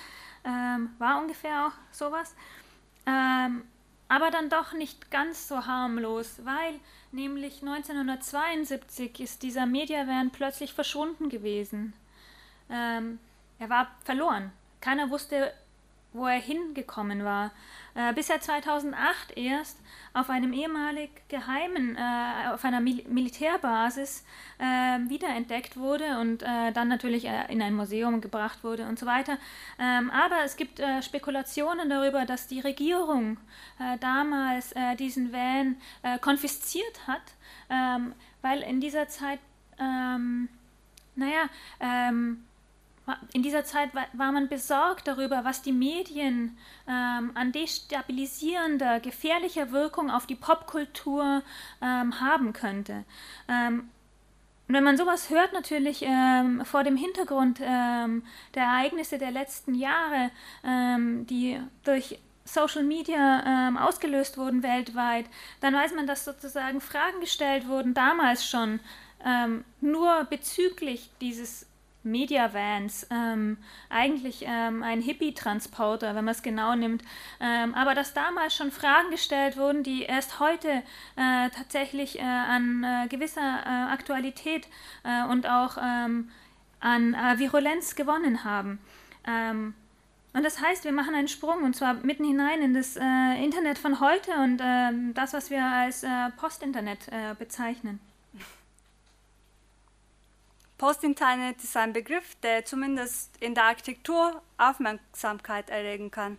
Ähm, 0.46 0.90
war 0.98 1.22
ungefähr 1.22 1.68
auch 1.68 1.74
sowas. 1.92 2.36
Ähm, 3.06 3.64
aber 4.08 4.32
dann 4.32 4.50
doch 4.50 4.74
nicht 4.74 5.12
ganz 5.12 5.48
so 5.48 5.66
harmlos, 5.68 6.42
weil 6.44 6.80
nämlich 7.12 7.62
1972 7.62 9.20
ist 9.20 9.44
dieser 9.44 9.66
Mediavan 9.66 10.32
plötzlich 10.32 10.74
verschwunden 10.74 11.30
gewesen. 11.30 11.94
Ähm, 12.70 13.20
er 13.60 13.70
war 13.70 13.92
verloren. 14.04 14.52
Keiner 14.82 15.10
wusste, 15.10 15.54
wo 16.14 16.26
er 16.26 16.40
hingekommen 16.40 17.24
war, 17.24 17.52
äh, 18.00 18.14
bis 18.14 18.30
er 18.30 18.40
2008 18.40 19.36
erst 19.36 19.78
auf 20.14 20.30
einem 20.30 20.54
ehemalig 20.54 21.10
geheimen, 21.28 21.98
äh, 21.98 22.50
auf 22.54 22.64
einer 22.64 22.80
Mil 22.80 23.04
Militärbasis 23.10 24.24
äh, 24.58 24.64
wiederentdeckt 25.10 25.76
wurde 25.76 26.18
und 26.20 26.42
äh, 26.44 26.72
dann 26.72 26.88
natürlich 26.88 27.26
äh, 27.26 27.52
in 27.52 27.62
ein 27.62 27.76
Museum 27.76 28.22
gebracht 28.22 28.64
wurde 28.64 28.88
und 28.88 28.98
so 28.98 29.06
weiter. 29.06 29.38
Ähm, 29.80 30.10
aber 30.12 30.44
es 30.46 30.56
gibt 30.56 30.80
äh, 30.80 31.02
Spekulationen 31.02 31.90
darüber, 31.90 32.26
dass 32.26 32.48
die 32.48 32.62
Regierung 32.62 33.38
damals 34.02 34.74
diesen 34.98 35.32
Van 35.32 35.78
konfisziert 36.22 37.08
hat, 37.08 37.22
ähm, 37.70 38.14
weil 38.42 38.62
in 38.62 38.82
dieser 38.82 39.08
Zeit, 39.08 39.40
ähm, 39.80 40.50
naja, 41.16 41.50
ähm, 41.80 42.44
in 43.34 43.44
dieser 43.44 43.64
Zeit 43.64 43.90
war, 43.94 44.32
man 44.32 44.48
besorgt 44.50 45.08
darüber, 45.08 45.44
was 45.44 45.62
die 45.62 45.72
Medien 45.72 46.58
ähm, 46.88 47.32
an 47.36 47.52
destabilisierender, 47.52 49.00
gefährlicher 49.00 49.72
Wirkung 49.72 50.10
auf 50.10 50.26
die 50.26 50.36
Popkultur 50.36 51.44
ähm, 51.82 52.20
haben 52.20 52.54
könnte. 52.54 53.06
Ähm, 53.48 53.90
und 54.68 54.76
wenn 54.76 54.84
man 54.84 54.98
sowas 54.98 55.30
hört, 55.30 55.54
natürlich 55.54 56.04
ähm, 56.04 56.64
vor 56.64 56.84
dem 56.84 56.96
Hintergrund 56.96 57.60
ähm, 57.62 58.24
der 58.54 58.64
Ereignisse 58.64 59.18
der 59.18 59.32
letzten 59.32 59.74
Jahre, 59.74 60.30
ähm, 60.64 61.26
die 61.26 61.60
durch 61.84 62.20
Social 62.46 62.84
Media 62.84 63.76
ausgelöst 63.80 64.40
wurden 64.40 64.64
weltweit, 64.64 65.26
dann 65.62 65.76
weiß 65.76 65.94
man, 65.94 66.08
dass 66.08 66.26
sozusagen 66.26 66.82
Fragen 66.82 67.20
gestellt 67.20 67.68
wurden, 67.68 67.94
damals 67.94 68.50
schon, 68.50 68.80
nur 69.82 70.24
bezüglich 70.32 71.12
dieses 71.22 71.69
Media 72.04 72.54
Vans, 72.54 73.08
ähm, 73.12 73.58
eigentlich 73.90 74.46
ähm, 74.48 74.84
ein 74.84 75.02
Hippie-Transporter, 75.02 76.16
wenn 76.16 76.26
man 76.26 76.34
es 76.34 76.44
genau 76.44 76.76
nimmt. 76.76 77.04
Ähm, 77.40 77.76
aber 77.76 77.94
dass 77.94 78.14
damals 78.14 78.56
schon 78.56 78.72
Fragen 78.72 79.12
gestellt 79.12 79.58
wurden, 79.58 79.84
die 79.84 80.04
erst 80.04 80.40
heute 80.40 80.70
äh, 81.16 81.50
tatsächlich 81.50 82.20
äh, 82.20 82.24
an 82.24 82.84
äh, 82.84 83.08
gewisser 83.10 83.42
äh, 83.42 83.92
Aktualität 83.92 84.68
äh, 85.04 85.30
und 85.30 85.48
auch 85.48 85.78
ähm, 85.82 86.30
an 86.80 87.14
äh, 87.14 87.38
Virulenz 87.38 87.96
gewonnen 87.96 88.44
haben. 88.46 88.80
Ähm, 89.28 89.74
und 90.32 90.44
das 90.44 90.62
heißt, 90.62 90.86
wir 90.86 90.92
machen 90.94 91.16
einen 91.16 91.28
Sprung 91.28 91.64
und 91.64 91.76
zwar 91.76 91.96
mitten 91.96 92.24
hinein 92.24 92.62
in 92.62 92.76
das 92.76 92.96
Internet 92.96 93.80
von 93.80 94.00
heute 94.00 94.32
und 94.34 94.62
ähm, 94.64 95.12
das, 95.16 95.34
was 95.34 95.50
wir 95.50 95.66
als 95.66 96.06
Postinternet 96.38 97.00
bezeichnen. 97.40 98.00
Postinternet 100.80 101.62
ist 101.62 101.76
ein 101.76 101.92
Begriff, 101.92 102.36
der 102.36 102.64
zumindest 102.64 103.36
in 103.42 103.54
der 103.54 103.66
Architektur 103.66 104.42
Aufmerksamkeit 104.58 105.70
erregen 105.70 106.10
kann. 106.10 106.38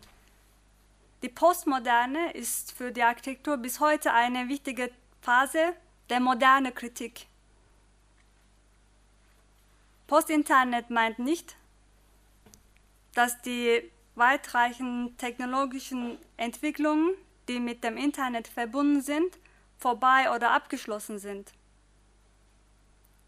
Die 1.22 1.28
Postmoderne 1.28 2.32
ist 2.32 2.72
für 2.72 2.91
die 2.91 3.03
Architektur 3.03 3.59
bis 3.59 3.80
heute 3.80 4.14
eine 4.14 4.49
wichtige 4.49 4.91
Phase 5.20 5.74
der 6.09 6.20
modernen 6.20 6.74
Kritik. 6.74 7.26
Postinternet 10.07 10.88
meint 10.88 11.18
nicht, 11.18 11.55
dass 13.12 13.43
die 13.43 13.91
weitreichenden 14.14 15.18
technologischen 15.18 16.16
Entwicklungen, 16.38 17.14
die 17.47 17.61
mit 17.61 17.84
dem 17.84 17.99
Internet 17.99 18.49
verbunden 18.49 19.03
sind, 19.03 19.36
vorbei 19.78 20.34
oder 20.34 20.53
abgeschlossen 20.53 21.18
sind. 21.18 21.53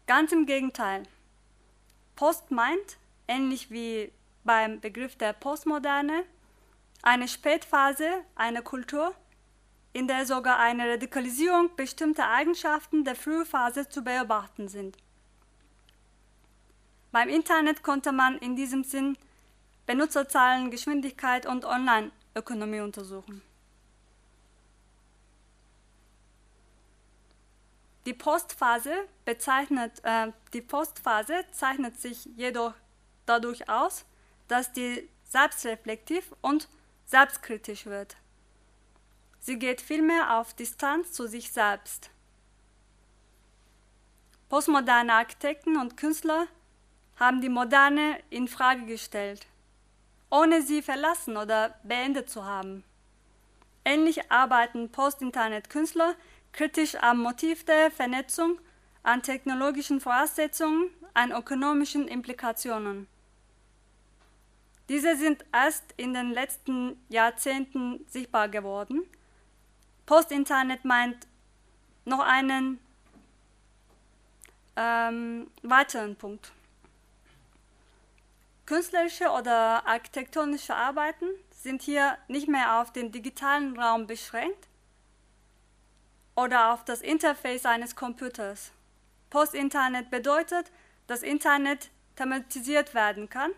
Ganz 0.05 0.33
im 0.33 0.45
Gegenteil. 0.45 1.03
Post 2.15 2.51
meint, 2.51 2.97
ähnlich 3.27 3.71
wie 3.71 4.11
beim 4.43 4.81
Begriff 4.81 5.15
der 5.15 5.31
Postmoderne, 5.31 6.25
eine 7.01 7.29
Spätphase 7.29 8.09
einer 8.35 8.61
Kultur, 8.61 9.15
in 9.93 10.07
der 10.07 10.25
sogar 10.25 10.59
eine 10.59 10.89
Radikalisierung 10.89 11.75
bestimmter 11.77 12.29
Eigenschaften 12.29 13.05
der 13.05 13.15
Frühphase 13.15 13.87
zu 13.87 14.03
beobachten 14.03 14.67
sind. 14.67 14.97
Beim 17.13 17.29
Internet 17.29 17.81
konnte 17.83 18.11
man 18.11 18.37
in 18.39 18.55
diesem 18.57 18.83
Sinn 18.83 19.17
Benutzerzahlen, 19.85 20.71
Geschwindigkeit 20.71 21.45
und 21.45 21.63
Online-Ökonomie 21.63 22.81
untersuchen. 22.81 23.41
Die 28.05 28.13
Postphase 28.13 28.93
bezeichnet, 29.23 30.01
äh, 30.03 30.31
die 30.53 30.61
Postphase 30.61 31.45
zeichnet 31.51 31.99
sich 31.99 32.25
jedoch 32.35 32.73
dadurch 33.25 33.69
aus, 33.69 34.05
dass 34.47 34.73
die 34.73 35.09
selbstreflektiv 35.23 36.33
und 36.41 36.67
selbstkritisch 37.05 37.85
wird. 37.85 38.17
Sie 39.39 39.57
geht 39.57 39.81
vielmehr 39.81 40.39
auf 40.39 40.53
Distanz 40.53 41.11
zu 41.11 41.27
sich 41.27 41.51
selbst. 41.51 42.09
Postmoderne 44.49 45.13
Architekten 45.13 45.77
und 45.77 45.97
Künstler 45.97 46.47
haben 47.17 47.41
die 47.41 47.49
Moderne 47.49 48.19
in 48.29 48.47
Frage 48.47 48.85
gestellt, 48.85 49.47
ohne 50.29 50.61
sie 50.61 50.81
verlassen 50.81 51.37
oder 51.37 51.75
beendet 51.83 52.29
zu 52.29 52.45
haben. 52.45 52.83
Ähnlich 53.85 54.31
arbeiten 54.31 54.89
Post-Internet-Künstler 54.91 56.15
kritisch 56.53 56.95
am 56.95 57.19
Motiv 57.19 57.65
der 57.65 57.91
Vernetzung, 57.91 58.59
an 59.01 59.21
technologischen 59.21 59.99
Voraussetzungen, 59.99 60.89
an 61.13 61.31
ökonomischen 61.31 62.07
Implikationen. 62.07 63.07
Diese 64.89 65.15
sind 65.17 65.43
erst 65.51 65.83
in 65.97 66.13
den 66.13 66.31
letzten 66.31 66.97
Jahrzehnten 67.09 68.05
sichtbar 68.07 68.47
geworden. 68.49 69.03
Post-Internet 70.05 70.85
meint 70.85 71.27
noch 72.05 72.19
einen 72.19 72.79
ähm, 74.75 75.49
weiteren 75.61 76.15
Punkt. 76.15 76.51
Künstlerische 78.65 79.29
oder 79.29 79.85
architektonische 79.85 80.75
Arbeiten 80.75 81.25
sind 81.51 81.81
hier 81.81 82.17
nicht 82.27 82.47
mehr 82.47 82.81
auf 82.81 82.91
den 82.91 83.11
digitalen 83.11 83.77
Raum 83.77 84.07
beschränkt, 84.07 84.67
oder 86.35 86.73
auf 86.73 86.83
das 86.85 87.01
Interface 87.01 87.65
eines 87.65 87.95
Computers. 87.95 88.71
Post-Internet 89.29 90.09
bedeutet, 90.09 90.71
dass 91.07 91.23
Internet 91.23 91.89
thematisiert 92.15 92.93
werden 92.93 93.29
kann, 93.29 93.51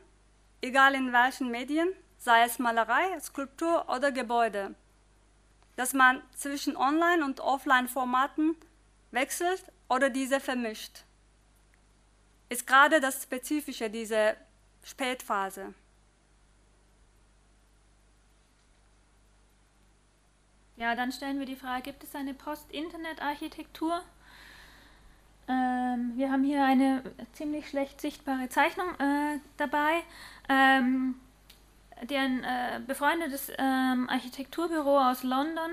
egal 0.61 0.95
in 0.95 1.13
welchen 1.13 1.51
Medien, 1.51 1.89
sei 2.17 2.43
es 2.43 2.59
Malerei, 2.59 3.19
Skulptur 3.19 3.88
oder 3.89 4.11
Gebäude. 4.11 4.76
Dass 5.76 5.93
man 5.93 6.21
zwischen 6.36 6.78
Online- 6.78 7.23
und 7.23 7.41
Offline-Formaten 7.41 8.55
wechselt 9.11 9.63
oder 9.89 10.09
diese 10.09 10.39
vermischt, 10.39 11.03
ist 12.49 12.65
gerade 12.65 12.99
das 12.99 13.23
Spezifische 13.23 13.89
dieser 13.89 14.36
Spätphase. 14.84 15.73
Ja, 20.78 20.93
dann 20.93 21.11
stellen 21.13 21.39
wir 21.39 21.45
die 21.45 21.55
Frage, 21.55 21.84
gibt 21.84 22.03
es 22.03 22.15
eine 22.15 22.34
Post-Internet-Architektur? 22.34 24.01
Ähm, 25.47 26.13
wir 26.15 26.30
haben 26.30 26.43
hier 26.43 26.65
eine 26.65 27.01
ziemlich 27.34 27.69
schlecht 27.69 28.01
sichtbare 28.01 28.49
Zeichnung 28.49 28.88
äh, 28.99 29.39
dabei, 29.55 30.01
ähm, 30.49 31.15
deren 32.03 32.43
äh, 32.43 32.82
befreundetes 32.86 33.51
ähm, 33.57 34.09
Architekturbüro 34.09 34.99
aus 34.99 35.23
London 35.23 35.71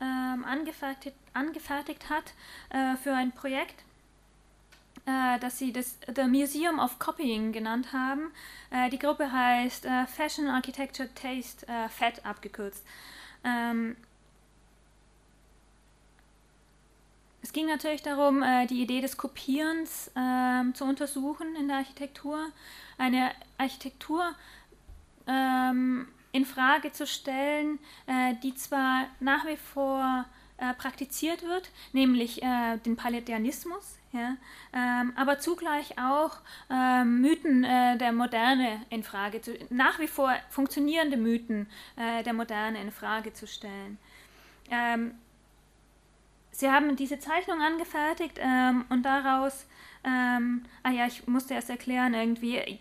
ähm, 0.00 0.44
angefertigt, 0.44 1.16
angefertigt 1.34 2.08
hat 2.08 2.32
äh, 2.70 2.96
für 2.96 3.12
ein 3.14 3.32
Projekt, 3.32 3.82
äh, 5.04 5.38
das 5.40 5.58
sie 5.58 5.74
das 5.74 5.98
The 6.14 6.24
Museum 6.24 6.78
of 6.78 6.98
Copying 6.98 7.52
genannt 7.52 7.92
haben. 7.92 8.30
Äh, 8.70 8.88
die 8.88 8.98
Gruppe 8.98 9.30
heißt 9.30 9.84
äh, 9.84 10.06
Fashion 10.06 10.46
Architecture 10.46 11.12
Taste, 11.14 11.66
FAT 11.90 12.24
abgekürzt. 12.24 12.86
Ähm, 13.44 13.96
Es 17.48 17.54
ging 17.54 17.64
natürlich 17.64 18.02
darum, 18.02 18.42
äh, 18.42 18.66
die 18.66 18.82
Idee 18.82 19.00
des 19.00 19.16
Kopierens 19.16 20.10
ähm, 20.14 20.74
zu 20.74 20.84
untersuchen 20.84 21.56
in 21.56 21.68
der 21.68 21.78
Architektur, 21.78 22.38
eine 22.98 23.30
Architektur 23.56 24.34
ähm, 25.26 26.08
in 26.32 26.44
Frage 26.44 26.92
zu 26.92 27.06
stellen, 27.06 27.78
äh, 28.06 28.34
die 28.42 28.54
zwar 28.54 29.06
nach 29.20 29.46
wie 29.46 29.56
vor 29.56 30.26
äh, 30.58 30.74
praktiziert 30.74 31.42
wird, 31.42 31.70
nämlich 31.94 32.42
den 32.84 32.96
Palladianismus, 32.96 33.96
ähm, 34.12 35.12
aber 35.16 35.38
zugleich 35.38 35.98
auch 35.98 36.40
Mythen 37.06 37.62
der 37.62 38.12
Moderne 38.12 38.82
in 38.90 39.02
Frage 39.02 39.40
zu, 39.40 39.52
nach 39.70 39.98
wie 40.00 40.06
vor 40.06 40.34
funktionierende 40.50 41.16
Mythen 41.16 41.66
der 41.96 42.32
Moderne 42.34 42.82
in 42.82 42.90
Frage 42.90 43.32
zu 43.32 43.46
stellen. 43.46 43.96
Sie 46.58 46.68
haben 46.68 46.96
diese 46.96 47.20
Zeichnung 47.20 47.62
angefertigt 47.62 48.40
ähm, 48.42 48.84
und 48.88 49.04
daraus, 49.04 49.64
ähm, 50.02 50.64
ah 50.82 50.90
ja, 50.90 51.06
ich 51.06 51.28
musste 51.28 51.54
erst 51.54 51.70
erklären, 51.70 52.14
irgendwie, 52.14 52.80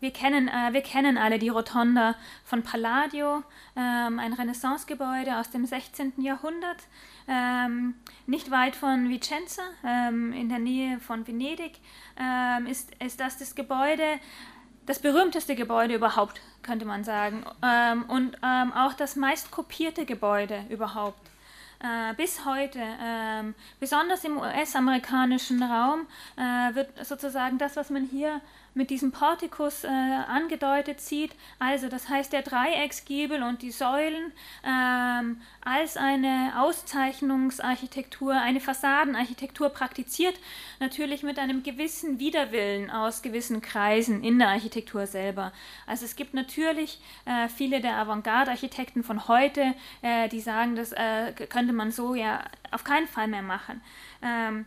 wir 0.00 0.12
kennen, 0.12 0.48
äh, 0.48 0.72
wir 0.72 0.80
kennen 0.80 1.18
alle 1.18 1.38
die 1.38 1.50
Rotonda 1.50 2.14
von 2.42 2.62
Palladio, 2.62 3.42
ähm, 3.76 4.18
ein 4.18 4.32
Renaissancegebäude 4.32 5.36
aus 5.36 5.50
dem 5.50 5.66
16. 5.66 6.14
Jahrhundert, 6.22 6.78
ähm, 7.28 7.96
nicht 8.26 8.50
weit 8.50 8.74
von 8.74 9.10
Vicenza, 9.10 9.60
ähm, 9.84 10.32
in 10.32 10.48
der 10.48 10.58
Nähe 10.58 10.98
von 10.98 11.26
Venedig, 11.26 11.80
ähm, 12.18 12.64
ist, 12.64 12.94
ist 12.94 13.20
das 13.20 13.36
das 13.36 13.54
Gebäude, 13.54 14.06
das 14.86 15.00
berühmteste 15.00 15.54
Gebäude 15.54 15.96
überhaupt, 15.96 16.40
könnte 16.62 16.86
man 16.86 17.04
sagen, 17.04 17.44
und 18.08 18.42
auch 18.42 18.94
das 18.94 19.16
meist 19.16 19.50
kopierte 19.50 20.06
Gebäude 20.06 20.64
überhaupt 20.70 21.20
äh, 21.80 22.14
bis 22.14 22.44
heute, 22.44 22.80
ähm, 23.02 23.54
besonders 23.80 24.24
im 24.24 24.38
US-amerikanischen 24.38 25.62
Raum, 25.62 26.06
äh, 26.36 26.74
wird 26.74 27.06
sozusagen 27.06 27.58
das, 27.58 27.76
was 27.76 27.90
man 27.90 28.04
hier 28.04 28.40
mit 28.78 28.90
diesem 28.90 29.10
Portikus 29.10 29.82
äh, 29.82 29.88
angedeutet 29.88 31.00
sieht. 31.00 31.32
Also 31.58 31.88
das 31.88 32.08
heißt 32.08 32.32
der 32.32 32.42
Dreiecksgiebel 32.42 33.42
und 33.42 33.60
die 33.60 33.72
Säulen 33.72 34.32
ähm, 34.64 35.40
als 35.60 35.96
eine 35.96 36.52
Auszeichnungsarchitektur, 36.56 38.32
eine 38.32 38.60
Fassadenarchitektur 38.60 39.70
praktiziert, 39.70 40.36
natürlich 40.78 41.24
mit 41.24 41.40
einem 41.40 41.64
gewissen 41.64 42.20
Widerwillen 42.20 42.88
aus 42.88 43.22
gewissen 43.22 43.60
Kreisen 43.60 44.22
in 44.22 44.38
der 44.38 44.48
Architektur 44.48 45.08
selber. 45.08 45.52
Also 45.84 46.04
es 46.04 46.14
gibt 46.14 46.34
natürlich 46.34 47.00
äh, 47.24 47.48
viele 47.48 47.80
der 47.80 47.96
Avantgarde-Architekten 47.96 49.02
von 49.02 49.26
heute, 49.26 49.74
äh, 50.02 50.28
die 50.28 50.40
sagen, 50.40 50.76
das 50.76 50.92
äh, 50.92 51.32
könnte 51.48 51.72
man 51.72 51.90
so 51.90 52.14
ja 52.14 52.44
auf 52.70 52.84
keinen 52.84 53.08
Fall 53.08 53.26
mehr 53.26 53.42
machen. 53.42 53.80
Ähm, 54.22 54.66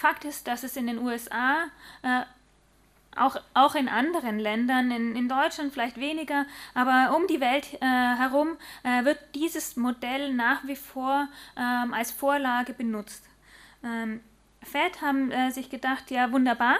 Fakt 0.00 0.24
ist, 0.24 0.46
dass 0.46 0.62
es 0.62 0.76
in 0.76 0.86
den 0.86 0.98
USA 0.98 1.64
äh, 2.02 2.22
auch, 3.16 3.36
auch 3.54 3.74
in 3.74 3.88
anderen 3.88 4.38
Ländern, 4.38 4.90
in, 4.90 5.16
in 5.16 5.28
Deutschland 5.28 5.72
vielleicht 5.72 5.98
weniger, 5.98 6.46
aber 6.74 7.16
um 7.16 7.26
die 7.26 7.40
Welt 7.40 7.74
äh, 7.80 7.86
herum 7.86 8.56
äh, 8.82 9.04
wird 9.04 9.18
dieses 9.34 9.76
Modell 9.76 10.32
nach 10.32 10.66
wie 10.66 10.76
vor 10.76 11.28
ähm, 11.56 11.92
als 11.92 12.12
Vorlage 12.12 12.72
benutzt. 12.72 13.24
Ähm, 13.82 14.20
FED 14.62 15.00
haben 15.00 15.30
äh, 15.32 15.50
sich 15.50 15.70
gedacht, 15.70 16.10
ja 16.10 16.30
wunderbar, 16.32 16.76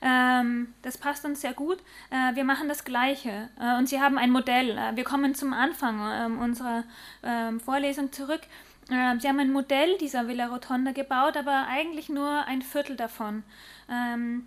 ähm, 0.00 0.72
das 0.82 0.96
passt 0.96 1.24
uns 1.24 1.40
sehr 1.40 1.52
gut, 1.52 1.78
äh, 2.10 2.34
wir 2.34 2.44
machen 2.44 2.68
das 2.68 2.84
Gleiche. 2.84 3.48
Äh, 3.60 3.76
und 3.76 3.88
sie 3.88 4.00
haben 4.00 4.18
ein 4.18 4.30
Modell. 4.30 4.78
Äh, 4.78 4.94
wir 4.94 5.04
kommen 5.04 5.34
zum 5.34 5.52
Anfang 5.52 6.00
ähm, 6.12 6.38
unserer 6.38 6.84
ähm, 7.24 7.58
Vorlesung 7.58 8.12
zurück. 8.12 8.42
Ähm, 8.90 9.18
sie 9.18 9.28
haben 9.28 9.40
ein 9.40 9.52
Modell 9.52 9.98
dieser 9.98 10.28
Villa 10.28 10.46
Rotonda 10.46 10.92
gebaut, 10.92 11.36
aber 11.36 11.66
eigentlich 11.68 12.08
nur 12.08 12.44
ein 12.44 12.62
Viertel 12.62 12.96
davon. 12.96 13.42
Ähm, 13.90 14.46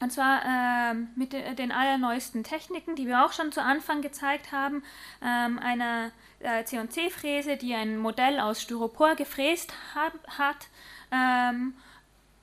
und 0.00 0.12
zwar 0.12 0.42
äh, 0.44 0.94
mit 1.16 1.32
den 1.32 1.72
allerneuesten 1.72 2.44
Techniken, 2.44 2.94
die 2.94 3.06
wir 3.06 3.24
auch 3.24 3.32
schon 3.32 3.50
zu 3.50 3.62
Anfang 3.62 4.00
gezeigt 4.00 4.52
haben. 4.52 4.84
Ähm, 5.22 5.58
einer 5.58 6.12
äh, 6.38 6.64
C&C-Fräse, 6.64 7.56
die 7.56 7.74
ein 7.74 7.98
Modell 7.98 8.38
aus 8.38 8.62
Styropor 8.62 9.16
gefräst 9.16 9.72
hab, 9.94 10.12
hat. 10.38 10.68
Ähm, 11.10 11.74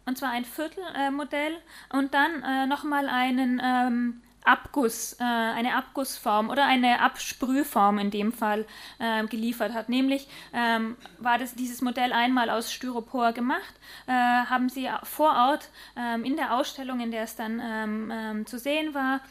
und 0.05 0.17
zwar 0.17 0.31
ein 0.31 0.43
Viertelmodell. 0.43 1.53
Äh, 1.53 1.97
und 1.97 2.13
dann 2.13 2.43
äh, 2.43 2.67
nochmal 2.67 3.07
einen 3.07 3.61
ähm, 3.63 4.21
Abguss, 4.45 5.17
äh, 5.19 5.23
eine 5.23 5.75
Abgussform 5.75 6.49
oder 6.49 6.65
eine 6.65 7.01
Absprühform 7.01 7.97
in 7.97 8.11
dem 8.11 8.31
Fall 8.31 8.65
äh, 8.99 9.25
geliefert 9.27 9.73
hat. 9.73 9.89
Nämlich 9.89 10.27
ähm, 10.53 10.95
war 11.17 11.37
das, 11.37 11.55
dieses 11.55 11.81
Modell 11.81 12.13
einmal 12.13 12.49
aus 12.49 12.71
Styropor 12.71 13.33
gemacht, 13.33 13.73
äh, 14.07 14.11
haben 14.11 14.69
sie 14.69 14.89
vor 15.03 15.35
Ort 15.35 15.69
ähm, 15.97 16.23
in 16.23 16.35
der 16.35 16.55
Ausstellung, 16.55 16.99
in 16.99 17.11
der 17.11 17.23
es 17.23 17.35
dann 17.35 17.61
ähm, 17.63 18.11
ähm 18.13 18.45
zu 18.45 18.59
sehen 18.59 18.93
war, 18.93 19.21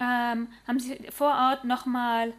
haben 0.00 0.80
sie 0.80 0.98
vor 1.12 1.28
Ort 1.28 1.64
nochmal 1.64 2.32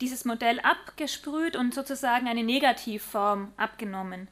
dieses 0.00 0.24
Modell 0.24 0.60
abgesprüht 0.60 1.56
und 1.56 1.74
sozusagen 1.74 2.28
eine 2.28 2.44
Negativform 2.44 3.52
abgenommen. 3.56 4.28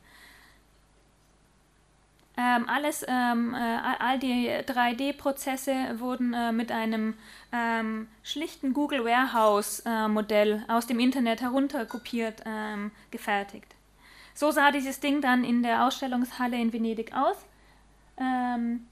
Ähm, 2.36 2.66
alles, 2.66 3.04
ähm, 3.06 3.54
äh, 3.54 3.58
all 3.98 4.18
die 4.18 4.48
3D-Prozesse 4.48 6.00
wurden 6.00 6.32
äh, 6.32 6.50
mit 6.50 6.72
einem 6.72 7.14
ähm, 7.52 8.08
schlichten 8.22 8.72
Google 8.72 9.04
Warehouse-Modell 9.04 10.64
äh, 10.66 10.72
aus 10.72 10.86
dem 10.86 10.98
Internet 10.98 11.42
herunterkopiert 11.42 12.42
ähm, 12.46 12.90
gefertigt. 13.10 13.74
So 14.34 14.50
sah 14.50 14.70
dieses 14.70 15.00
Ding 15.00 15.20
dann 15.20 15.44
in 15.44 15.62
der 15.62 15.86
Ausstellungshalle 15.86 16.58
in 16.58 16.72
Venedig 16.72 17.14
aus. 17.14 17.36
Ähm, 18.16 18.86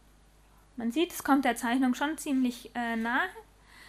man 0.77 0.93
sieht, 0.93 1.13
es 1.13 1.25
kommt 1.25 1.47
der 1.47 1.57
Zeichnung 1.57 1.95
schon 1.95 2.19
ziemlich 2.19 2.71
äh, 2.75 2.97
nahe. 2.97 3.29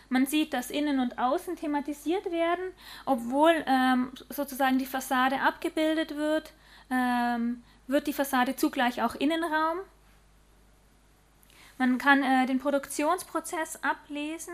Man 0.08 0.26
sieht, 0.26 0.54
dass 0.54 0.72
Innen 0.72 1.00
und 1.00 1.18
Außen 1.18 1.56
thematisiert 1.56 2.32
werden, 2.32 2.74
obwohl 3.06 3.64
ähm, 3.66 4.12
sozusagen 4.30 4.78
die 4.78 4.86
Fassade 4.86 5.40
abgebildet 5.42 6.16
wird. 6.16 6.52
Ähm, 6.90 7.64
wird 7.92 8.08
die 8.08 8.14
Fassade 8.14 8.56
zugleich 8.56 9.02
auch 9.02 9.16
Innenraum. 9.16 9.80
Man 11.78 11.98
kann 11.98 12.24
äh, 12.24 12.46
den 12.46 12.60
Produktionsprozess 12.60 13.84
ablesen. 13.84 14.54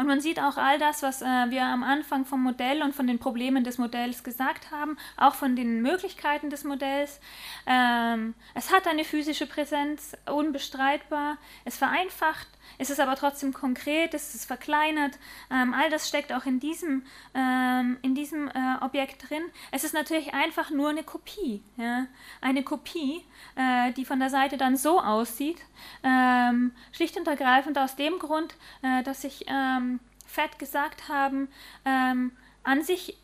Und 0.00 0.06
man 0.06 0.22
sieht 0.22 0.40
auch 0.40 0.56
all 0.56 0.78
das, 0.78 1.02
was 1.02 1.20
äh, 1.20 1.26
wir 1.26 1.62
am 1.62 1.82
Anfang 1.82 2.24
vom 2.24 2.42
Modell 2.42 2.82
und 2.82 2.94
von 2.94 3.06
den 3.06 3.18
Problemen 3.18 3.64
des 3.64 3.76
Modells 3.76 4.24
gesagt 4.24 4.70
haben, 4.70 4.96
auch 5.18 5.34
von 5.34 5.56
den 5.56 5.82
Möglichkeiten 5.82 6.48
des 6.48 6.64
Modells. 6.64 7.20
Ähm, 7.66 8.32
es 8.54 8.72
hat 8.72 8.86
eine 8.86 9.04
physische 9.04 9.46
Präsenz, 9.46 10.16
unbestreitbar. 10.24 11.36
Es 11.66 11.76
vereinfacht 11.76 12.48
es 12.78 12.90
ist 12.90 13.00
aber 13.00 13.16
trotzdem 13.16 13.52
konkret, 13.52 14.14
es 14.14 14.34
ist 14.34 14.46
verkleinert. 14.46 15.18
Ähm, 15.50 15.74
all 15.74 15.90
das 15.90 16.08
steckt 16.08 16.32
auch 16.32 16.46
in 16.46 16.60
diesem, 16.60 17.02
ähm, 17.34 17.98
in 18.02 18.14
diesem 18.14 18.48
äh, 18.48 18.76
Objekt 18.80 19.28
drin. 19.28 19.42
Es 19.70 19.84
ist 19.84 19.94
natürlich 19.94 20.32
einfach 20.32 20.70
nur 20.70 20.90
eine 20.90 21.02
Kopie. 21.02 21.62
Ja? 21.76 22.06
Eine 22.40 22.62
Kopie, 22.62 23.22
äh, 23.56 23.92
die 23.92 24.04
von 24.04 24.18
der 24.18 24.30
Seite 24.30 24.56
dann 24.56 24.76
so 24.76 25.00
aussieht. 25.00 25.58
Ähm, 26.02 26.72
schlicht 26.92 27.18
und 27.18 27.26
ergreifend 27.26 27.78
aus 27.78 27.96
dem 27.96 28.18
Grund, 28.18 28.54
äh, 28.82 29.02
dass 29.02 29.24
ich 29.24 29.44
ähm, 29.48 29.89
fett 30.30 30.58
gesagt 30.58 31.08
haben, 31.08 31.48
ähm, 31.84 32.32
an 32.62 32.82
sich 32.82 33.16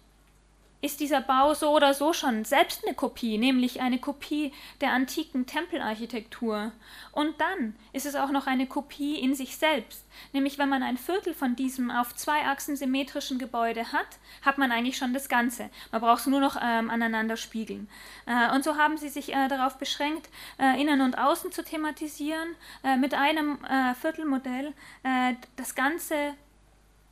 ist 0.83 1.01
dieser 1.01 1.21
Bau 1.21 1.55
so 1.55 1.71
oder 1.71 1.95
so 1.95 2.13
schon 2.13 2.45
selbst 2.45 2.85
eine 2.85 2.95
Kopie, 2.95 3.39
nämlich 3.39 3.81
eine 3.81 3.99
Kopie 3.99 4.53
der 4.81 4.93
antiken 4.93 5.47
Tempelarchitektur. 5.47 6.71
Und 7.13 7.41
dann 7.41 7.75
ist 7.93 8.07
es 8.07 8.15
auch 8.15 8.31
noch 8.31 8.47
eine 8.47 8.67
Kopie 8.67 9.19
in 9.19 9.35
sich 9.35 9.57
selbst, 9.57 10.05
nämlich 10.33 10.59
wenn 10.59 10.69
man 10.69 10.83
ein 10.83 10.99
Viertel 10.99 11.35
von 11.35 11.57
diesem 11.57 11.91
auf 11.91 12.15
zwei 12.15 12.45
Achsen 12.45 12.77
symmetrischen 12.77 13.39
Gebäude 13.39 13.93
hat, 13.93 14.07
hat 14.43 14.59
man 14.59 14.71
eigentlich 14.71 14.99
schon 14.99 15.15
das 15.15 15.29
Ganze. 15.29 15.71
Man 15.93 16.03
braucht 16.03 16.21
es 16.21 16.27
nur 16.27 16.41
noch 16.41 16.57
ähm, 16.63 16.91
aneinander 16.91 17.37
spiegeln. 17.37 17.89
Äh, 18.27 18.55
und 18.55 18.63
so 18.63 18.77
haben 18.77 18.99
sie 18.99 19.09
sich 19.09 19.35
äh, 19.35 19.49
darauf 19.49 19.79
beschränkt, 19.79 20.29
äh, 20.59 20.81
Innen 20.81 21.01
und 21.01 21.19
Außen 21.19 21.53
zu 21.53 21.65
thematisieren, 21.65 22.55
äh, 22.85 22.97
mit 22.97 23.15
einem 23.15 23.59
äh, 23.65 23.95
Viertelmodell 23.95 24.75
äh, 25.03 25.35
das 25.57 25.75
Ganze 25.75 26.35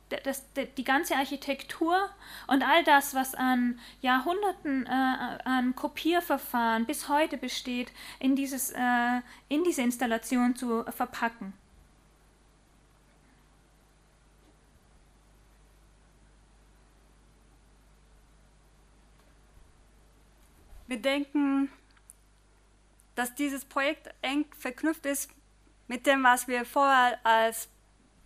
das, 0.09 0.43
die 0.77 0.83
ganze 0.83 1.15
Architektur 1.15 2.09
und 2.47 2.63
all 2.63 2.83
das, 2.83 3.15
was 3.15 3.33
an 3.35 3.79
Jahrhunderten 4.01 4.85
äh, 4.85 4.89
an 4.89 5.75
Kopierverfahren 5.75 6.85
bis 6.85 7.09
heute 7.09 7.37
besteht, 7.37 7.91
in, 8.19 8.35
dieses, 8.35 8.71
äh, 8.71 9.21
in 9.49 9.63
diese 9.63 9.81
Installation 9.81 10.55
zu 10.55 10.83
verpacken. 10.91 11.53
Wir 20.87 21.01
denken, 21.01 21.69
dass 23.15 23.33
dieses 23.33 23.65
Projekt 23.65 24.13
eng 24.21 24.45
verknüpft 24.57 25.07
ist 25.07 25.31
mit 25.87 26.05
dem, 26.05 26.23
was 26.23 26.47
wir 26.47 26.63
vorher 26.63 27.19
als 27.25 27.69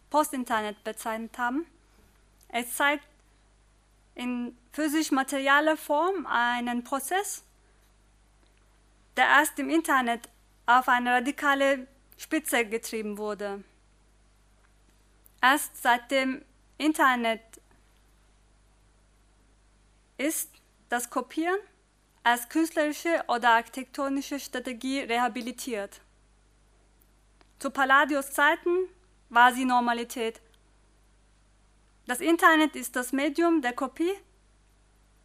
Postinternet 0.09 0.83
bezeichnet 0.83 1.37
haben. 1.37 1.65
Es 2.47 2.75
zeigt 2.75 3.07
in 4.15 4.57
physisch-materieller 4.73 5.77
Form 5.77 6.25
einen 6.25 6.83
Prozess, 6.83 7.43
der 9.15 9.25
erst 9.25 9.57
im 9.59 9.69
Internet 9.69 10.29
auf 10.65 10.87
eine 10.87 11.13
radikale 11.13 11.87
Spitze 12.17 12.65
getrieben 12.65 13.17
wurde. 13.17 13.63
Erst 15.41 15.81
seit 15.81 16.11
dem 16.11 16.43
Internet 16.77 17.41
ist 20.17 20.51
das 20.89 21.09
Kopieren 21.09 21.59
als 22.23 22.49
künstlerische 22.49 23.23
oder 23.27 23.51
architektonische 23.51 24.39
Strategie 24.39 24.99
rehabilitiert. 24.99 26.01
Zu 27.59 27.71
Palladios 27.71 28.31
Zeiten 28.31 28.89
war 29.29 29.53
sie 29.53 29.65
Normalität. 29.65 30.41
Das 32.07 32.19
Internet 32.19 32.75
ist 32.75 32.95
das 32.95 33.11
Medium 33.11 33.61
der 33.61 33.73
Kopie 33.73 34.13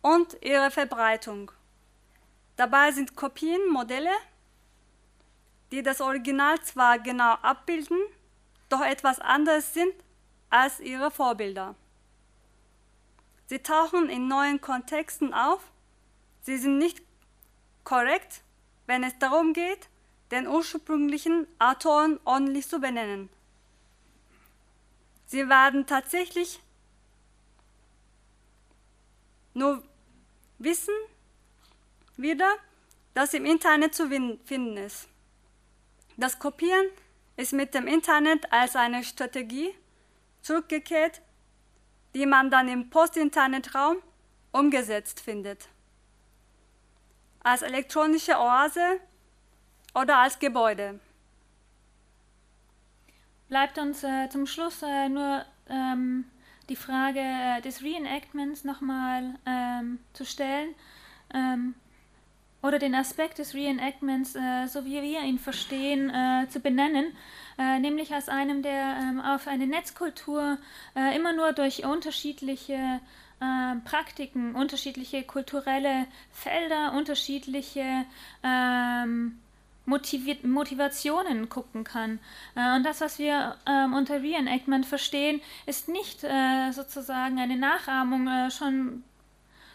und 0.03 0.37
ihre 0.43 0.71
Verbreitung. 0.71 1.51
Dabei 2.57 2.93
sind 2.93 3.17
Kopien 3.17 3.69
Modelle, 3.71 4.13
die 5.73 5.83
das 5.83 6.01
Original 6.01 6.61
zwar 6.61 6.99
genau 6.99 7.33
abbilden, 7.43 7.99
doch 8.69 8.83
etwas 8.83 9.19
anderes 9.19 9.75
sind 9.75 9.95
als 10.51 10.79
ihre 10.79 11.11
Vorbilder. 11.11 11.75
Sie 13.47 13.59
tauchen 13.59 14.09
in 14.09 14.29
neuen 14.29 14.61
Kontexten 14.61 15.35
auf, 15.35 15.61
sie 16.43 16.57
sind 16.59 16.79
nicht 16.79 17.03
korrekt, 17.83 18.43
wenn 18.87 19.03
es 19.03 19.19
darum 19.19 19.53
geht, 19.53 19.89
den 20.31 20.47
ursprünglichen 20.47 21.47
Autoren 21.59 22.21
ordentlich 22.25 22.69
zu 22.69 22.79
benennen. 22.81 23.29
Sie 25.27 25.49
werden 25.49 25.87
tatsächlich 25.87 26.61
nur 29.55 29.83
wissen 30.59 30.95
wieder, 32.16 32.51
dass 33.14 33.35
im 33.35 33.47
Internet 33.47 33.95
zu 33.95 34.09
finden 34.09 34.77
ist. 34.77 35.09
Das 36.16 36.39
Kopieren 36.39 36.87
ist 37.37 37.53
mit 37.53 37.75
dem 37.75 37.87
Internet 37.87 38.53
als 38.53 38.77
eine 38.77 39.03
Strategie 39.03 39.75
zurückgekehrt, 40.43 41.20
die 42.14 42.27
man 42.27 42.51
dann 42.51 42.68
im 42.68 42.91
Post-Internet-Raum 42.91 43.97
umgesetzt 44.53 45.20
findet. 45.20 45.68
Als 47.41 47.62
elektronische 47.62 48.39
Oase 48.39 49.01
oder 49.95 50.18
als 50.18 50.39
Gebäude. 50.39 51.01
Bleibt 53.55 53.79
uns 53.79 54.03
äh, 54.03 54.29
zum 54.31 54.49
Schluss 54.49 54.83
äh, 54.83 55.09
nur 55.09 55.45
ähm, 55.71 56.25
die 56.69 56.75
Frage 56.75 57.21
äh, 57.21 57.61
des 57.61 57.85
Reenactments 57.85 58.65
nochmal 58.65 59.37
ähm, 59.47 60.01
zu 60.13 60.25
stellen 60.27 60.75
ähm, 61.33 61.77
oder 62.63 62.81
den 62.81 62.97
Aspekt 62.97 63.39
des 63.39 63.55
Reenactments, 63.55 64.35
äh, 64.35 64.67
so 64.67 64.85
wie 64.85 65.01
wir 65.01 65.23
ihn 65.23 65.39
verstehen, 65.39 66.11
äh, 66.11 66.49
zu 66.49 66.59
benennen, 66.59 67.13
nämlich 67.57 68.13
als 68.13 68.29
einem, 68.29 68.63
der 68.63 68.97
ähm, 69.01 69.21
auf 69.21 69.47
eine 69.47 69.69
Netzkultur 69.69 70.59
immer 71.15 71.33
nur 71.33 71.53
durch 71.53 71.85
unterschiedliche 71.85 72.99
äh, 73.41 73.77
Praktiken, 73.85 74.57
unterschiedliche 74.57 75.23
kulturelle 75.23 76.07
Felder, 76.33 76.93
unterschiedliche 76.97 78.05
ähm, 78.43 79.39
Motivationen 79.87 81.49
gucken 81.49 81.85
kann. 81.85 82.18
Äh, 82.55 82.76
und 82.76 82.85
das, 82.85 83.01
was 83.01 83.18
wir 83.18 83.57
ähm, 83.66 83.95
unter 83.95 84.22
Reenactment 84.22 84.87
verstehen, 84.87 85.41
ist 85.66 85.89
nicht 85.89 86.24
äh, 86.24 86.70
sozusagen 86.72 87.39
eine 87.39 87.57
Nachahmung 87.57 88.26
äh, 88.26 88.51
schon, 88.51 89.05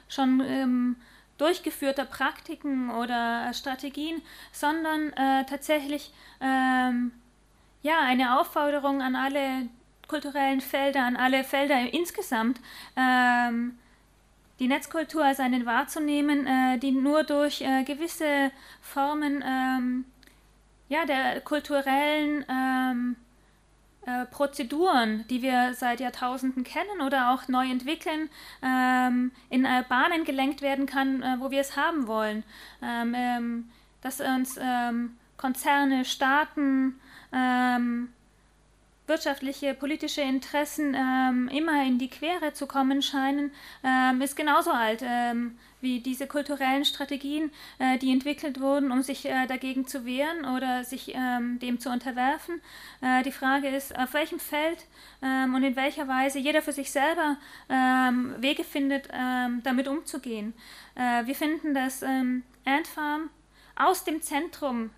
schon 0.07 0.41
ähm, 0.45 0.95
durchgeführter 1.37 2.05
Praktiken 2.05 2.91
oder 2.91 3.53
Strategien, 3.53 4.21
sondern 4.51 5.13
äh, 5.13 5.45
tatsächlich 5.45 6.11
ähm, 6.41 7.11
ja, 7.81 7.99
eine 8.01 8.39
Aufforderung 8.39 9.01
an 9.01 9.15
alle 9.15 9.69
kulturellen 10.07 10.59
Felder, 10.59 11.05
an 11.05 11.15
alle 11.15 11.43
Felder 11.43 11.93
insgesamt, 11.93 12.59
ähm, 12.97 13.77
die 14.59 14.67
Netzkultur 14.67 15.23
als 15.23 15.39
einen 15.39 15.65
wahrzunehmen, 15.65 16.45
äh, 16.45 16.77
die 16.77 16.91
nur 16.91 17.23
durch 17.23 17.61
äh, 17.61 17.83
gewisse 17.83 18.51
Formen 18.81 19.43
ähm, 19.45 20.05
ja, 20.89 21.05
der 21.05 21.41
kulturellen 21.41 22.45
ähm, 22.49 23.15
äh, 24.05 24.25
Prozeduren, 24.25 25.25
die 25.29 25.41
wir 25.41 25.73
seit 25.75 25.99
Jahrtausenden 25.99 26.63
kennen 26.63 27.01
oder 27.05 27.31
auch 27.31 27.47
neu 27.47 27.69
entwickeln, 27.69 28.29
ähm, 28.63 29.31
in 29.49 29.67
Bahnen 29.87 30.25
gelenkt 30.25 30.61
werden 30.61 30.85
kann, 30.85 31.21
äh, 31.21 31.35
wo 31.39 31.51
wir 31.51 31.61
es 31.61 31.77
haben 31.77 32.07
wollen. 32.07 32.43
Ähm, 32.81 33.13
ähm, 33.15 33.69
dass 34.01 34.21
uns 34.21 34.57
ähm, 34.61 35.17
Konzerne, 35.37 36.05
Staaten, 36.05 36.99
wirtschaftliche, 39.09 39.73
politische 39.73 40.21
Interessen 40.21 40.95
ähm, 40.95 41.49
immer 41.49 41.83
in 41.83 41.97
die 41.97 42.09
Quere 42.09 42.53
zu 42.53 42.67
kommen 42.67 43.01
scheinen, 43.01 43.51
ähm, 43.83 44.21
ist 44.21 44.35
genauso 44.35 44.71
alt 44.71 45.03
ähm, 45.03 45.57
wie 45.81 45.99
diese 45.99 46.27
kulturellen 46.27 46.85
Strategien, 46.85 47.51
äh, 47.79 47.97
die 47.97 48.11
entwickelt 48.11 48.59
wurden, 48.59 48.91
um 48.91 49.01
sich 49.01 49.25
äh, 49.25 49.47
dagegen 49.47 49.87
zu 49.87 50.05
wehren 50.05 50.45
oder 50.45 50.83
sich 50.83 51.13
ähm, 51.15 51.59
dem 51.59 51.79
zu 51.79 51.89
unterwerfen. 51.89 52.61
Äh, 53.01 53.23
die 53.23 53.31
Frage 53.31 53.69
ist, 53.69 53.97
auf 53.97 54.13
welchem 54.13 54.39
Feld 54.39 54.85
ähm, 55.21 55.55
und 55.55 55.63
in 55.63 55.75
welcher 55.75 56.07
Weise 56.07 56.39
jeder 56.39 56.61
für 56.61 56.73
sich 56.73 56.91
selber 56.91 57.37
ähm, 57.69 58.35
Wege 58.39 58.63
findet, 58.63 59.09
damit 59.63 59.87
umzugehen. 59.87 60.53
Äh, 60.95 61.25
wir 61.25 61.35
finden, 61.35 61.73
dass 61.73 62.03
Ant 62.03 62.87
Farm 62.93 63.29
aus 63.75 64.03
dem 64.03 64.21
Zentrum 64.21 64.91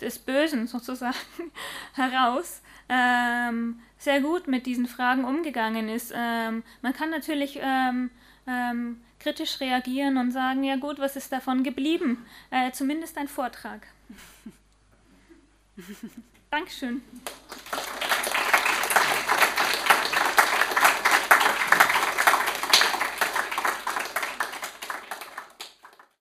des 0.00 0.18
Bösen 0.18 0.66
sozusagen 0.66 1.16
heraus 1.94 2.60
ähm, 2.88 3.80
sehr 3.98 4.20
gut 4.20 4.48
mit 4.48 4.66
diesen 4.66 4.86
Fragen 4.86 5.24
umgegangen 5.24 5.88
ist. 5.88 6.12
Ähm, 6.14 6.62
man 6.82 6.92
kann 6.92 7.10
natürlich 7.10 7.58
ähm, 7.60 8.10
ähm, 8.46 9.00
kritisch 9.18 9.60
reagieren 9.60 10.16
und 10.16 10.30
sagen, 10.30 10.62
ja 10.64 10.76
gut, 10.76 10.98
was 10.98 11.16
ist 11.16 11.32
davon 11.32 11.62
geblieben? 11.62 12.24
Äh, 12.50 12.72
zumindest 12.72 13.18
ein 13.18 13.28
Vortrag. 13.28 13.86
Dankeschön. 16.50 17.02